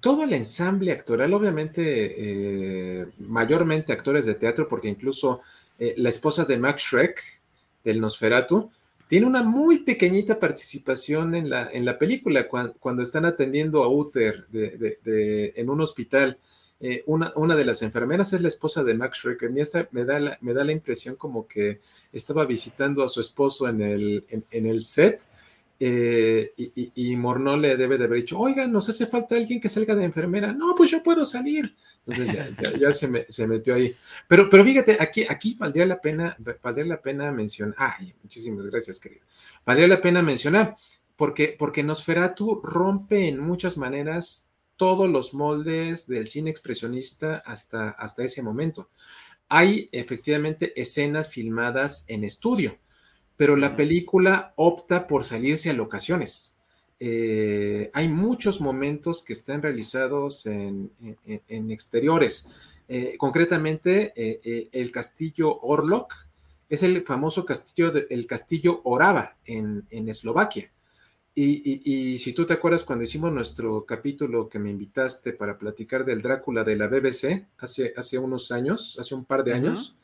todo 0.00 0.22
el 0.22 0.32
ensamble 0.34 0.92
actoral, 0.92 1.34
obviamente, 1.34 1.82
eh, 1.82 3.06
mayormente 3.18 3.92
actores 3.92 4.24
de 4.24 4.34
teatro, 4.34 4.68
porque 4.68 4.86
incluso 4.86 5.40
eh, 5.80 5.94
la 5.96 6.10
esposa 6.10 6.44
de 6.44 6.58
Max 6.58 6.82
Schreck, 6.82 7.20
del 7.82 8.00
Nosferatu, 8.00 8.70
tiene 9.08 9.26
una 9.26 9.42
muy 9.42 9.80
pequeñita 9.80 10.38
participación 10.38 11.34
en 11.34 11.50
la, 11.50 11.68
en 11.72 11.84
la 11.84 11.98
película, 11.98 12.46
cuando, 12.46 13.02
están 13.02 13.24
atendiendo 13.24 13.82
a 13.82 13.88
Uther 13.88 14.46
en 14.52 15.68
un 15.68 15.80
hospital. 15.80 16.38
Eh, 16.78 17.02
una, 17.06 17.32
una, 17.34 17.56
de 17.56 17.64
las 17.64 17.82
enfermeras 17.82 18.32
es 18.32 18.40
la 18.40 18.48
esposa 18.48 18.84
de 18.84 18.94
Max 18.94 19.18
Schreck. 19.18 19.42
A 19.42 19.48
mí 19.48 19.60
esta 19.60 19.88
me, 19.90 20.04
da 20.04 20.20
la, 20.20 20.38
me 20.40 20.54
da 20.54 20.62
la 20.62 20.70
impresión 20.70 21.16
como 21.16 21.48
que 21.48 21.80
estaba 22.12 22.46
visitando 22.46 23.02
a 23.02 23.08
su 23.08 23.20
esposo 23.20 23.68
en 23.68 23.82
el, 23.82 24.24
en 24.28 24.66
el 24.66 24.82
set 24.84 25.22
eh, 25.82 26.52
y, 26.56 27.16
Morno 27.16 27.56
le 27.56 27.74
debe 27.78 27.96
de 27.96 28.04
haber 28.04 28.20
dicho, 28.20 28.38
oiga, 28.38 28.66
nos 28.66 28.90
hace 28.90 29.06
falta 29.06 29.34
alguien 29.34 29.58
que 29.58 29.70
salga 29.70 29.94
de 29.94 30.04
enfermera. 30.04 30.52
No, 30.52 30.74
pues 30.76 30.90
yo 30.90 31.02
puedo 31.02 31.24
salir. 31.24 31.74
Entonces 32.04 32.36
ya, 32.78 32.92
se, 32.92 33.46
metió 33.46 33.74
ahí. 33.74 33.94
Pero, 34.28 34.50
pero 34.50 34.62
fíjate, 34.62 34.98
aquí, 35.00 35.24
aquí 35.26 35.56
valdría 35.58 35.86
la 35.86 35.98
pena, 35.98 36.36
valdría 36.62 36.84
la 36.84 37.00
pena 37.00 37.32
mencionar. 37.32 37.74
Ay, 37.78 38.14
muchísimas 38.22 38.66
gracias, 38.66 39.00
querido. 39.00 39.22
Valdría 39.64 39.88
la 39.88 40.02
pena 40.02 40.20
mencionar, 40.20 40.76
porque, 41.16 41.56
porque 41.58 41.82
Nosferatu 41.82 42.60
rompe 42.62 43.26
en 43.28 43.40
muchas 43.40 43.78
maneras 43.78 44.50
todos 44.76 45.08
los 45.08 45.32
moldes 45.32 46.06
del 46.06 46.28
cine 46.28 46.50
expresionista 46.50 47.42
hasta, 47.46 47.88
hasta 47.90 48.22
ese 48.22 48.42
momento. 48.42 48.90
Hay 49.48 49.88
efectivamente 49.92 50.78
escenas 50.78 51.30
filmadas 51.30 52.04
en 52.08 52.24
estudio, 52.24 52.78
pero 53.40 53.56
la 53.56 53.74
película 53.74 54.52
opta 54.56 55.06
por 55.06 55.24
salirse 55.24 55.70
a 55.70 55.72
locaciones. 55.72 56.58
Eh, 56.98 57.90
hay 57.94 58.06
muchos 58.06 58.60
momentos 58.60 59.24
que 59.24 59.32
están 59.32 59.62
realizados 59.62 60.44
en, 60.44 60.90
exteriores. 61.48 62.48
Eh, 62.86 63.14
concretamente, 63.16 64.12
eh, 64.14 64.68
el 64.70 64.92
castillo 64.92 65.58
Orlok 65.62 66.12
es 66.68 66.82
el 66.82 67.02
famoso 67.02 67.46
castillo, 67.46 67.94
el 68.10 68.26
castillo 68.26 68.82
Orava 68.84 69.38
en, 69.46 69.86
Eslovaquia. 69.90 70.70
Y, 71.34 72.18
si 72.18 72.34
tú 72.34 72.44
te 72.44 72.52
acuerdas 72.52 72.84
cuando 72.84 73.04
hicimos 73.04 73.32
nuestro 73.32 73.86
capítulo 73.86 74.50
que 74.50 74.58
me 74.58 74.68
invitaste 74.68 75.32
para 75.32 75.56
platicar 75.56 76.04
del 76.04 76.20
Drácula 76.20 76.62
de 76.62 76.76
la 76.76 76.88
BBC 76.88 77.46
hace, 77.56 77.94
hace 77.96 78.18
unos 78.18 78.52
años, 78.52 78.98
hace 79.00 79.14
un 79.14 79.24
par 79.24 79.44
de 79.44 79.54
años, 79.54 79.96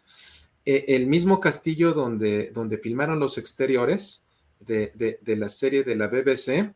el 0.66 1.06
mismo 1.06 1.40
castillo 1.40 1.94
donde, 1.94 2.50
donde 2.50 2.78
filmaron 2.78 3.18
los 3.20 3.38
exteriores 3.38 4.26
de, 4.60 5.18
de 5.22 5.36
la 5.36 5.48
serie 5.48 5.84
de 5.84 5.96
la 5.96 6.08
BBC, 6.08 6.74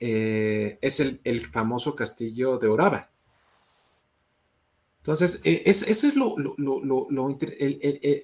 eh, 0.00 0.78
es 0.80 1.00
el, 1.00 1.40
famoso 1.50 1.96
castillo 1.96 2.58
de 2.58 2.68
Orava. 2.68 3.10
Entonces, 4.98 5.40
eh, 5.42 5.62
eso 5.64 5.86
es 5.90 6.14
lo, 6.14 6.36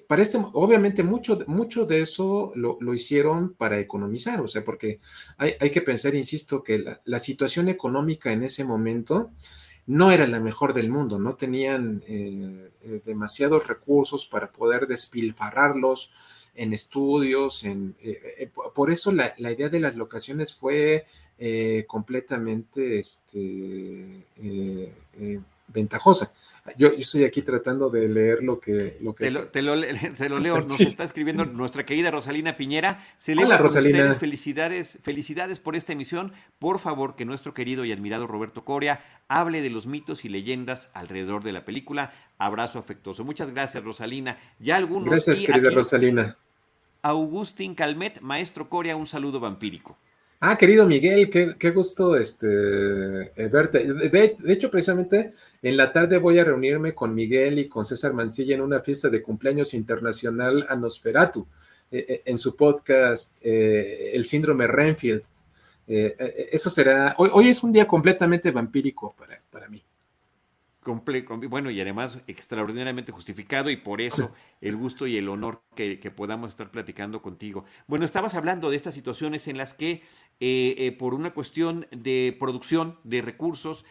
para 0.07 0.21
este, 0.21 0.37
obviamente 0.53 1.03
mucho, 1.03 1.39
mucho 1.47 1.85
de 1.85 2.01
eso 2.01 2.53
lo, 2.55 2.93
hicieron 2.93 3.55
para 3.55 3.79
economizar, 3.79 4.39
o 4.39 4.47
sea, 4.47 4.63
porque 4.63 4.99
hay, 5.37 5.71
que 5.71 5.81
pensar, 5.81 6.15
insisto, 6.15 6.63
que 6.63 6.85
la, 7.03 7.19
situación 7.19 7.67
económica 7.69 8.31
en 8.31 8.43
ese 8.43 8.63
momento 8.63 9.31
no 9.87 10.11
era 10.11 10.27
la 10.27 10.39
mejor 10.39 10.73
del 10.73 10.89
mundo, 10.89 11.19
no 11.19 11.35
tenían 11.35 12.03
eh, 12.07 12.71
demasiados 13.05 13.67
recursos 13.67 14.25
para 14.25 14.51
poder 14.51 14.87
despilfarrarlos 14.87 16.11
en 16.55 16.73
estudios, 16.73 17.65
en, 17.65 17.95
por 18.73 18.89
eso 18.89 19.11
la, 19.11 19.33
la, 19.37 19.51
idea 19.51 19.67
de 19.67 19.81
las 19.81 19.95
locaciones 19.95 20.55
fue 20.55 21.05
eh, 21.37 21.83
completamente 21.85 22.97
este, 22.99 24.23
eh, 24.37 24.93
eh, 25.19 25.39
ventajosa. 25.67 26.31
Yo, 26.77 26.87
estoy 26.87 27.25
aquí 27.25 27.43
tratando 27.43 27.91
de 27.91 28.09
leer 28.09 28.41
lo 28.41 28.59
que... 28.59 28.97
Lo 28.99 29.13
que... 29.13 29.25
Te, 29.25 29.61
lo, 29.61 29.75
leo, 30.39 30.55
nos 30.55 30.79
está 30.79 31.03
escribiendo 31.03 31.45
nuestra 31.45 31.85
querida 31.85 32.09
Rosalina 32.09 32.57
Piñera. 32.57 33.05
Celebra 33.19 33.57
Rosalina. 33.57 34.13
felicidades, 34.15 34.97
felicidades 35.03 35.59
por 35.59 35.75
esta 35.75 35.93
emisión. 35.93 36.33
Por 36.57 36.79
favor, 36.79 37.15
que 37.15 37.23
nuestro 37.23 37.53
querido 37.53 37.85
y 37.85 37.91
admirado 37.91 38.25
Roberto 38.25 38.65
Coria 38.65 39.03
hable 39.27 39.61
de 39.61 39.69
los 39.69 39.85
mitos 39.85 40.25
y 40.25 40.29
leyendas 40.29 40.89
alrededor 40.93 41.43
de 41.43 41.51
la 41.51 41.65
película. 41.65 42.13
Abrazo 42.39 42.79
afectuoso. 42.79 43.23
Muchas 43.23 43.53
gracias, 43.53 43.83
Rosalina. 43.83 44.39
Ya 44.59 44.77
algunos... 44.77 45.09
Gracias, 45.09 45.41
querida 45.41 45.69
Rosalina. 45.69 46.35
Augustín 47.03 47.75
Calmet, 47.75 48.21
maestro 48.21 48.69
Coria, 48.69 48.95
un 48.95 49.05
saludo 49.05 49.39
vampírico. 49.39 49.99
Ah, 50.47 50.57
querido 50.57 50.85
Miguel, 50.85 51.27
qué, 51.31 51.71
gusto 51.71 52.15
este, 52.15 52.45
eh, 52.47 53.47
verte. 53.47 53.91
De, 53.91 54.37
hecho, 54.45 54.69
precisamente 54.69 55.31
en 55.63 55.75
la 55.75 55.91
tarde 55.91 56.19
voy 56.19 56.37
a 56.37 56.43
reunirme 56.43 56.93
con 56.93 57.15
Miguel 57.15 57.57
y 57.57 57.67
con 57.67 57.83
César 57.83 58.13
Mancilla 58.13 58.53
en 58.53 58.61
una 58.61 58.81
fiesta 58.81 59.09
de 59.09 59.23
cumpleaños 59.23 59.73
internacional 59.73 60.63
a 60.69 60.75
Nosferatu, 60.75 61.47
eh, 61.89 62.05
eh, 62.07 62.21
en 62.25 62.37
su 62.37 62.55
podcast 62.55 63.37
El 63.41 64.23
síndrome 64.23 64.67
Renfield. 64.67 65.23
eso 65.87 66.69
será, 66.69 67.15
hoy, 67.17 67.29
hoy, 67.33 67.49
es 67.49 67.63
un 67.63 67.71
día 67.71 67.87
completamente 67.87 68.51
vampírico 68.51 69.15
para, 69.17 69.41
para 69.49 69.67
mí 69.67 69.81
bueno, 71.49 71.71
y 71.71 71.81
además 71.81 72.19
extraordinariamente 72.27 73.11
justificado 73.11 73.69
y 73.69 73.77
por 73.77 74.01
eso 74.01 74.31
el 74.61 74.75
gusto 74.75 75.07
y 75.07 75.17
el 75.17 75.29
honor 75.29 75.61
que, 75.75 75.97
podamos 76.15 76.49
estar 76.49 76.71
platicando 76.71 77.21
contigo. 77.21 77.65
Bueno, 77.87 78.05
estabas 78.05 78.35
hablando 78.35 78.69
de 78.69 78.75
estas 78.77 78.93
situaciones 78.93 79.47
en 79.47 79.57
las 79.57 79.73
que 79.73 80.03
eh, 80.39 80.75
eh, 80.77 80.91
por 80.97 81.13
una 81.13 81.33
cuestión 81.33 81.87
de 81.91 82.35
producción 82.39 82.97
de 83.03 83.21
recursos 83.21 83.85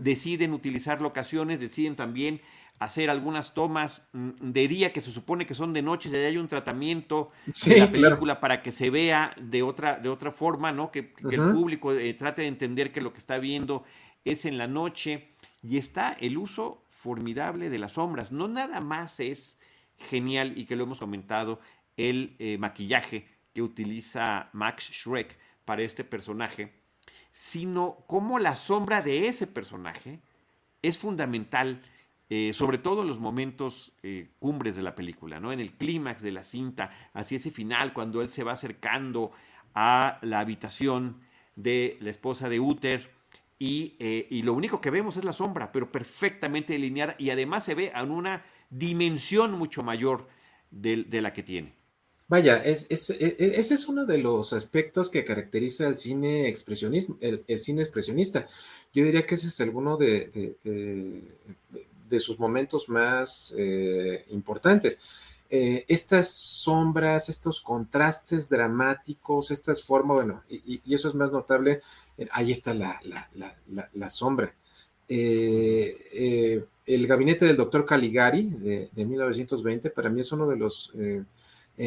deciden 0.00 0.52
utilizar 0.52 1.00
locaciones, 1.00 1.58
deciden 1.58 1.96
también 1.96 2.40
hacer 2.78 3.10
algunas 3.10 3.54
tomas 3.54 4.06
mm, 4.12 4.30
de 4.40 4.68
día 4.68 4.92
que 4.92 5.00
se 5.00 5.12
supone 5.12 5.46
que 5.46 5.54
son 5.54 5.72
de 5.72 5.82
noche, 5.82 6.10
y 6.12 6.16
hay 6.16 6.36
un 6.36 6.48
tratamiento 6.48 7.30
de 7.64 7.78
la 7.78 7.90
película 7.90 8.40
para 8.40 8.62
que 8.62 8.70
se 8.70 8.90
vea 8.90 9.34
de 9.40 9.62
otra, 9.62 9.98
de 9.98 10.08
otra 10.08 10.30
forma, 10.30 10.72
¿no? 10.72 10.90
Que, 10.90 11.12
el 11.30 11.52
público 11.52 11.92
eh, 11.92 12.14
trate 12.14 12.42
de 12.42 12.48
entender 12.48 12.92
que 12.92 13.00
lo 13.00 13.12
que 13.12 13.18
está 13.18 13.38
viendo 13.38 13.84
es 14.24 14.44
en 14.44 14.58
la 14.58 14.66
noche 14.66 15.28
y 15.66 15.78
está 15.78 16.12
el 16.12 16.38
uso 16.38 16.84
formidable 16.90 17.70
de 17.70 17.78
las 17.78 17.92
sombras. 17.92 18.30
No 18.30 18.46
nada 18.46 18.80
más 18.80 19.18
es 19.18 19.58
genial 19.98 20.56
y 20.56 20.64
que 20.64 20.76
lo 20.76 20.84
hemos 20.84 21.00
comentado 21.00 21.60
el 21.96 22.36
eh, 22.38 22.56
maquillaje 22.58 23.26
que 23.52 23.62
utiliza 23.62 24.48
Max 24.52 24.90
Schreck 24.92 25.36
para 25.64 25.82
este 25.82 26.04
personaje, 26.04 26.72
sino 27.32 27.98
cómo 28.06 28.38
la 28.38 28.54
sombra 28.54 29.02
de 29.02 29.26
ese 29.26 29.46
personaje 29.46 30.20
es 30.82 30.98
fundamental, 30.98 31.82
eh, 32.30 32.52
sobre 32.52 32.78
todo 32.78 33.02
en 33.02 33.08
los 33.08 33.18
momentos 33.18 33.92
eh, 34.04 34.28
cumbres 34.38 34.76
de 34.76 34.82
la 34.82 34.94
película, 34.94 35.40
¿no? 35.40 35.52
En 35.52 35.58
el 35.58 35.72
clímax 35.72 36.22
de 36.22 36.32
la 36.32 36.44
cinta, 36.44 36.90
hacia 37.12 37.38
ese 37.38 37.50
final, 37.50 37.92
cuando 37.92 38.22
él 38.22 38.30
se 38.30 38.44
va 38.44 38.52
acercando 38.52 39.32
a 39.74 40.18
la 40.22 40.38
habitación 40.38 41.20
de 41.56 41.96
la 42.00 42.10
esposa 42.10 42.48
de 42.48 42.60
Uther 42.60 43.15
eh, 43.58 44.26
y, 44.30 44.42
lo 44.42 44.52
único 44.52 44.80
que 44.80 44.90
vemos 44.90 45.16
es 45.16 45.24
la 45.24 45.32
sombra, 45.32 45.72
pero 45.72 45.90
perfectamente 45.90 46.74
delineada 46.74 47.16
y 47.18 47.30
además 47.30 47.64
se 47.64 47.74
ve 47.74 47.90
en 47.94 48.10
una 48.10 48.44
dimensión 48.68 49.52
mucho 49.52 49.82
mayor 49.82 50.26
de, 50.70 51.06
la 51.22 51.32
que 51.32 51.42
tiene. 51.42 51.74
Vaya, 52.28 52.62
es, 52.62 52.90
e, 52.90 53.36
e, 53.38 53.58
ese 53.58 53.74
es 53.74 53.88
uno 53.88 54.04
de 54.04 54.18
los 54.18 54.52
aspectos 54.52 55.08
que 55.08 55.24
caracteriza 55.24 55.86
al 55.86 55.96
cine 55.96 56.48
expresionismo, 56.48 57.16
el, 57.20 57.44
cine 57.58 57.82
expresionista. 57.82 58.46
Yo 58.92 59.04
diría 59.04 59.24
que 59.24 59.36
ese 59.36 59.48
es 59.48 59.60
alguno 59.60 59.96
de, 59.96 60.56
de, 60.62 62.20
sus 62.20 62.38
momentos 62.38 62.88
más 62.88 63.54
eh, 63.56 64.26
importantes. 64.30 64.98
Eh, 65.48 65.84
estas 65.86 66.28
sombras, 66.28 67.28
estos 67.28 67.60
contrastes 67.60 68.48
dramáticos, 68.48 69.52
estas 69.52 69.82
formas, 69.82 70.16
bueno, 70.16 70.42
y, 70.48 70.80
eso 70.92 71.08
es 71.08 71.14
más 71.14 71.30
notable 71.30 71.82
ahí 72.30 72.52
está 72.52 72.74
la, 72.74 74.08
sombra. 74.08 74.54
Eh, 75.08 75.96
eh, 76.12 76.64
el 76.86 77.06
gabinete 77.06 77.46
del 77.46 77.56
doctor 77.56 77.86
Caligari 77.86 78.48
de, 78.48 78.90
1920 79.04 79.90
para 79.90 80.10
mí 80.10 80.20
es 80.20 80.32
uno 80.32 80.48
de 80.48 80.56
los 80.56 80.92
eh, 80.98 81.22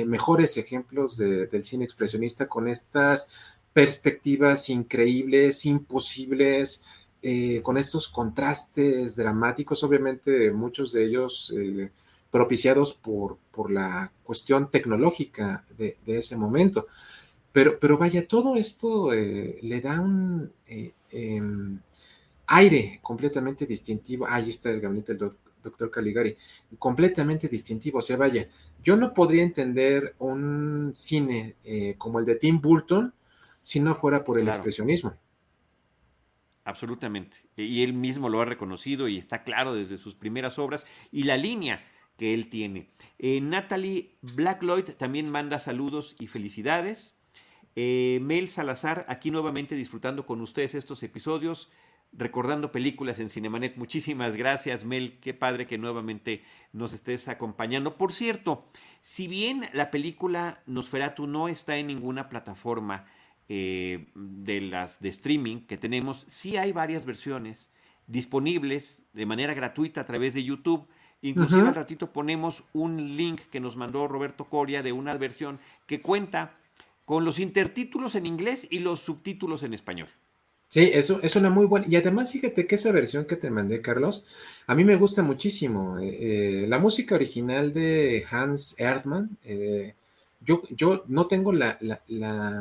mejores 0.05 0.57
ejemplos 0.57 1.17
del 1.17 1.65
cine 1.65 1.83
expresionista 1.83 2.47
con 2.47 2.67
estas 2.67 3.31
perspectivas 3.73 4.69
increíbles, 4.69 5.65
imposibles, 5.65 6.83
con 7.63 7.77
estos 7.77 8.07
contrastes 8.07 9.15
dramáticos, 9.15 9.83
obviamente 9.83 10.51
muchos 10.51 10.93
de 10.93 11.05
ellos 11.05 11.53
propiciados 12.31 12.93
por, 12.93 13.37
por, 13.51 13.71
la 13.71 14.11
cuestión 14.23 14.69
tecnológica 14.69 15.65
de 15.77 15.97
ese 16.05 16.37
momento. 16.37 16.87
Pero, 17.51 17.79
pero 17.79 17.97
vaya, 17.97 18.27
todo 18.27 18.55
esto 18.55 19.11
eh, 19.13 19.57
le 19.61 19.81
da 19.81 19.99
un 19.99 20.51
eh, 20.67 20.93
em, 21.11 21.79
aire 22.47 22.99
completamente 23.01 23.65
distintivo. 23.65 24.27
Ahí 24.27 24.49
está 24.49 24.69
el 24.69 24.81
gabinete 24.81 25.15
del 25.15 25.31
doctor 25.63 25.89
Caligari, 25.89 26.35
completamente 26.77 27.47
distintivo. 27.47 27.99
O 27.99 28.01
sea, 28.01 28.17
vaya, 28.17 28.47
yo 28.81 28.95
no 28.95 29.13
podría 29.13 29.43
entender 29.43 30.15
un 30.19 30.91
cine 30.93 31.55
eh, 31.63 31.95
como 31.97 32.19
el 32.19 32.25
de 32.25 32.35
Tim 32.35 32.61
Burton 32.61 33.13
si 33.61 33.79
no 33.79 33.95
fuera 33.95 34.23
por 34.23 34.39
el 34.39 34.47
expresionismo. 34.47 35.15
Absolutamente. 36.63 37.37
Y 37.55 37.81
él 37.81 37.93
mismo 37.93 38.29
lo 38.29 38.41
ha 38.41 38.45
reconocido 38.45 39.07
y 39.07 39.17
está 39.17 39.43
claro 39.43 39.73
desde 39.73 39.97
sus 39.97 40.13
primeras 40.13 40.59
obras 40.59 40.85
y 41.11 41.23
la 41.23 41.35
línea 41.35 41.83
que 42.15 42.33
él 42.35 42.49
tiene. 42.49 42.91
Natalie 43.17 44.17
Blackloyd 44.21 44.91
también 44.97 45.31
manda 45.31 45.59
saludos 45.59 46.15
y 46.19 46.27
felicidades. 46.27 47.18
Eh, 47.75 48.19
Mel 48.21 48.49
Salazar, 48.49 49.05
aquí 49.07 49.31
nuevamente 49.31 49.75
disfrutando 49.75 50.25
con 50.25 50.41
ustedes 50.41 50.75
estos 50.75 51.03
episodios, 51.03 51.69
recordando 52.11 52.71
películas 52.71 53.19
en 53.19 53.29
Cinemanet. 53.29 53.77
Muchísimas 53.77 54.35
gracias, 54.35 54.85
Mel. 54.85 55.19
Qué 55.19 55.33
padre 55.33 55.67
que 55.67 55.77
nuevamente 55.77 56.43
nos 56.73 56.93
estés 56.93 57.27
acompañando. 57.27 57.97
Por 57.97 58.11
cierto, 58.11 58.65
si 59.01 59.27
bien 59.27 59.65
la 59.73 59.91
película 59.91 60.61
Nosferatu 60.65 61.27
no 61.27 61.47
está 61.47 61.77
en 61.77 61.87
ninguna 61.87 62.29
plataforma 62.29 63.05
eh, 63.47 64.07
de 64.15 64.61
las 64.61 64.99
de 64.99 65.09
streaming 65.09 65.61
que 65.61 65.77
tenemos, 65.77 66.25
sí 66.27 66.57
hay 66.57 66.71
varias 66.71 67.05
versiones 67.05 67.71
disponibles 68.07 69.03
de 69.13 69.25
manera 69.25 69.53
gratuita 69.53 70.01
a 70.01 70.05
través 70.05 70.33
de 70.33 70.43
YouTube. 70.43 70.87
Inclusive 71.21 71.67
al 71.67 71.75
ratito 71.75 72.13
ponemos 72.13 72.63
un 72.73 73.17
link 73.17 73.41
que 73.51 73.59
nos 73.59 73.75
mandó 73.75 74.07
Roberto 74.07 74.45
Coria 74.45 74.81
de 74.81 74.93
una 74.93 75.15
versión 75.17 75.59
que 75.85 76.01
cuenta 76.01 76.58
con 77.09 77.25
los 77.25 77.39
intertítulos 77.39 78.13
en 78.13 78.27
inglés 78.27 78.67
y 78.69 78.77
los 78.77 78.99
subtítulos 78.99 79.63
en 79.63 79.73
español. 79.73 80.09
Sí, 80.67 80.91
eso 80.93 81.19
es 81.23 81.35
una 81.35 81.49
muy 81.49 81.65
buena. 81.65 81.87
Y 81.89 81.95
además, 81.95 82.31
fíjate 82.31 82.67
que 82.67 82.75
esa 82.75 82.91
versión 82.91 83.25
que 83.25 83.35
te 83.35 83.49
mandé, 83.49 83.81
Carlos, 83.81 84.25
a 84.67 84.75
mí 84.75 84.83
me 84.83 84.95
gusta 84.95 85.23
muchísimo. 85.23 85.97
Eh, 85.97 86.17
eh, 86.19 86.67
la 86.67 86.77
música 86.77 87.15
original 87.15 87.73
de 87.73 88.23
Hans 88.29 88.75
Erdmann, 88.77 89.39
eh, 89.43 89.95
yo, 90.41 90.61
yo 90.69 91.03
no 91.07 91.25
tengo 91.25 91.51
la, 91.51 91.79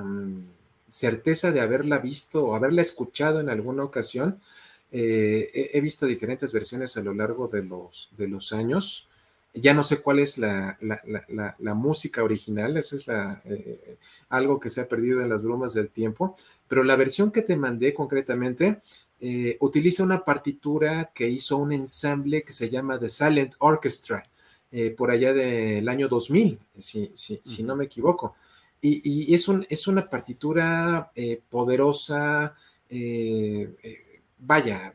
mm, 0.03 0.47
certeza 0.89 1.53
de 1.53 1.61
haberla 1.61 1.99
visto 1.99 2.47
o 2.47 2.57
haberla 2.57 2.81
escuchado 2.81 3.41
en 3.41 3.51
alguna 3.51 3.85
ocasión. 3.85 4.41
he, 4.91 5.79
visto 5.83 6.07
diferentes 6.07 6.51
versiones 6.53 6.97
a 6.97 7.03
lo 7.03 7.13
largo 7.13 7.49
de 7.49 7.63
los, 7.63 8.09
de 8.17 8.29
los 8.29 8.55
años 8.55 9.09
ya 9.55 9.75
no 9.75 9.83
sé 9.83 10.01
cuál 10.01 10.19
es 10.21 10.39
la, 10.39 10.79
música 11.75 12.23
original, 12.23 12.77
eso 12.77 12.97
es 12.97 13.07
la, 13.07 13.41
eh, 13.45 13.99
algo 14.29 14.61
que 14.61 14.71
se 14.71 14.81
ha 14.81 14.89
perdido 14.89 15.21
en 15.21 15.29
las 15.29 15.43
brumas 15.43 15.75
del 15.75 15.91
tiempo, 15.91 16.37
pero 16.67 16.85
la 16.85 16.97
versión 16.97 17.31
que 17.31 17.43
te 17.43 17.57
mandé 17.57 17.95
concretamente 17.95 18.81
eh, 19.21 19.57
utiliza 19.61 20.05
una 20.05 20.25
partitura 20.25 21.11
que 21.15 21.29
hizo 21.29 21.57
un 21.57 21.73
ensamble 21.73 22.43
que 22.43 22.53
se 22.53 22.69
llama 22.69 22.99
The 22.99 23.09
Silent 23.09 23.55
Orchestra, 23.59 24.23
eh, 24.71 24.91
por 24.91 25.11
allá 25.11 25.33
del 25.33 25.89
año 25.89 26.09
2000, 26.09 26.59
si, 26.79 27.11
si, 27.15 27.63
no 27.63 27.75
me 27.75 27.87
equivoco. 27.87 28.35
Y, 28.81 29.35
es, 29.35 29.49
un, 29.49 29.67
es, 29.69 29.89
una 29.89 30.09
partitura 30.09 31.11
poderosa, 31.49 32.55
vaya, 34.39 34.95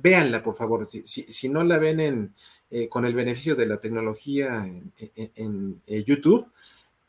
véanla 0.00 0.42
por 0.42 0.54
favor, 0.54 0.86
si, 0.86 1.02
si 1.04 1.48
no 1.50 1.62
la 1.62 1.78
ven 1.78 2.00
en 2.00 2.34
eh, 2.70 2.88
con 2.88 3.04
el 3.04 3.14
beneficio 3.14 3.54
de 3.54 3.66
la 3.66 3.78
tecnología 3.78 4.66
en, 4.66 5.80
eh, 5.86 6.04
YouTube, 6.04 6.50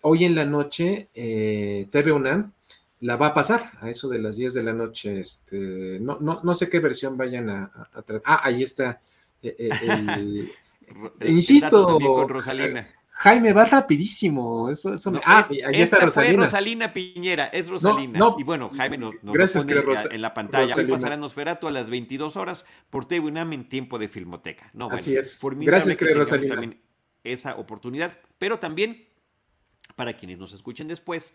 hoy 0.01 0.25
en 0.25 0.35
la 0.35 0.45
noche 0.45 1.09
eh, 1.13 1.87
TV 1.91 2.11
UNAM 2.11 2.53
la 3.01 3.15
va 3.15 3.27
a 3.27 3.33
pasar 3.33 3.71
a 3.79 3.89
eso 3.89 4.07
de 4.07 4.19
las 4.19 4.37
10 4.37 4.53
de 4.53 4.63
la 4.63 4.73
noche. 4.73 5.19
Este, 5.19 5.99
no, 5.99 6.17
no, 6.19 6.41
no 6.43 6.53
sé 6.53 6.69
qué 6.69 6.79
versión 6.79 7.17
vayan 7.17 7.49
a, 7.49 7.89
tratar. 7.91 8.21
Ah, 8.25 8.41
ahí 8.43 8.63
está. 8.63 8.99
insisto, 11.21 11.97
con 11.99 12.29
Rosalina. 12.29 12.87
Jaime, 13.19 13.53
va 13.53 13.65
rapidísimo. 13.65 14.69
Eso, 14.69 14.93
eso 14.93 15.19
ah, 15.25 15.47
ahí 15.49 15.81
está 15.81 15.99
Rosalina. 15.99 16.43
Rosalina 16.43 16.93
Piñera, 16.93 17.47
es 17.47 17.67
Rosalina. 17.67 18.19
y 18.37 18.43
bueno, 18.43 18.69
Jaime 18.75 18.97
nos, 18.97 19.15
nos 19.23 19.33
Gracias, 19.33 19.65
pone 19.65 19.81
en 20.11 20.21
la 20.21 20.33
pantalla. 20.33 20.75
Hoy 20.75 20.85
pasará 20.85 21.17
Nosferatu 21.17 21.67
a 21.67 21.71
las 21.71 21.89
22 21.89 22.37
horas 22.37 22.65
por 22.89 23.05
TV 23.05 23.25
UNAM 23.25 23.53
en 23.53 23.69
tiempo 23.69 23.97
de 23.97 24.07
Filmoteca. 24.07 24.69
No, 24.73 24.89
Así 24.91 25.15
es. 25.15 25.39
Por 25.41 25.57
Gracias, 25.57 25.97
que 25.97 26.13
Rosalina. 26.13 26.55
También 26.55 26.81
esa 27.23 27.55
oportunidad, 27.57 28.17
pero 28.37 28.59
también 28.59 29.07
para 29.95 30.13
quienes 30.13 30.37
nos 30.37 30.53
escuchen 30.53 30.87
después, 30.87 31.33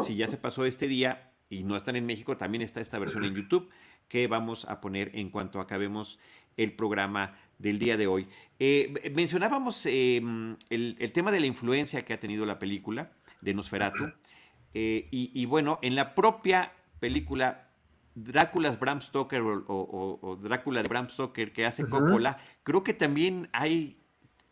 si 0.00 0.16
ya 0.16 0.28
se 0.28 0.36
pasó 0.36 0.64
este 0.64 0.86
día 0.86 1.32
y 1.48 1.64
no 1.64 1.76
están 1.76 1.96
en 1.96 2.06
México, 2.06 2.36
también 2.36 2.62
está 2.62 2.80
esta 2.80 2.98
versión 2.98 3.24
en 3.24 3.34
YouTube 3.34 3.68
que 4.08 4.26
vamos 4.26 4.64
a 4.66 4.80
poner 4.80 5.10
en 5.14 5.30
cuanto 5.30 5.60
acabemos 5.60 6.18
el 6.56 6.74
programa 6.74 7.38
del 7.58 7.78
día 7.78 7.96
de 7.96 8.06
hoy. 8.06 8.28
Eh, 8.58 9.10
mencionábamos 9.14 9.84
em, 9.86 10.56
el, 10.70 11.12
tema 11.12 11.30
de 11.30 11.40
la 11.40 11.46
influencia 11.46 12.04
que 12.04 12.14
ha 12.14 12.20
tenido 12.20 12.46
la 12.46 12.58
película 12.58 13.10
de 13.40 13.54
Nosferatu. 13.54 14.12
Eh, 14.74 15.08
y, 15.10 15.44
bueno, 15.46 15.78
en 15.82 15.94
la 15.94 16.14
propia 16.14 16.72
película 17.00 17.68
Drácula's 18.14 18.78
Bram 18.78 19.00
Stoker 19.00 19.42
o, 19.42 20.38
Drácula 20.42 20.82
de 20.82 20.88
Bram 20.88 21.08
Stoker 21.08 21.52
que 21.52 21.66
hace 21.66 21.88
Coppola, 21.88 22.38
creo 22.62 22.82
que 22.82 22.94
también 22.94 23.48
hay 23.52 23.98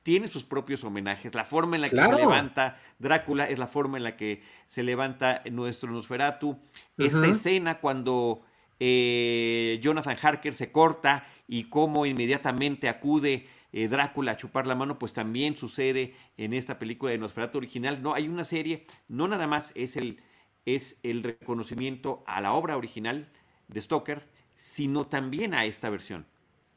tiene 0.07 0.29
sus 0.29 0.45
propios 0.45 0.85
homenajes. 0.85 1.35
La 1.35 1.45
forma 1.45 1.75
en 1.75 1.83
la 1.83 1.89
que 1.89 1.97
se 1.97 2.13
levanta 2.13 2.79
Drácula 3.01 3.47
es 3.47 3.59
la 3.59 3.67
forma 3.67 3.97
en 3.97 4.05
la 4.05 4.17
que 4.17 4.41
se 4.69 4.85
levanta 4.85 5.43
nuestro 5.51 5.91
Nosferatu. 5.91 6.57
Esta 6.97 7.27
escena 7.27 7.81
cuando 7.81 8.43
eh, 8.81 9.79
Jonathan 9.83 10.17
Harker 10.21 10.55
se 10.55 10.71
corta 10.71 11.27
y 11.49 11.65
cómo 11.65 12.07
inmediatamente 12.07 12.89
acude 12.89 13.47
eh, 13.73 13.89
Drácula 13.89 14.33
a 14.33 14.37
chupar 14.37 14.67
la 14.67 14.75
mano, 14.75 14.99
pues 14.99 15.13
también 15.13 15.57
sucede 15.57 16.15
en 16.37 16.55
esta 16.55 16.79
película 16.79 17.13
de 17.13 17.19
Nosferatu 17.19 17.59
original. 17.59 18.03
No, 18.03 18.15
hay 18.15 18.29
una 18.29 18.45
serie, 18.45 18.87
no 19.09 19.29
nada 19.29 19.47
más 19.47 19.73
es 19.75 19.97
el, 19.97 20.23
es 20.65 20.97
el 21.03 21.23
reconocimiento 21.23 22.25
a 22.27 22.41
la 22.41 22.53
obra 22.53 22.77
original 22.77 23.29
de 23.69 23.81
Stoker, 23.81 24.27
sino 24.55 25.07
también 25.07 25.55
a 25.55 25.65
esta 25.65 25.91
versión. 25.91 26.27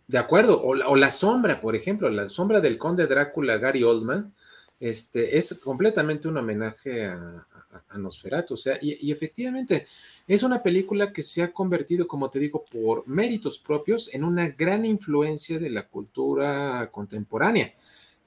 De 0.07 0.17
acuerdo, 0.17 0.61
o 0.61 0.95
la, 0.95 1.09
sombra, 1.11 1.61
por 1.61 1.75
ejemplo, 1.75 2.09
la 2.09 2.27
sombra 2.27 2.59
del 2.59 2.79
conde 2.79 3.05
Drácula 3.05 3.57
Gary 3.57 3.83
Oldman, 3.83 4.33
este, 4.79 5.37
es 5.37 5.59
completamente 5.63 6.27
un 6.27 6.37
homenaje 6.37 7.05
a, 7.05 7.45
a, 7.89 7.97
Nosferatu. 7.97 8.53
O 8.53 8.57
sea, 8.57 8.77
y, 8.81 9.11
efectivamente 9.11 9.85
es 10.27 10.43
una 10.43 10.61
película 10.61 11.11
que 11.11 11.23
se 11.23 11.43
ha 11.43 11.51
convertido, 11.51 12.07
como 12.07 12.29
te 12.29 12.39
digo, 12.39 12.65
por 12.65 13.07
méritos 13.07 13.59
propios 13.59 14.13
en 14.13 14.23
una 14.23 14.49
gran 14.49 14.85
influencia 14.85 15.59
de 15.59 15.69
la 15.69 15.87
cultura 15.87 16.89
contemporánea. 16.91 17.73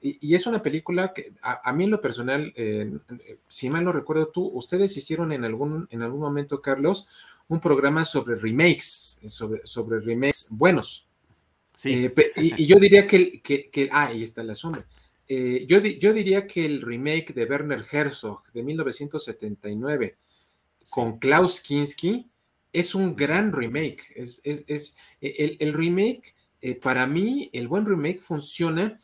Y, 0.01 0.35
es 0.35 0.45
una 0.47 0.61
película 0.61 1.13
que 1.13 1.33
a, 1.41 1.71
mí 1.71 1.85
en 1.85 1.91
lo 1.91 2.01
personal, 2.01 2.51
eh, 2.57 2.91
si 3.47 3.69
mal 3.69 3.85
no 3.85 3.93
recuerdo 3.93 4.27
tú, 4.27 4.45
ustedes 4.53 4.97
hicieron 4.97 5.31
en 5.31 5.45
algún, 5.45 5.87
en 5.91 6.01
algún 6.01 6.19
momento, 6.19 6.61
Carlos, 6.61 7.07
un 7.47 7.61
programa 7.61 8.03
sobre 8.03 8.35
remakes, 8.35 9.21
sobre, 9.27 9.65
sobre 9.65 10.01
remakes 10.01 10.47
buenos. 10.49 11.07
Sí. 11.77 12.05
Eh, 12.05 12.13
y, 12.35 12.65
yo 12.65 12.79
diría 12.79 13.07
que, 13.07 13.41
que, 13.41 13.69
que, 13.69 13.89
ah, 13.91 14.07
ahí 14.07 14.23
está 14.23 14.43
la 14.43 14.55
sombra. 14.55 14.85
Eh, 15.27 15.65
yo, 15.67 15.79
diría 15.79 16.47
que 16.47 16.65
el 16.65 16.81
remake 16.81 17.33
de 17.33 17.45
Werner 17.45 17.85
Herzog 17.89 18.43
de 18.51 18.61
1979 18.61 20.17
con 20.89 21.17
Klaus 21.17 21.61
Kinski 21.61 22.29
es 22.71 22.93
un 22.93 23.15
gran 23.15 23.53
remake. 23.53 24.11
Es, 24.15 24.41
e, 25.21 25.57
el, 25.59 25.73
remake, 25.73 26.35
eh, 26.61 26.75
para 26.75 27.07
mí, 27.07 27.49
el 27.53 27.67
buen 27.67 27.85
remake 27.85 28.19
funciona 28.19 28.99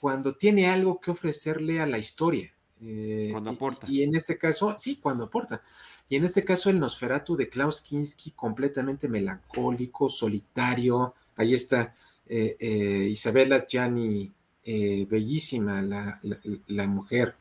cuando 0.00 0.34
tiene 0.34 0.68
algo 0.68 0.98
que 0.98 1.10
ofrecerle 1.10 1.80
a 1.80 1.86
la 1.86 1.98
historia. 1.98 2.54
Eh, 2.82 3.28
cuando 3.32 3.50
aporta. 3.50 3.86
Y, 3.90 4.02
en 4.02 4.14
este 4.14 4.38
caso, 4.38 4.74
sí, 4.78 4.96
cuando 4.96 5.24
aporta. 5.24 5.62
Y 6.08 6.16
en 6.16 6.24
este 6.24 6.42
caso, 6.42 6.70
el 6.70 6.80
Nosferatu 6.80 7.36
de 7.36 7.50
Klaus 7.50 7.82
Kinski, 7.82 8.30
completamente 8.30 9.08
melancólico, 9.08 10.08
solitario. 10.08 11.14
Ahí 11.36 11.52
está 11.52 11.94
Isabella 12.28 13.66
Gianni 13.68 14.32
eh, 14.62 15.06
bellísima 15.08 15.80
la, 15.80 16.86
mujer. 16.86 17.34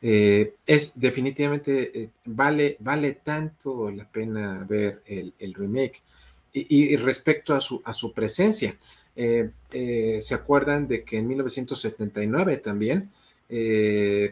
Eh, 0.00 0.54
es 0.64 0.98
definitivamente, 0.98 2.02
eh, 2.02 2.10
vale, 2.24 2.76
vale 2.78 3.12
tanto 3.14 3.90
la 3.90 4.08
pena 4.08 4.64
ver 4.68 5.02
el, 5.06 5.54
remake. 5.54 6.02
Y, 6.52 6.96
respecto 6.96 7.54
a 7.54 7.60
su, 7.60 7.80
a 7.84 7.92
su 7.92 8.12
presencia, 8.12 8.76
¿se 9.16 10.34
acuerdan 10.34 10.86
de 10.86 11.02
que 11.02 11.18
en 11.18 11.26
1979 11.26 12.58
también, 12.58 13.10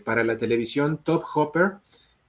para 0.05 0.23
la 0.23 0.37
televisión, 0.37 1.01
Top 1.03 1.25
Hopper 1.35 1.73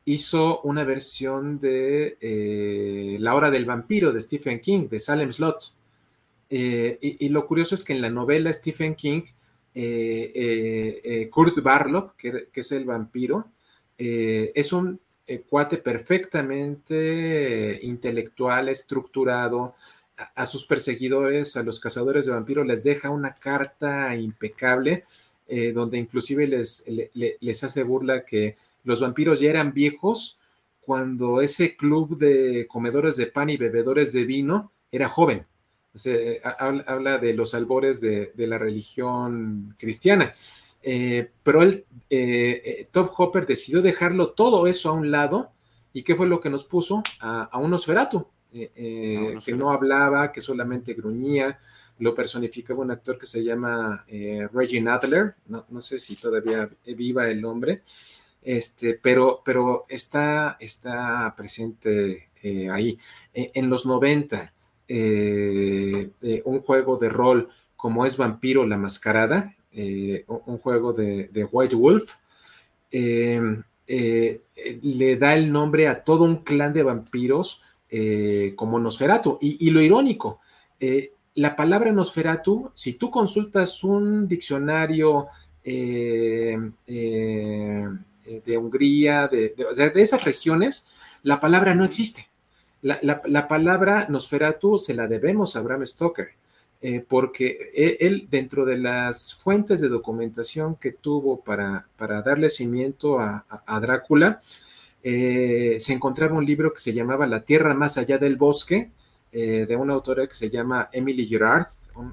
hizo 0.06 0.62
una 0.62 0.86
versión 0.86 1.60
de 1.60 3.18
La 3.20 3.36
hora 3.36 3.52
del 3.52 3.66
vampiro 3.66 4.14
de 4.14 4.22
Stephen 4.22 4.62
King, 4.62 4.88
de 4.88 5.00
Salem 5.00 5.32
Slot? 5.32 5.74
y, 6.50 7.30
lo 7.30 7.48
curioso 7.48 7.76
es 7.76 7.84
que 7.84 7.94
en 7.94 8.02
la 8.02 8.10
novela 8.10 8.52
Stephen 8.54 8.96
King 8.96 9.24
Kurt 9.74 11.62
Barlow, 11.62 12.14
que, 12.18 12.50
es 12.54 12.72
el 12.72 12.86
vampiro, 12.86 13.48
es 13.98 14.74
un 14.74 15.00
cuate 15.50 15.78
perfectamente 15.78 17.80
intelectual, 17.84 18.70
estructurado. 18.70 19.76
A, 20.36 20.46
sus 20.46 20.66
perseguidores, 20.66 21.58
a 21.58 21.64
los 21.64 21.80
cazadores 21.80 22.28
de 22.28 22.34
vampiros, 22.34 22.68
les 22.68 22.84
deja 22.84 23.10
una 23.10 23.34
carta 23.34 24.16
impecable, 24.16 25.04
donde 25.74 25.98
inclusive 25.98 26.46
les 26.46 27.64
hace 27.64 27.84
burla 27.84 28.24
que 28.24 28.56
los 28.84 29.00
vampiros 29.00 29.40
ya 29.40 29.50
eran 29.50 29.74
viejos 29.74 30.38
cuando 30.82 31.42
ese 31.42 31.76
club 31.76 32.18
de 32.18 32.68
comedores 32.68 33.16
de 33.16 33.28
pan 33.28 33.50
y 33.50 33.58
bebedores 33.58 34.14
de 34.14 34.26
vino 34.26 34.72
era 34.92 35.08
joven 35.08 35.46
habla, 36.44 37.18
de 37.18 37.34
los 37.34 37.54
albores 37.54 38.00
de, 38.02 38.32
la 38.36 38.58
religión 38.58 39.76
cristiana. 39.78 40.34
Eh, 40.84 41.30
pero 41.44 41.62
él, 41.62 41.86
eh, 42.10 42.62
eh, 42.66 42.88
Top 42.92 43.12
Hopper 43.16 43.46
decidió 43.46 43.82
dejarlo 43.82 44.32
todo 44.32 44.68
eso 44.68 44.90
a 44.90 44.94
un 44.94 45.12
lado. 45.12 45.52
¿Y 45.94 46.04
qué 46.04 46.16
fue 46.16 46.28
lo 46.28 46.40
que 46.40 46.50
nos 46.50 46.64
puso? 46.64 47.04
A, 47.20 47.58
un 47.58 47.74
Osferatu, 47.74 48.26
que 48.52 49.54
no 49.56 49.72
hablaba, 49.72 50.32
que 50.32 50.40
solamente 50.40 50.94
gruñía. 50.94 51.60
Lo 52.00 52.16
personificaba 52.16 52.82
un 52.82 52.92
actor 52.92 53.18
que 53.18 53.26
se 53.26 53.44
llama 53.44 54.06
Reggie 54.54 54.88
Adler. 54.88 55.36
No, 55.48 55.82
sé 55.82 56.00
si 56.00 56.16
todavía 56.16 56.70
viva 56.86 57.30
el 57.30 57.42
nombre. 57.42 57.84
Este, 58.42 58.96
pero, 58.96 59.42
pero 59.44 59.86
está, 59.90 60.56
está 60.62 61.34
presente 61.36 62.30
ahí. 62.72 62.98
en 63.34 63.70
los 63.70 63.86
90, 63.86 64.54
eh, 64.94 66.10
eh, 66.22 66.42
un 66.44 66.60
juego 66.60 66.98
de 66.98 67.08
rol 67.08 67.48
como 67.78 68.06
es 68.06 68.18
Vampiro 68.18 68.66
la 68.66 68.76
Mascarada, 68.76 69.56
eh, 69.72 70.26
un 70.28 70.58
juego 70.58 70.92
de, 70.92 71.48
White 71.50 71.78
Wolf, 71.78 72.16
le 72.92 73.64
da 75.16 75.34
el 75.34 75.50
nombre 75.50 75.88
a 75.88 76.04
todo 76.04 76.26
un 76.26 76.44
clan 76.44 76.74
de 76.74 76.84
vampiros 76.84 77.62
como 78.58 78.80
Nosferatu. 78.80 79.38
Y, 79.40 79.70
lo 79.70 79.80
irónico, 79.80 80.42
la 81.36 81.56
palabra 81.56 81.94
Nosferatu, 81.94 82.72
si 82.74 82.96
tú 82.96 83.10
consultas 83.10 83.86
un 83.86 84.28
diccionario 84.28 85.28
de 85.64 86.58
Hungría, 88.58 89.30
de, 89.30 89.56
esas 89.96 90.26
regiones, 90.26 90.86
la 91.24 91.40
palabra 91.40 91.74
no 91.74 91.86
existe. 91.86 92.31
La, 92.82 93.48
palabra 93.48 94.08
Nosferatu 94.10 94.80
se 94.80 94.96
la 94.96 95.08
debemos 95.08 95.56
a 95.56 95.62
Bram 95.62 95.86
Stoker, 95.86 96.30
eh, 96.82 97.06
porque 97.08 97.70
e, 97.76 97.98
él, 98.00 98.28
dentro 98.30 98.66
de 98.66 98.78
las 98.78 99.36
fuentes 99.36 99.82
de 99.82 99.90
documentación 99.90 100.76
que 100.76 100.94
tuvo 100.94 101.42
para, 101.42 101.86
para 101.96 102.24
darle 102.24 102.50
cimiento 102.50 103.20
a, 103.20 103.46
Drácula, 103.80 104.42
eh, 105.04 105.78
se 105.80 105.94
encontraba 105.94 106.36
un 106.36 106.46
libro 106.46 106.74
que 106.74 106.80
se 106.80 106.94
llamaba 106.94 107.28
La 107.28 107.44
Tierra 107.44 107.76
más 107.76 108.00
allá 108.00 108.18
del 108.18 108.36
bosque, 108.36 108.90
eh, 109.32 109.68
de 109.68 109.76
una 109.76 109.94
autora 109.94 110.26
que 110.28 110.36
se 110.36 110.50
llama 110.50 110.90
Emily 110.92 111.28
Girard, 111.28 111.68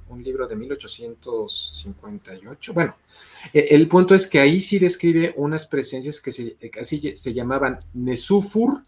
un, 0.09 0.23
libro 0.23 0.47
de 0.47 0.57
1858. 0.57 2.75
Bueno, 2.75 2.95
e, 3.53 3.69
el 3.71 3.89
punto 3.89 4.15
es 4.15 4.29
que 4.29 4.39
ahí 4.39 4.61
sí 4.61 4.79
describe 4.79 5.33
unas 5.37 5.67
presencias 5.67 6.21
que 6.21 6.31
se, 6.31 6.57
así 6.79 7.17
se 7.17 7.33
llamaban 7.33 7.81
Nesufur 7.95 8.85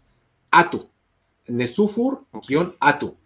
Atu. 0.51 0.91
Nesufur-Atu. 1.47 3.17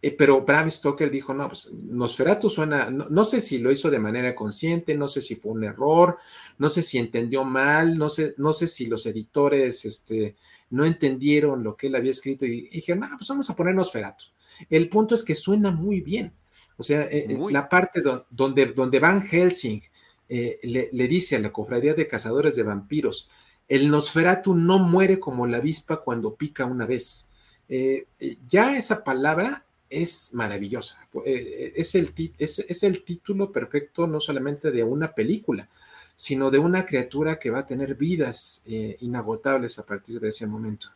Eh, 0.00 0.12
pero 0.12 0.42
Bram 0.42 0.70
Stoker 0.70 1.10
dijo, 1.10 1.34
no, 1.34 1.48
pues 1.48 1.72
Nosferatu 1.72 2.48
suena, 2.48 2.88
no, 2.88 3.24
sé 3.24 3.40
si 3.40 3.58
lo 3.58 3.72
hizo 3.72 3.90
de 3.90 3.98
manera 3.98 4.32
consciente, 4.34 4.94
no 4.94 5.08
sé 5.08 5.20
si 5.20 5.34
fue 5.34 5.52
un 5.52 5.64
error, 5.64 6.18
no 6.58 6.70
sé 6.70 6.84
si 6.84 6.98
entendió 6.98 7.44
mal, 7.44 7.98
no 7.98 8.08
sé, 8.08 8.34
no 8.38 8.52
sé 8.52 8.68
si 8.68 8.86
los 8.86 9.06
editores 9.06 9.84
este, 9.84 10.36
no 10.70 10.84
entendieron 10.84 11.64
lo 11.64 11.76
que 11.76 11.88
él 11.88 11.96
había 11.96 12.12
escrito 12.12 12.46
y, 12.46 12.68
dije, 12.68 12.94
no, 12.94 13.08
pues 13.16 13.28
vamos 13.28 13.50
a 13.50 13.56
poner 13.56 13.74
Nosferatu. 13.74 14.26
El 14.70 14.88
punto 14.88 15.16
es 15.16 15.24
que 15.24 15.34
suena 15.34 15.72
muy 15.72 16.00
bien. 16.00 16.32
O 16.76 16.84
sea, 16.84 17.02
eh, 17.02 17.26
eh, 17.28 17.38
la 17.50 17.68
parte 17.68 18.00
donde, 18.30 18.66
donde 18.66 19.00
Van 19.00 19.20
Helsing 19.20 19.82
le, 20.28 20.90
le, 20.92 21.08
dice 21.08 21.36
a 21.36 21.40
la 21.40 21.50
cofradía 21.50 21.94
de 21.94 22.06
cazadores 22.06 22.54
de 22.54 22.62
vampiros, 22.62 23.28
el 23.66 23.90
Nosferatu 23.90 24.54
no 24.54 24.78
muere 24.78 25.18
como 25.18 25.46
la 25.46 25.56
avispa 25.56 26.02
cuando 26.02 26.36
pica 26.36 26.66
una 26.66 26.86
vez 26.86 27.28
eh, 27.68 28.06
ya 28.46 28.76
esa 28.76 29.04
palabra 29.04 29.64
es 29.90 30.32
maravillosa. 30.34 31.06
Eh, 31.24 31.72
es, 31.76 31.94
el, 31.94 32.12
es, 32.38 32.82
el 32.82 33.04
título 33.04 33.52
perfecto 33.52 34.06
no 34.06 34.20
solamente 34.20 34.70
de 34.70 34.82
una 34.82 35.12
película, 35.12 35.68
sino 36.14 36.50
de 36.50 36.58
una 36.58 36.84
criatura 36.84 37.38
que 37.38 37.50
va 37.50 37.60
a 37.60 37.66
tener 37.66 37.94
vidas 37.94 38.64
eh, 38.66 38.96
inagotables 39.00 39.78
a 39.78 39.86
partir 39.86 40.20
de 40.20 40.28
ese 40.28 40.46
momento. 40.46 40.88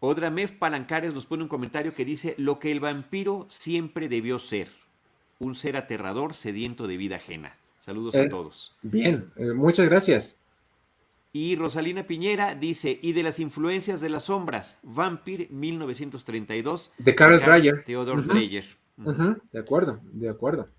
Odramef 0.00 0.52
Palancares 0.52 1.14
nos 1.14 1.26
pone 1.26 1.42
un 1.42 1.48
comentario 1.48 1.94
que 1.94 2.04
dice, 2.04 2.34
lo 2.38 2.58
que 2.58 2.70
el 2.70 2.80
vampiro 2.80 3.46
siempre 3.48 4.08
debió 4.08 4.38
ser, 4.38 4.68
un 5.38 5.54
ser 5.54 5.76
aterrador 5.76 6.34
sediento 6.34 6.86
de 6.86 6.96
vida 6.96 7.16
ajena. 7.16 7.56
Saludos 7.80 8.14
a 8.14 8.28
todos. 8.28 8.74
Bien, 8.82 9.30
muchas 9.54 9.88
gracias. 9.88 10.38
Y 11.38 11.54
Rosalina 11.54 12.06
Piñera 12.06 12.54
dice, 12.54 12.98
y 13.02 13.12
de 13.12 13.22
las 13.22 13.38
influencias 13.40 14.00
de 14.00 14.08
las 14.08 14.24
sombras, 14.24 14.78
Vampir 14.82 15.50
1932. 15.50 16.92
De 16.96 17.14
Carl 17.14 17.38
Dreyer. 17.38 17.84
Theodore 17.84 18.22
Dreyer. 18.22 18.64
De 18.96 19.60
acuerdo, 19.60 20.00
de 20.02 20.30
acuerdo. 20.30 20.70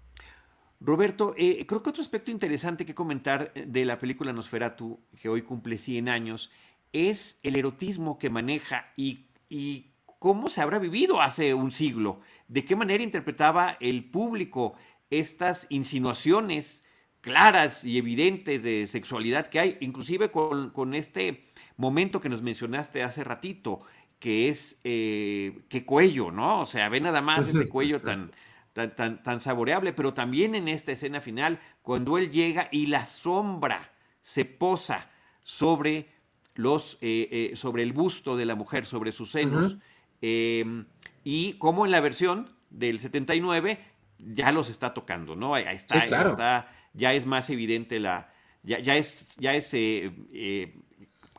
Roberto, 0.82 1.36
eh, 1.38 1.64
creo 1.68 1.84
que 1.84 1.92
otro 1.92 2.02
aspecto 2.02 2.32
interesante 2.32 2.88
que 2.88 2.96
comentar 2.96 3.54
de 3.54 3.86
la 3.86 4.00
película 4.00 4.34
Nosferatu, 4.34 5.00
que 5.22 5.30
hoy 5.30 5.44
cumple 5.44 5.78
100 5.78 6.10
años, 6.10 6.50
es 6.92 7.40
el 7.44 7.56
erotismo 7.56 8.18
que 8.18 8.32
maneja 8.32 8.92
y, 8.96 9.28
y 9.50 9.92
cómo 10.18 10.50
se 10.50 10.62
habrá 10.62 10.80
vivido 10.80 11.22
hace 11.22 11.54
un 11.54 11.70
siglo, 11.70 12.20
de 12.48 12.66
qué 12.66 12.76
manera 12.76 13.04
interpretaba 13.04 13.78
el 13.80 14.10
público 14.10 14.74
estas 15.12 15.68
insinuaciones 15.70 16.82
claras 17.22 17.84
y 17.84 17.98
evidentes 17.98 18.64
de 18.64 18.88
sexualidad 18.88 19.48
que 19.48 19.60
hay, 19.60 19.78
inclusive 19.82 20.32
con, 20.32 20.94
este 20.94 21.46
momento 21.76 22.22
que 22.22 22.30
nos 22.30 22.42
mencionaste 22.42 23.04
hace 23.04 23.24
ratito, 23.24 23.82
que 24.20 24.50
es 24.50 24.80
eh, 24.84 25.60
que 25.70 25.86
cuello, 25.86 26.32
¿no? 26.32 26.62
O 26.62 26.66
sea, 26.66 26.90
ve 26.90 27.00
nada 27.00 27.22
más 27.22 27.48
ese 27.48 27.68
cuello 27.70 28.02
tan, 28.02 28.32
tan, 28.74 29.24
tan, 29.24 29.40
saboreable, 29.40 29.94
pero 29.94 30.14
también 30.14 30.56
en 30.56 30.68
esta 30.68 30.92
escena 30.92 31.22
final, 31.22 31.60
cuando 31.82 32.18
él 32.18 32.32
llega 32.32 32.70
y 32.72 32.88
la 32.88 33.08
sombra 33.08 33.92
se 34.22 34.46
posa 34.46 35.10
sobre 35.44 36.10
los, 36.56 36.98
eh, 37.02 37.30
eh, 37.32 37.56
sobre 37.56 37.84
el 37.84 37.94
busto 37.94 38.36
de 38.36 38.46
la 38.46 38.56
mujer, 38.56 38.86
sobre 38.86 39.12
sus 39.12 39.32
senos, 39.32 39.78
em, 40.22 40.86
y 41.24 41.54
como 41.54 41.86
en 41.86 41.92
la 41.92 42.00
versión 42.00 42.56
del 42.70 43.00
79 43.00 43.80
ya 44.20 44.52
los 44.52 44.70
está 44.70 44.94
tocando, 44.94 45.36
¿no? 45.36 45.54
Ahí 45.54 45.66
está, 45.76 46.02
ahí 46.02 46.10
está 46.12 46.77
ya 46.94 47.14
es 47.14 47.26
más 47.26 47.50
evidente 47.50 48.00
la, 48.00 48.32
ya, 48.64 48.80
ya 48.80 48.98
es, 48.98 49.36
ya 49.38 49.56
es 49.56 49.74
eh, 49.74 50.12
eh, 50.34 50.76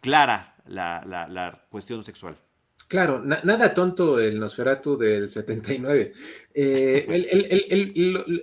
clara 0.00 0.56
la, 0.66 1.66
cuestión 1.70 2.04
sexual. 2.04 2.36
Claro, 2.88 3.22
nada 3.22 3.74
tonto 3.74 4.18
el 4.18 4.40
Nosferatu 4.40 4.96
del 4.96 5.28
79. 5.28 6.12
Eh, 6.54 7.06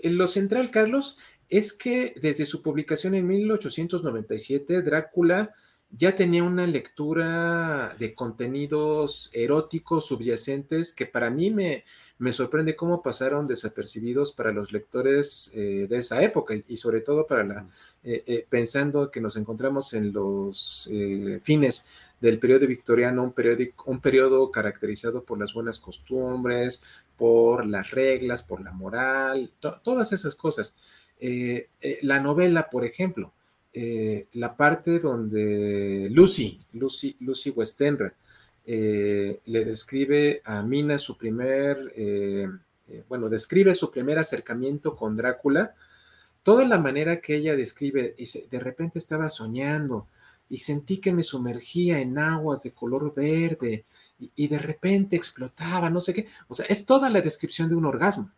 lo 0.03 0.27
central, 0.27 0.69
Carlos, 0.69 1.17
es 1.49 1.73
que 1.73 2.13
desde 2.21 2.45
su 2.45 2.61
publicación 2.61 3.15
en 3.15 3.25
1897, 3.25 4.83
Drácula 4.83 5.51
ya 5.97 6.15
tenía 6.15 6.43
una 6.43 6.67
lectura 6.67 7.95
de 7.97 8.13
contenidos 8.13 9.29
eróticos 9.33 10.07
subyacentes 10.07 10.93
que 10.93 11.05
para 11.05 11.29
mí 11.29 11.51
me, 11.51 11.85
me 12.17 12.33
sorprende 12.33 12.75
cómo 12.75 13.01
pasaron 13.01 13.47
desapercibidos 13.47 14.33
para 14.33 14.51
los 14.51 14.73
lectores 14.73 15.51
eh, 15.53 15.87
de 15.89 15.97
esa 15.97 16.21
época 16.21 16.53
y 16.67 16.75
sobre 16.77 16.99
todo 16.99 17.25
para 17.25 17.43
la, 17.45 17.67
eh, 18.03 18.23
eh, 18.27 18.45
pensando 18.49 19.09
que 19.09 19.21
nos 19.21 19.37
encontramos 19.37 19.93
en 19.93 20.11
los 20.11 20.89
fines 21.43 21.87
del 22.19 22.39
periodo 22.39 22.67
victoriano, 22.67 23.23
un, 23.23 23.33
un 23.85 24.01
periodo 24.01 24.51
caracterizado 24.51 25.23
por 25.23 25.39
las 25.39 25.53
buenas 25.53 25.79
costumbres, 25.79 26.83
por 27.15 27.65
las 27.65 27.91
reglas, 27.91 28.43
por 28.43 28.61
la 28.61 28.73
moral, 28.73 29.51
todas 29.59 30.11
esas 30.11 30.35
cosas. 30.35 30.75
la 32.01 32.19
novela, 32.19 32.69
por 32.69 32.83
ejemplo, 32.83 33.31
la 34.33 34.55
parte 34.55 34.99
donde 34.99 36.07
Lucy, 36.11 36.61
Lucy, 36.73 37.17
Lucy 37.19 37.49
Westenra, 37.49 38.13
eh, 38.67 39.41
le 39.45 39.63
describe 39.63 40.41
a 40.43 40.63
Mina 40.63 40.97
su 40.97 41.17
primer, 41.17 41.93
eh, 41.95 42.47
eh, 42.87 43.03
bueno, 43.07 43.29
describe 43.29 43.75
su 43.75 43.91
primer 43.91 44.17
acercamiento 44.17 44.95
con 44.95 45.15
Drácula, 45.15 45.73
toda 46.41 46.65
la 46.65 46.79
manera 46.79 47.21
que 47.21 47.35
ella 47.35 47.55
describe, 47.55 48.15
dice, 48.17 48.47
de 48.49 48.59
repente 48.59 48.97
estaba 48.97 49.29
soñando 49.29 50.07
y 50.49 50.57
sentí 50.57 50.97
que 50.97 51.13
me 51.13 51.21
sumergía 51.21 51.99
en 51.99 52.17
aguas 52.17 52.63
de 52.63 52.71
color 52.71 53.13
verde 53.13 53.85
y, 54.35 54.47
de 54.47 54.59
repente 54.59 55.15
explotaba, 55.15 55.89
no 55.91 55.99
sé 56.01 56.13
qué, 56.13 56.27
o 56.47 56.55
sea, 56.55 56.65
es 56.67 56.85
toda 56.87 57.09
la 57.09 57.21
descripción 57.21 57.69
de 57.69 57.75
un 57.75 57.85
orgasmo. 57.85 58.31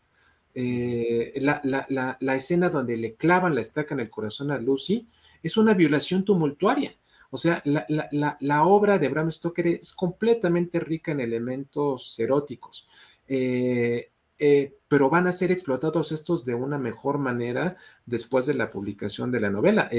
la, 0.56 2.18
la 2.20 2.36
escena 2.36 2.70
donde 2.70 2.98
le 2.98 3.14
clavan 3.16 3.56
la 3.56 3.62
estaca 3.62 3.94
en 3.94 4.02
el 4.02 4.10
corazón 4.10 4.52
a 4.52 4.58
Lucy 4.58 5.08
es 5.44 5.58
una 5.58 5.74
violación 5.74 6.24
tumultuaria 6.24 6.96
o 7.30 7.38
sea, 7.38 7.62
la, 7.66 8.64
obra 8.64 9.00
de 9.00 9.10
Bram 9.10 9.32
Stoker 9.32 9.68
es 9.68 9.94
completamente 9.94 10.80
rica 10.80 11.12
en 11.12 11.20
elementos 11.20 12.18
eróticos. 12.20 12.88
Eh, 13.28 14.12
eh, 14.40 14.74
pero 14.88 15.10
van 15.10 15.28
a 15.28 15.32
ser 15.32 15.52
explotados 15.52 16.12
estos 16.12 16.46
de 16.46 16.54
una 16.54 16.78
mejor 16.78 17.18
manera 17.18 17.76
después 18.06 18.46
de 18.46 18.54
la 18.54 18.70
publicación 18.70 19.32
de 19.32 19.40
la 19.40 19.50
novela. 19.50 19.90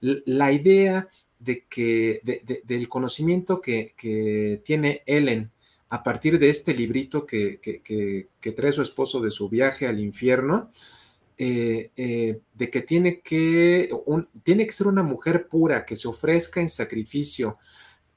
la 0.00 0.52
idea 0.52 1.08
de 1.38 1.64
que, 1.68 2.20
del 2.64 2.88
conocimiento 2.88 3.60
que, 3.60 4.62
tiene 4.64 5.02
Ellen 5.06 5.52
a 5.88 6.02
partir 6.02 6.40
de 6.40 6.48
este 6.48 6.74
librito 6.74 7.24
que, 7.26 7.60
que, 7.60 8.52
trae 8.52 8.72
su 8.72 8.82
esposo 8.82 9.20
de 9.20 9.30
su 9.30 9.48
viaje 9.48 9.86
al 9.86 10.00
infierno, 10.00 10.70
eh, 11.38 11.90
eh, 11.96 12.40
de 12.54 12.70
que 12.70 12.80
tiene 12.80 13.20
que, 13.20 13.90
tiene 14.42 14.66
que 14.66 14.72
ser 14.72 14.86
una 14.86 15.02
mujer 15.02 15.48
pura, 15.48 15.84
que 15.84 15.94
se 15.94 16.08
ofrezca 16.08 16.62
en 16.62 16.70
sacrificio 16.70 17.58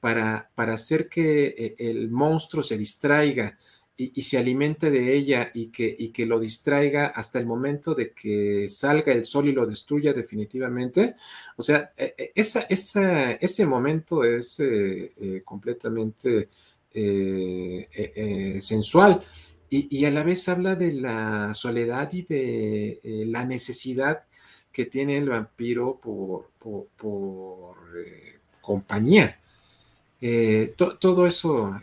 para, 0.00 0.50
para 0.54 0.72
hacer 0.72 1.06
que 1.06 1.48
eh, 1.48 1.74
el 1.78 2.10
monstruo 2.10 2.62
se 2.62 2.78
distraiga 2.78 3.58
y, 3.94 4.22
se 4.22 4.38
alimente 4.38 4.90
de 4.90 5.14
ella 5.14 5.50
y 5.52 5.66
que, 5.66 5.94
y 5.98 6.08
que 6.08 6.24
lo 6.24 6.40
distraiga 6.40 7.08
hasta 7.08 7.38
el 7.38 7.44
momento 7.44 7.94
de 7.94 8.12
que 8.12 8.66
salga 8.70 9.12
el 9.12 9.26
sol 9.26 9.48
y 9.48 9.52
lo 9.52 9.66
destruya 9.66 10.14
definitivamente. 10.14 11.14
O 11.56 11.62
sea, 11.62 11.92
esa, 12.34 12.62
ese 12.62 13.66
momento 13.66 14.24
es 14.24 14.62
completamente 15.44 16.48
sensual 18.58 19.22
y, 19.70 20.04
a 20.04 20.10
la 20.10 20.24
vez 20.24 20.48
habla 20.48 20.74
de 20.74 20.92
la 20.92 21.54
soledad 21.54 22.12
y 22.12 22.22
de 22.22 23.00
eh, 23.04 23.24
la 23.26 23.44
necesidad 23.44 24.22
que 24.72 24.86
tiene 24.86 25.16
el 25.16 25.28
vampiro 25.28 26.00
por, 26.00 27.76
eh, 27.96 28.38
compañía. 28.60 29.40
Eh, 30.20 30.74
todo 30.76 31.24
eso, 31.24 31.80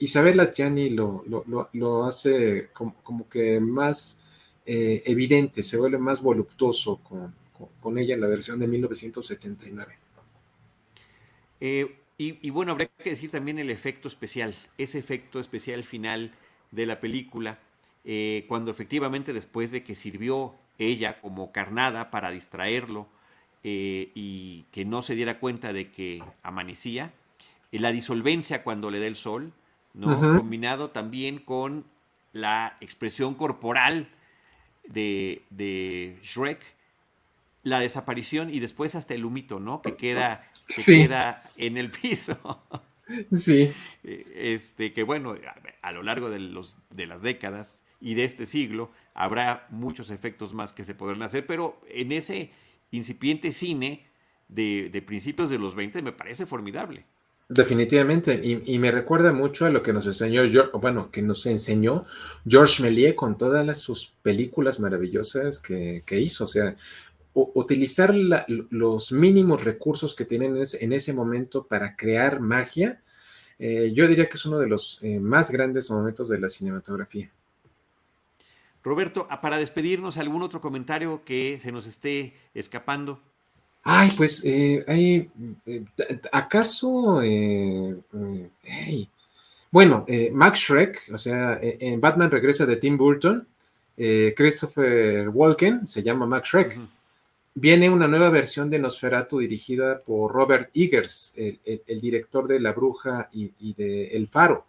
Isabel 0.00 0.40
Adjani 0.40 0.90
lo, 0.90 1.24
lo, 1.72 2.04
hace 2.04 2.70
como, 2.72 3.28
que 3.28 3.60
más 3.60 4.24
evidente, 4.64 5.62
se 5.62 5.76
vuelve 5.76 5.98
más 5.98 6.20
voluptuoso 6.20 6.96
con, 6.96 7.34
con, 7.80 7.98
ella 7.98 8.14
en 8.14 8.20
la 8.22 8.26
versión 8.26 8.58
de 8.58 8.66
1979. 8.66 9.98
Y, 11.60 11.86
y, 12.18 12.50
bueno, 12.50 12.72
habría 12.72 12.88
que 12.88 13.10
decir 13.10 13.30
también 13.30 13.58
el 13.58 13.70
efecto 13.70 14.08
especial, 14.08 14.54
ese 14.78 14.98
efecto 14.98 15.38
especial 15.38 15.84
final 15.84 16.32
de 16.70 16.86
la 16.86 17.00
película, 17.00 17.58
cuando 18.48 18.70
efectivamente 18.70 19.32
después 19.32 19.70
de 19.70 19.82
que 19.82 19.94
sirvió 19.94 20.54
ella 20.78 21.20
como 21.20 21.52
carnada 21.52 22.10
para 22.10 22.30
distraerlo 22.30 23.06
y 23.62 24.64
que 24.72 24.84
no 24.84 25.02
se 25.02 25.14
diera 25.14 25.38
cuenta 25.38 25.72
de 25.72 25.90
que 25.90 26.22
amanecía, 26.42 27.12
la 27.72 27.92
disolvencia 27.92 28.62
cuando 28.62 28.90
le 28.90 29.00
da 29.00 29.06
el 29.06 29.16
sol, 29.16 29.52
¿no? 29.94 30.18
Combinado 30.38 30.90
también 30.90 31.38
con 31.38 31.84
la 32.32 32.76
expresión 32.80 33.34
corporal 33.34 34.08
de, 34.86 35.42
de, 35.50 36.18
Shrek, 36.22 36.60
la 37.62 37.80
desaparición 37.80 38.52
y 38.52 38.60
después 38.60 38.94
hasta 38.94 39.14
el 39.14 39.24
humito, 39.24 39.60
¿no? 39.60 39.82
Que 39.82 39.96
queda, 39.96 40.50
que 40.68 40.82
queda 40.84 41.42
en 41.56 41.76
el 41.76 41.90
piso. 41.90 42.38
Sí. 43.32 43.70
Este, 44.02 44.92
que 44.92 45.02
bueno, 45.02 45.34
a, 45.82 45.92
lo 45.92 46.02
largo 46.02 46.30
de, 46.30 46.38
los, 46.38 46.76
de 46.90 47.06
las 47.06 47.22
décadas 47.22 47.82
y 48.00 48.14
de 48.14 48.24
este 48.24 48.46
siglo 48.46 48.90
habrá 49.14 49.66
muchos 49.70 50.10
efectos 50.10 50.54
más 50.54 50.72
que 50.72 50.84
se 50.84 50.94
podrán 50.94 51.22
hacer, 51.22 51.46
pero 51.46 51.80
en 51.88 52.12
ese 52.12 52.50
incipiente 52.90 53.52
cine 53.52 54.06
de, 54.48 54.88
de 54.90 55.02
principios 55.02 55.50
de 55.50 55.58
los 55.58 55.74
20 55.74 56.02
me 56.02 56.12
parece 56.12 56.46
formidable. 56.46 57.04
Definitivamente, 57.52 58.40
y, 58.44 58.78
me 58.78 58.92
recuerda 58.92 59.32
mucho 59.32 59.66
a 59.66 59.70
lo 59.70 59.82
que 59.82 59.92
nos 59.92 60.06
enseñó, 60.06 60.42
bueno, 60.74 61.10
que 61.10 61.20
nos 61.20 61.44
enseñó 61.46 62.04
George 62.46 62.80
Méliès 62.80 63.14
con 63.14 63.36
todas 63.36 63.76
sus 63.76 64.12
películas 64.22 64.78
maravillosas 64.78 65.58
que, 65.58 66.04
hizo. 66.12 66.44
O 66.44 66.46
sea, 66.46 66.76
utilizar 67.32 68.12
los 68.14 69.12
mínimos 69.12 69.64
recursos 69.64 70.14
que 70.14 70.24
tienen 70.24 70.56
en 70.56 70.92
ese, 70.92 71.12
momento 71.12 71.64
para 71.64 71.94
crear 71.96 72.40
magia, 72.40 73.00
eh, 73.58 73.92
yo 73.94 74.08
diría 74.08 74.28
que 74.28 74.36
es 74.36 74.46
uno 74.46 74.58
de 74.58 74.68
los 74.68 74.98
eh, 75.02 75.20
más 75.20 75.50
grandes 75.50 75.90
momentos 75.90 76.28
de 76.28 76.40
la 76.40 76.48
cinematografía. 76.48 77.30
Roberto, 78.82 79.28
para 79.42 79.58
despedirnos, 79.58 80.16
¿algún 80.16 80.42
otro 80.42 80.60
comentario 80.60 81.22
que 81.24 81.58
se 81.60 81.70
nos 81.70 81.86
esté 81.86 82.34
escapando? 82.54 83.20
Ay, 83.82 84.10
pues, 84.16 84.44
eh, 84.44 84.84
hay, 84.88 85.30
¿acaso? 86.32 87.20
Bueno, 89.70 90.04
Max 90.32 90.58
Shrek, 90.58 91.10
o 91.12 91.18
sea, 91.18 91.58
en 91.62 92.00
Batman 92.00 92.30
regresa 92.30 92.66
de 92.66 92.76
Tim 92.76 92.96
Burton, 92.96 93.46
Christopher 93.96 95.28
Walken 95.28 95.86
se 95.86 96.02
llama 96.02 96.26
Max 96.26 96.48
Shrek. 96.48 96.78
Viene 97.54 97.90
una 97.90 98.06
nueva 98.06 98.30
versión 98.30 98.70
de 98.70 98.78
Nosferatu 98.78 99.38
dirigida 99.38 99.98
por 99.98 100.32
Robert 100.32 100.70
Eggers, 100.74 101.34
el, 101.36 102.00
director 102.00 102.46
de 102.46 102.60
La 102.60 102.72
Bruja 102.72 103.28
y, 103.32 103.74
de 103.74 104.08
El 104.08 104.28
Faro. 104.28 104.66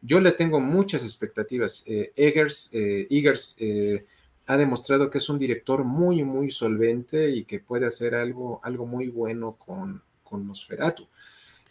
Yo 0.00 0.18
le 0.18 0.32
tengo 0.32 0.58
muchas 0.58 1.04
expectativas. 1.04 1.84
Eggers, 1.86 2.70
Eggers 2.72 3.56
ha 4.46 4.56
demostrado 4.56 5.10
que 5.10 5.18
es 5.18 5.28
un 5.28 5.38
director 5.38 5.84
muy, 5.84 6.24
muy 6.24 6.50
solvente 6.50 7.30
y 7.30 7.44
que 7.44 7.60
puede 7.60 7.86
hacer 7.86 8.14
algo, 8.14 8.60
algo 8.62 8.86
muy 8.86 9.08
bueno 9.08 9.56
con, 9.56 10.02
con 10.22 10.46
Nosferatu. 10.46 11.06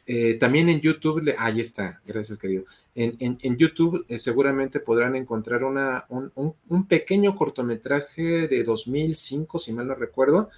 Eh, 0.05 0.35
también 0.35 0.69
en 0.69 0.81
YouTube, 0.81 1.33
ahí 1.37 1.59
está, 1.59 2.01
gracias 2.05 2.37
querido. 2.37 2.65
En, 2.95 3.57
YouTube 3.57 4.05
eh, 4.07 4.17
seguramente 4.17 4.79
podrán 4.79 5.15
encontrar 5.15 5.63
una, 5.63 6.05
un, 6.09 6.87
pequeño 6.87 7.35
cortometraje 7.35 8.47
de 8.47 8.63
2005, 8.63 9.59
si 9.59 9.73
mal 9.73 9.87
no 9.87 9.95
recuerdo, 9.95 10.49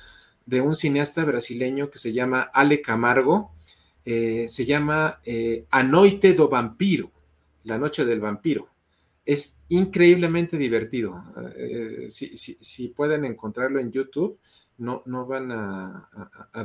de 0.46 0.62
un 0.62 0.76
cineasta 0.76 1.24
brasileño 1.24 1.90
que 1.90 2.00
se 2.00 2.14
llama 2.14 2.42
Ale 2.42 2.82
Camargo. 2.82 3.52
Eh, 4.06 4.48
se 4.48 4.66
llama 4.66 5.22
A 5.70 5.84
Noite 5.84 6.34
do 6.34 6.50
Vampiro, 6.50 7.12
La 7.64 7.78
Noche 7.78 8.04
del 8.04 8.20
Vampiro 8.20 8.74
es 9.26 9.62
increíblemente 9.70 10.58
divertido. 10.58 11.24
Eh, 11.58 12.08
si, 12.10 12.88
pueden 12.90 13.26
encontrarlo 13.26 13.80
en 13.80 13.92
YouTube, 13.92 14.38
no, 14.78 15.04
no 15.06 15.26
van 15.26 15.52
a, 15.52 16.10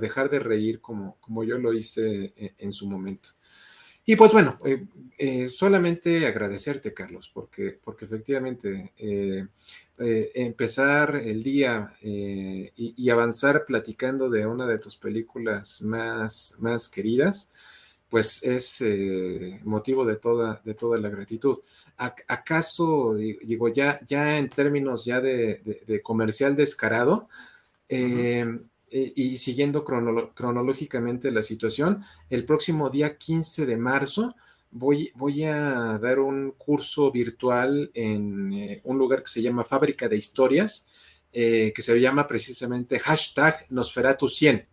dejar 0.00 0.30
de 0.30 0.38
reír 0.38 0.80
como, 0.80 1.16
como 1.20 1.44
yo 1.44 1.58
lo 1.58 1.72
hice 1.72 2.32
e, 2.36 2.54
en, 2.58 2.72
su 2.72 2.88
momento. 2.88 3.30
Y 4.04 4.16
pues 4.16 4.32
bueno, 4.32 4.58
eh, 4.64 4.86
eh, 5.18 5.48
solamente 5.48 6.26
agradecerte, 6.26 6.94
Carlos, 6.94 7.30
porque, 7.32 7.78
porque 7.82 8.06
efectivamente 8.06 8.92
empezar 9.98 11.16
el 11.16 11.42
día 11.42 11.94
y, 12.00 13.10
avanzar 13.10 13.66
platicando 13.66 14.30
de 14.30 14.46
una 14.46 14.66
de 14.66 14.78
tus 14.78 14.96
películas 14.96 15.82
más, 15.82 16.56
más 16.60 16.88
queridas, 16.88 17.52
pues 18.08 18.42
es 18.42 18.82
motivo 19.64 20.06
de 20.06 20.16
toda, 20.16 20.62
de 20.64 20.72
toda 20.72 20.98
la 20.98 21.10
gratitud. 21.10 21.58
¿acaso, 21.98 23.14
digo, 23.14 23.68
ya, 23.68 23.98
ya 24.06 24.38
en 24.38 24.48
términos 24.48 25.04
ya 25.04 25.20
de, 25.20 26.00
comercial 26.02 26.54
descarado, 26.54 27.28
em, 27.88 28.64
y, 28.90 29.36
siguiendo 29.36 29.84
cronológicamente 29.84 31.30
la 31.30 31.42
situación, 31.42 32.02
el 32.30 32.44
próximo 32.44 32.88
día 32.88 33.18
15 33.18 33.66
de 33.66 33.76
marzo 33.76 34.34
voy, 34.70 35.12
voy 35.14 35.44
a 35.44 35.98
dar 35.98 36.18
un 36.18 36.52
curso 36.52 37.10
virtual 37.10 37.90
en 37.94 38.52
eh, 38.52 38.80
un 38.84 38.98
lugar 38.98 39.22
que 39.22 39.28
se 39.28 39.42
llama 39.42 39.64
Fábrica 39.64 40.08
de 40.08 40.16
Historias, 40.16 40.86
eh, 41.32 41.72
que 41.74 41.82
se 41.82 41.98
llama 42.00 42.26
precisamente 42.26 42.98
hashtag 42.98 43.66
Nosferatu 43.70 44.28
100. 44.28 44.66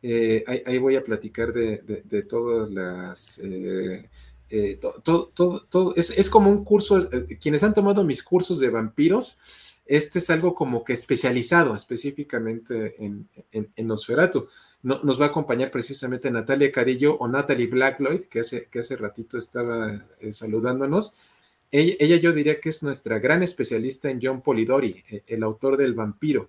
Eh, 0.00 0.44
ahí, 0.64 0.78
voy 0.78 0.96
a 0.96 1.04
platicar 1.04 1.52
de, 1.52 1.78
de 2.04 2.22
todas 2.22 2.70
las 2.70 3.40
eh, 4.50 4.78
todo, 4.80 5.30
todo, 5.68 5.94
es, 5.94 6.30
como 6.30 6.50
un 6.50 6.64
curso, 6.64 6.98
eh, 7.12 7.38
quienes 7.38 7.62
han 7.62 7.74
tomado 7.74 8.02
mis 8.04 8.22
cursos 8.22 8.58
de 8.60 8.70
vampiros, 8.70 9.38
este 9.88 10.18
es 10.18 10.30
algo 10.30 10.54
como 10.54 10.84
que 10.84 10.92
especializado 10.92 11.74
específicamente 11.74 12.94
en, 13.04 13.28
en, 13.52 13.86
Nosferatu. 13.86 14.46
nos 14.82 15.20
va 15.20 15.24
a 15.24 15.28
acompañar 15.28 15.70
precisamente 15.70 16.30
Natalia 16.30 16.70
Carillo 16.70 17.16
o 17.16 17.26
Natalie 17.26 17.66
Blackloyd, 17.66 18.22
que 18.30 18.40
hace, 18.40 18.66
que 18.66 18.80
hace 18.80 18.96
ratito 18.96 19.38
estaba 19.38 20.00
eh, 20.20 20.32
saludándonos. 20.32 21.14
Ella, 21.70 22.16
yo 22.16 22.32
diría 22.32 22.60
que 22.60 22.68
es 22.68 22.82
nuestra 22.82 23.18
gran 23.18 23.42
especialista 23.42 24.10
en 24.10 24.20
John 24.22 24.40
Polidori, 24.40 25.04
el 25.26 25.42
autor 25.42 25.76
del 25.76 25.94
vampiro. 25.94 26.48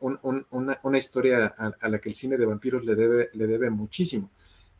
una, 0.00 0.98
historia 0.98 1.54
a, 1.56 1.88
la 1.88 1.98
que 1.98 2.10
el 2.10 2.14
cine 2.14 2.36
de 2.36 2.44
vampiros 2.44 2.84
le 2.84 2.94
debe, 2.94 3.30
le 3.32 3.46
debe 3.46 3.70
muchísimo. 3.70 4.30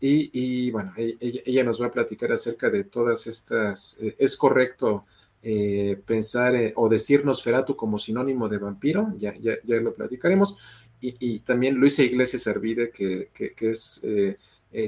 Y, 0.00 0.70
bueno, 0.70 0.92
e, 0.96 1.16
ella, 1.46 1.64
nos 1.64 1.80
va 1.80 1.86
a 1.86 1.92
platicar 1.92 2.30
acerca 2.30 2.68
de 2.68 2.84
todas 2.84 3.26
estas. 3.26 3.98
Eh, 4.02 4.14
¿Es 4.18 4.36
correcto 4.36 5.06
eh, 5.44 6.00
pensar 6.06 6.54
eh, 6.54 6.72
o 6.76 6.88
decirnos 6.88 7.42
Feratu 7.42 7.76
como 7.76 7.98
sinónimo 7.98 8.48
de 8.48 8.58
vampiro? 8.58 9.12
Ya, 9.16 9.34
ya, 9.34 9.54
ya 9.64 9.76
lo 9.76 9.94
platicaremos. 9.94 10.56
Y, 11.00 11.40
también 11.40 11.74
Luisa 11.74 12.02
Iglesias 12.02 12.46
Arvide, 12.46 12.90
que, 12.90 13.28
es 13.60 14.06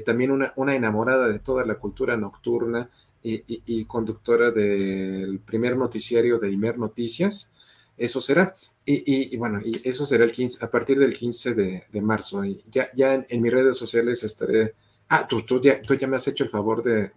también 0.03 0.31
una, 0.31 0.51
una, 0.55 0.75
enamorada 0.75 1.27
de 1.27 1.37
toda 1.37 1.63
la 1.63 1.75
cultura 1.75 2.17
nocturna 2.17 2.89
y, 3.21 3.85
conductora 3.85 4.49
del 4.49 5.39
primer 5.39 5.77
noticiario 5.77 6.39
de 6.39 6.51
Imer 6.51 6.79
Noticias. 6.79 7.53
Eso 7.97 8.19
será. 8.19 8.55
Y, 8.83 9.37
bueno, 9.37 9.61
y 9.63 9.87
eso 9.87 10.07
será 10.07 10.23
el 10.23 10.31
15, 10.31 10.65
a 10.65 10.71
partir 10.71 10.97
del 10.97 11.13
15 11.13 11.53
de, 11.53 12.01
marzo. 12.01 12.43
Y 12.43 12.63
ya, 12.71 12.89
ya 12.95 13.13
en 13.13 13.41
mis 13.41 13.53
redes 13.53 13.77
sociales 13.77 14.23
estaré 14.23 14.73
Ah, 15.09 15.25
tú, 15.25 15.41
tú, 15.43 15.61
ya, 15.61 15.79
me 16.07 16.17
has 16.17 16.27
hecho 16.27 16.43
el 16.43 16.49
favor 16.49 16.83
de, 16.83 17.11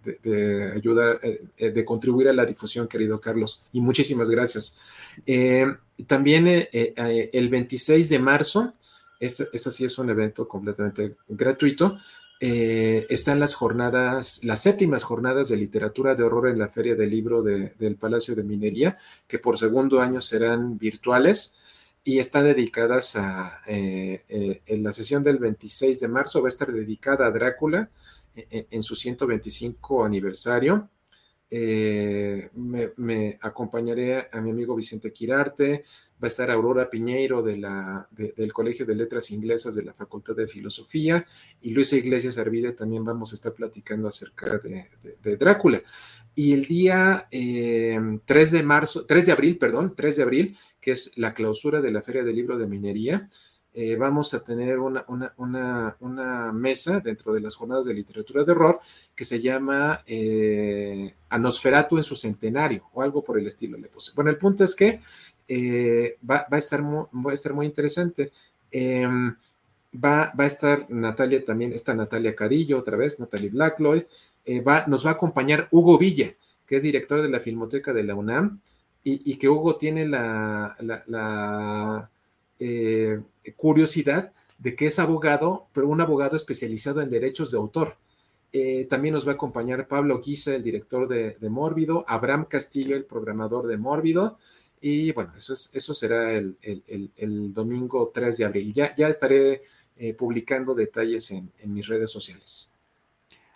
ayudar, 0.73 1.19
eh, 1.23 1.43
eh, 1.57 1.71
de 1.71 1.83
contribuir 1.83 2.29
a 2.29 2.33
la 2.33 2.45
difusión, 2.45 2.87
querido 2.87 3.19
Carlos, 3.19 3.63
y 3.73 3.81
muchísimas 3.81 4.29
gracias. 4.29 4.77
Eh, 5.25 5.65
también 6.07 6.47
el 6.71 7.49
26 7.49 8.07
de 8.07 8.19
marzo, 8.19 8.73
este, 9.19 9.45
sí 9.57 9.85
es 9.85 9.97
un 9.97 10.09
evento 10.09 10.47
completamente 10.47 11.17
gratuito, 11.27 11.97
están 12.39 13.39
las 13.39 13.53
jornadas, 13.53 14.43
las 14.43 14.61
séptimas 14.61 15.03
jornadas 15.03 15.49
de 15.49 15.57
literatura 15.57 16.15
de 16.15 16.23
horror 16.23 16.47
en 16.47 16.59
la 16.59 16.69
Feria 16.69 16.95
del 16.95 17.11
Libro 17.11 17.43
del 17.43 17.97
Palacio 17.99 18.35
de 18.35 18.43
Minería, 18.43 18.97
que 19.27 19.37
por 19.37 19.59
segundo 19.59 19.99
año 19.99 20.21
serán 20.21 20.77
virtuales 20.77 21.57
y 22.03 22.19
están 22.19 22.45
dedicadas 22.45 23.15
a, 23.15 23.61
eh, 23.67 24.23
eh, 24.27 24.61
en 24.65 24.83
la 24.83 24.91
sesión 24.91 25.23
del 25.23 25.37
26 25.37 25.99
de 25.99 26.07
marzo 26.07 26.41
va 26.41 26.47
a 26.47 26.49
estar 26.49 26.71
dedicada 26.71 27.27
a 27.27 27.31
Drácula 27.31 27.89
eh, 28.35 28.67
en, 28.71 28.81
su 28.81 28.95
125 28.95 30.03
aniversario. 30.03 30.89
me, 31.51 33.37
acompañaré 33.41 34.29
a 34.31 34.41
mi 34.41 34.51
amigo 34.51 34.75
Vicente 34.75 35.11
Quirarte, 35.11 35.83
va 36.21 36.25
a 36.25 36.27
estar 36.27 36.49
Aurora 36.49 36.89
Piñeiro 36.89 37.43
de 37.43 37.57
la, 37.57 38.07
del 38.11 38.53
Colegio 38.53 38.85
de 38.85 38.95
Letras 38.95 39.31
Inglesas 39.31 39.75
de 39.75 39.83
la 39.83 39.93
Facultad 39.93 40.35
de 40.35 40.47
Filosofía 40.47 41.25
y 41.61 41.71
Luisa 41.71 41.97
Iglesias 41.97 42.37
Arvide 42.37 42.71
también 42.71 43.03
vamos 43.03 43.31
a 43.31 43.35
estar 43.35 43.53
platicando 43.53 44.07
acerca 44.07 44.57
de, 44.59 45.37
Drácula. 45.37 45.83
Y 46.35 46.53
el 46.53 46.65
día 46.65 47.27
3 47.29 47.31
eh, 47.31 48.19
de 48.25 48.63
marzo, 48.63 49.05
3 49.05 49.25
de 49.25 49.31
abril, 49.31 49.57
perdón, 49.57 49.93
3 49.95 50.15
de 50.15 50.23
abril, 50.23 50.57
que 50.79 50.91
es 50.91 51.17
la 51.17 51.33
clausura 51.33 51.81
de 51.81 51.91
la 51.91 52.01
Feria 52.01 52.23
del 52.23 52.35
Libro 52.35 52.57
de 52.57 52.67
Minería, 52.67 53.29
eh, 53.73 53.95
vamos 53.95 54.33
a 54.33 54.43
tener 54.43 54.79
una, 54.79 55.95
mesa 56.53 56.99
dentro 56.99 57.33
de 57.33 57.39
las 57.39 57.55
jornadas 57.55 57.85
de 57.85 57.93
literatura 57.93 58.43
de 58.43 58.51
horror 58.51 58.81
que 59.15 59.23
se 59.23 59.39
llama 59.39 60.03
eh, 60.05 61.15
Anosferatu 61.29 61.95
en 61.95 62.03
su 62.03 62.17
centenario 62.17 62.89
o 62.93 63.01
algo 63.01 63.23
por 63.23 63.39
el 63.39 63.47
estilo. 63.47 63.77
Le 63.77 63.87
puse. 63.87 64.11
Bueno, 64.13 64.29
el 64.29 64.37
punto 64.37 64.65
es 64.65 64.75
que 64.75 64.99
eh, 65.47 66.17
va, 66.29 66.45
a 66.51 66.57
estar 66.57 66.81
muy, 66.81 67.05
va 67.13 67.31
a 67.31 67.33
estar 67.33 67.53
muy 67.53 67.65
interesante. 67.65 68.31
Va, 69.93 70.31
va, 70.39 70.45
a 70.45 70.47
estar 70.47 70.89
Natalia 70.89 71.43
también, 71.43 71.73
está 71.73 71.93
Natalia 71.93 72.35
Carillo 72.35 72.79
otra 72.79 72.97
vez, 72.97 73.19
Natalia 73.19 73.49
Blackloyd. 73.51 74.03
va, 74.65 74.85
nos 74.87 75.05
va 75.05 75.11
a 75.11 75.13
acompañar 75.13 75.67
Hugo 75.71 75.97
Villa, 75.97 76.33
que 76.65 76.77
es 76.77 76.83
director 76.83 77.21
de 77.21 77.29
la 77.29 77.39
Filmoteca 77.39 77.91
de 77.93 78.03
la 78.03 78.15
UNAM 78.15 78.61
y, 79.03 79.35
que 79.35 79.49
Hugo 79.49 79.77
tiene 79.77 80.07
la, 80.07 80.77
la 80.79 82.09
eh, 82.63 83.19
curiosidad 83.55 84.31
de 84.59 84.75
que 84.75 84.85
es 84.85 84.99
abogado, 84.99 85.65
pero 85.73 85.87
un 85.87 85.99
abogado 85.99 86.35
especializado 86.35 87.01
en 87.01 87.09
derechos 87.09 87.51
de 87.51 87.57
autor. 87.57 87.97
Eh, 88.53 88.85
también 88.87 89.15
nos 89.15 89.25
va 89.25 89.31
a 89.31 89.33
acompañar 89.33 89.87
Pablo 89.87 90.21
Guisa, 90.21 90.53
el 90.53 90.61
director 90.61 91.07
de, 91.07 91.35
Mórbido, 91.49 92.05
Abraham 92.07 92.45
Castillo, 92.45 92.95
el 92.95 93.05
programador 93.05 93.65
de 93.65 93.77
Mórbido, 93.77 94.37
y 94.81 95.11
bueno, 95.11 95.33
eso, 95.37 95.53
es, 95.53 95.69
eso 95.75 95.93
será 95.93 96.31
el, 96.33 97.53
domingo 97.53 98.11
3 98.11 98.37
de 98.37 98.45
abril. 98.45 98.73
Ya, 98.73 98.95
ya 98.95 99.07
estaré 99.07 99.61
eh, 99.95 100.13
publicando 100.15 100.73
detalles 100.73 101.29
en, 101.29 101.51
mis 101.65 101.87
redes 101.87 102.09
sociales. 102.09 102.71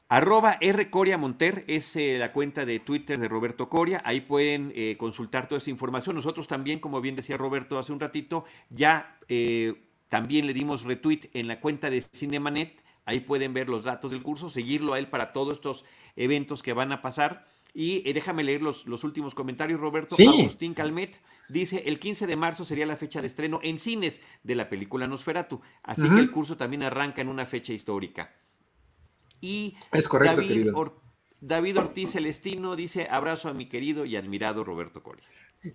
Arroba 0.08 0.60
R 0.62 0.92
Coria 0.92 1.18
Monter 1.18 1.66
es 1.68 1.96
eh, 1.96 2.18
la 2.20 2.32
cuenta 2.32 2.64
de 2.64 2.80
Twitter 2.80 3.18
de 3.18 3.28
Roberto 3.28 3.70
Coria. 3.70 4.04
Ahí 4.06 4.22
pueden 4.22 4.72
eh, 4.76 4.98
consultar 5.00 5.48
toda 5.48 5.58
esta 5.58 5.72
información. 5.72 6.16
Nosotros 6.16 6.48
también, 6.48 6.80
como 6.80 7.02
bien 7.02 7.16
decía 7.16 7.38
Roberto 7.38 7.80
hace 7.80 7.92
un 7.92 8.00
ratito, 8.00 8.46
ya 8.70 9.18
también 10.10 10.46
le 10.46 10.54
dimos 10.54 10.84
retweet 10.84 11.32
en 11.34 11.48
la 11.48 11.60
cuenta 11.60 11.90
de 11.90 12.02
Cinemanet. 12.02 12.84
Ahí 13.06 13.22
pueden 13.22 13.56
ver 13.56 13.68
los 13.68 13.84
datos 13.84 14.12
del 14.12 14.22
curso, 14.22 14.52
seguirlo 14.52 14.94
a 14.94 15.00
él 15.00 15.10
para 15.10 15.34
todos 15.34 15.56
estos 15.56 15.86
eventos 16.16 16.62
que 16.62 16.74
van 16.74 16.92
a 16.92 17.02
pasar. 17.02 17.48
Y 17.78 18.14
déjame 18.14 18.46
leer 18.46 18.62
los, 18.62 18.88
los, 18.88 19.04
últimos 19.04 19.36
comentarios, 19.36 19.82
Roberto. 19.82 20.16
Agustín 20.18 20.74
Calmet 20.74 21.20
dice, 21.50 21.84
el 21.86 22.00
15 22.00 22.26
de 22.26 22.38
marzo 22.38 22.64
sería 22.64 22.86
la 22.86 22.96
fecha 22.96 23.20
de 23.20 23.28
estreno 23.28 23.60
en 23.64 23.80
cines 23.80 24.22
de 24.44 24.56
la 24.56 24.70
película 24.70 25.08
Nosferatu. 25.08 25.60
Así 25.84 26.10
que 26.10 26.22
el 26.22 26.32
curso 26.32 26.56
también 26.56 26.84
arranca 26.84 27.22
en 27.22 27.28
una 27.28 27.46
fecha 27.46 27.74
histórica. 27.74 28.34
Y 29.42 29.76
es 29.92 30.08
correcto, 30.08 30.42
David, 30.42 30.72
David 31.42 31.78
Ortiz 31.78 32.14
Celestino 32.14 32.78
dice 32.78 33.10
abrazo 33.12 33.50
a 33.50 33.54
mi 33.54 33.68
querido 33.68 34.06
y 34.06 34.16
admirado 34.16 34.64
Roberto 34.64 35.04
Coria. 35.04 35.26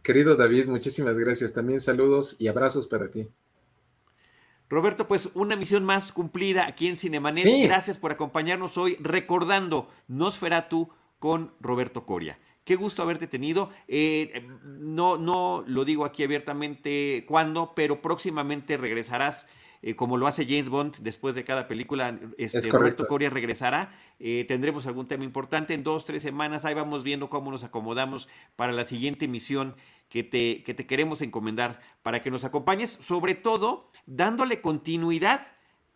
Querido 0.03 0.37
David, 0.37 0.69
muchísimas 0.69 1.19
gracias. 1.19 1.53
También 1.53 1.81
saludos 1.81 2.41
y 2.41 2.49
abrazos 2.49 2.87
para 2.87 3.11
ti. 3.11 3.29
Roberto, 4.71 5.07
pues 5.07 5.29
una 5.35 5.55
misión 5.55 5.85
más 5.85 6.13
cumplida 6.13 6.67
aquí 6.67 6.89
en 6.89 6.97
Cinemanet. 6.97 7.45
Gracias 7.65 7.99
por 7.99 8.11
acompañarnos 8.11 8.79
hoy 8.79 8.97
recordando 9.01 9.91
Nosferatu 10.09 10.89
con 11.21 11.55
Roberto 11.61 12.05
Coria. 12.05 12.41
Qué 12.65 12.75
gusto 12.75 13.03
haberte 13.03 13.29
tenido. 13.29 13.71
Eh, 13.87 14.49
no, 14.65 15.17
no 15.17 15.63
lo 15.67 15.85
digo 15.85 16.05
aquí 16.05 16.25
abiertamente 16.25 17.25
cuándo, 17.29 17.73
pero 17.77 18.03
próximamente 18.03 18.77
regresarás 18.77 19.47
eh, 19.83 19.97
como 19.97 20.19
lo 20.19 20.27
hace 20.27 20.45
James 20.45 20.69
Bond 20.69 20.97
después 20.99 21.35
de 21.35 21.45
cada 21.45 21.67
película. 21.67 22.19
Este, 22.37 22.71
Roberto 22.71 23.07
Coria 23.07 23.31
regresará. 23.31 23.99
Eh, 24.19 24.45
tendremos 24.47 24.87
algún 24.87 25.09
tema 25.09 25.25
importante 25.25 25.73
en 25.73 25.83
dos, 25.83 26.05
tres 26.05 26.23
semanas. 26.23 26.65
Ahí 26.65 26.75
vamos 26.75 27.03
viendo 27.03 27.31
cómo 27.31 27.51
nos 27.51 27.65
acomodamos 27.65 28.29
para 28.57 28.73
la 28.73 28.85
siguiente 28.85 29.27
misión 29.27 29.77
que 30.09 30.23
te, 30.23 30.63
que 30.65 30.75
te 30.75 30.87
queremos 30.87 31.23
encomendar 31.23 31.81
para 32.03 32.21
que 32.21 32.31
nos 32.31 32.45
acompañes, 32.45 32.91
sobre 32.91 33.35
todo 33.35 33.91
dándole 34.07 34.61
continuidad 34.61 35.47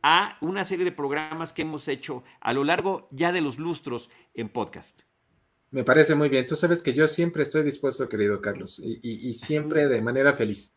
a 0.02 0.38
una 0.40 0.64
serie 0.64 0.84
de 0.84 0.92
programas 0.92 1.52
que 1.52 1.62
hemos 1.62 1.88
hecho 1.88 2.24
a 2.40 2.52
lo 2.52 2.64
largo 2.64 3.08
ya 3.10 3.32
de 3.32 3.40
los 3.40 3.58
lustros 3.58 4.10
en 4.34 4.48
podcast. 4.48 5.02
Me 5.74 5.82
parece 5.82 6.14
muy 6.14 6.28
bien. 6.28 6.46
Tú 6.46 6.54
sabes 6.54 6.82
que 6.82 6.94
yo 6.94 7.08
siempre 7.08 7.42
estoy 7.42 7.64
dispuesto, 7.64 8.08
querido 8.08 8.40
Carlos, 8.40 8.78
y 8.80 9.34
siempre 9.34 9.88
de 9.88 10.00
manera 10.00 10.32
feliz. 10.34 10.74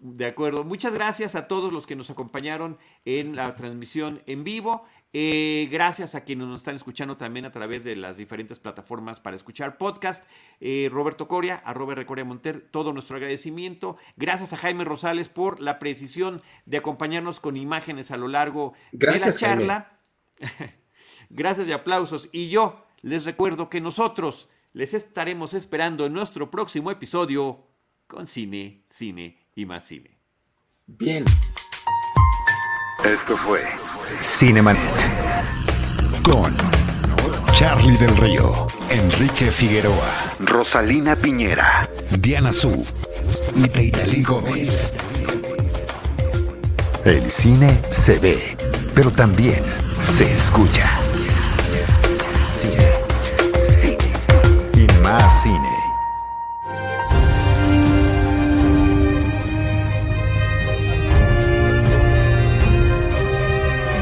De 0.00 0.26
acuerdo. 0.26 0.64
Muchas 0.64 0.92
gracias 0.92 1.34
a 1.34 1.48
todos 1.48 1.72
los 1.72 1.86
que 1.86 1.96
nos 1.96 2.10
acompañaron 2.10 2.78
en 3.04 3.34
la 3.34 3.54
transmisión 3.56 4.22
en 4.26 4.44
vivo. 4.44 4.84
Eh, 5.12 5.68
gracias 5.70 6.14
a 6.16 6.24
quienes 6.24 6.48
nos 6.48 6.60
están 6.60 6.76
escuchando 6.76 7.16
también 7.16 7.46
a 7.46 7.52
través 7.52 7.82
de 7.82 7.94
las 7.94 8.16
diferentes 8.16 8.60
plataformas 8.60 9.20
para 9.20 9.36
escuchar 9.36 9.78
podcast. 9.78 10.24
Eh, 10.60 10.88
Roberto 10.92 11.26
Coria, 11.28 11.56
a 11.64 11.72
Robert 11.72 12.04
Coria 12.06 12.24
Monter, 12.24 12.68
todo 12.70 12.92
nuestro 12.92 13.16
agradecimiento. 13.16 13.96
Gracias 14.16 14.52
a 14.52 14.56
Jaime 14.56 14.84
Rosales 14.84 15.28
por 15.28 15.60
la 15.60 15.78
precisión 15.78 16.42
de 16.66 16.78
acompañarnos 16.78 17.40
con 17.40 17.56
imágenes 17.56 18.10
a 18.10 18.16
lo 18.16 18.26
largo 18.26 18.74
de 18.90 19.18
la 19.18 19.32
charla. 19.32 19.98
gracias 21.30 21.68
y 21.68 21.72
aplausos. 21.72 22.28
Y 22.32 22.50
yo 22.50 22.84
les 23.02 23.24
recuerdo 23.24 23.68
que 23.68 23.80
nosotros 23.80 24.48
les 24.72 24.94
estaremos 24.94 25.54
esperando 25.54 26.06
en 26.06 26.12
nuestro 26.12 26.50
próximo 26.50 26.90
episodio 26.90 27.66
con 28.06 28.26
Cine, 28.26 28.84
Cine 28.90 29.38
y 29.54 29.66
más 29.66 29.86
cine. 29.86 30.18
Bien. 30.86 31.24
Esto 33.04 33.36
fue 33.36 33.62
Cinemanet 34.22 34.80
con 36.22 36.52
Charlie 37.54 37.96
del 37.96 38.16
Río, 38.16 38.66
Enrique 38.90 39.50
Figueroa, 39.50 40.34
Rosalina 40.40 41.16
Piñera, 41.16 41.88
Diana 42.18 42.52
Su 42.52 42.86
y 43.54 43.68
Teitali 43.68 44.22
Gómez. 44.22 44.96
El 47.04 47.30
cine 47.30 47.80
se 47.90 48.18
ve, 48.18 48.56
pero 48.94 49.10
también 49.10 49.62
se 50.02 50.32
escucha. 50.34 51.07
Más 55.12 55.42
cine. 55.42 55.77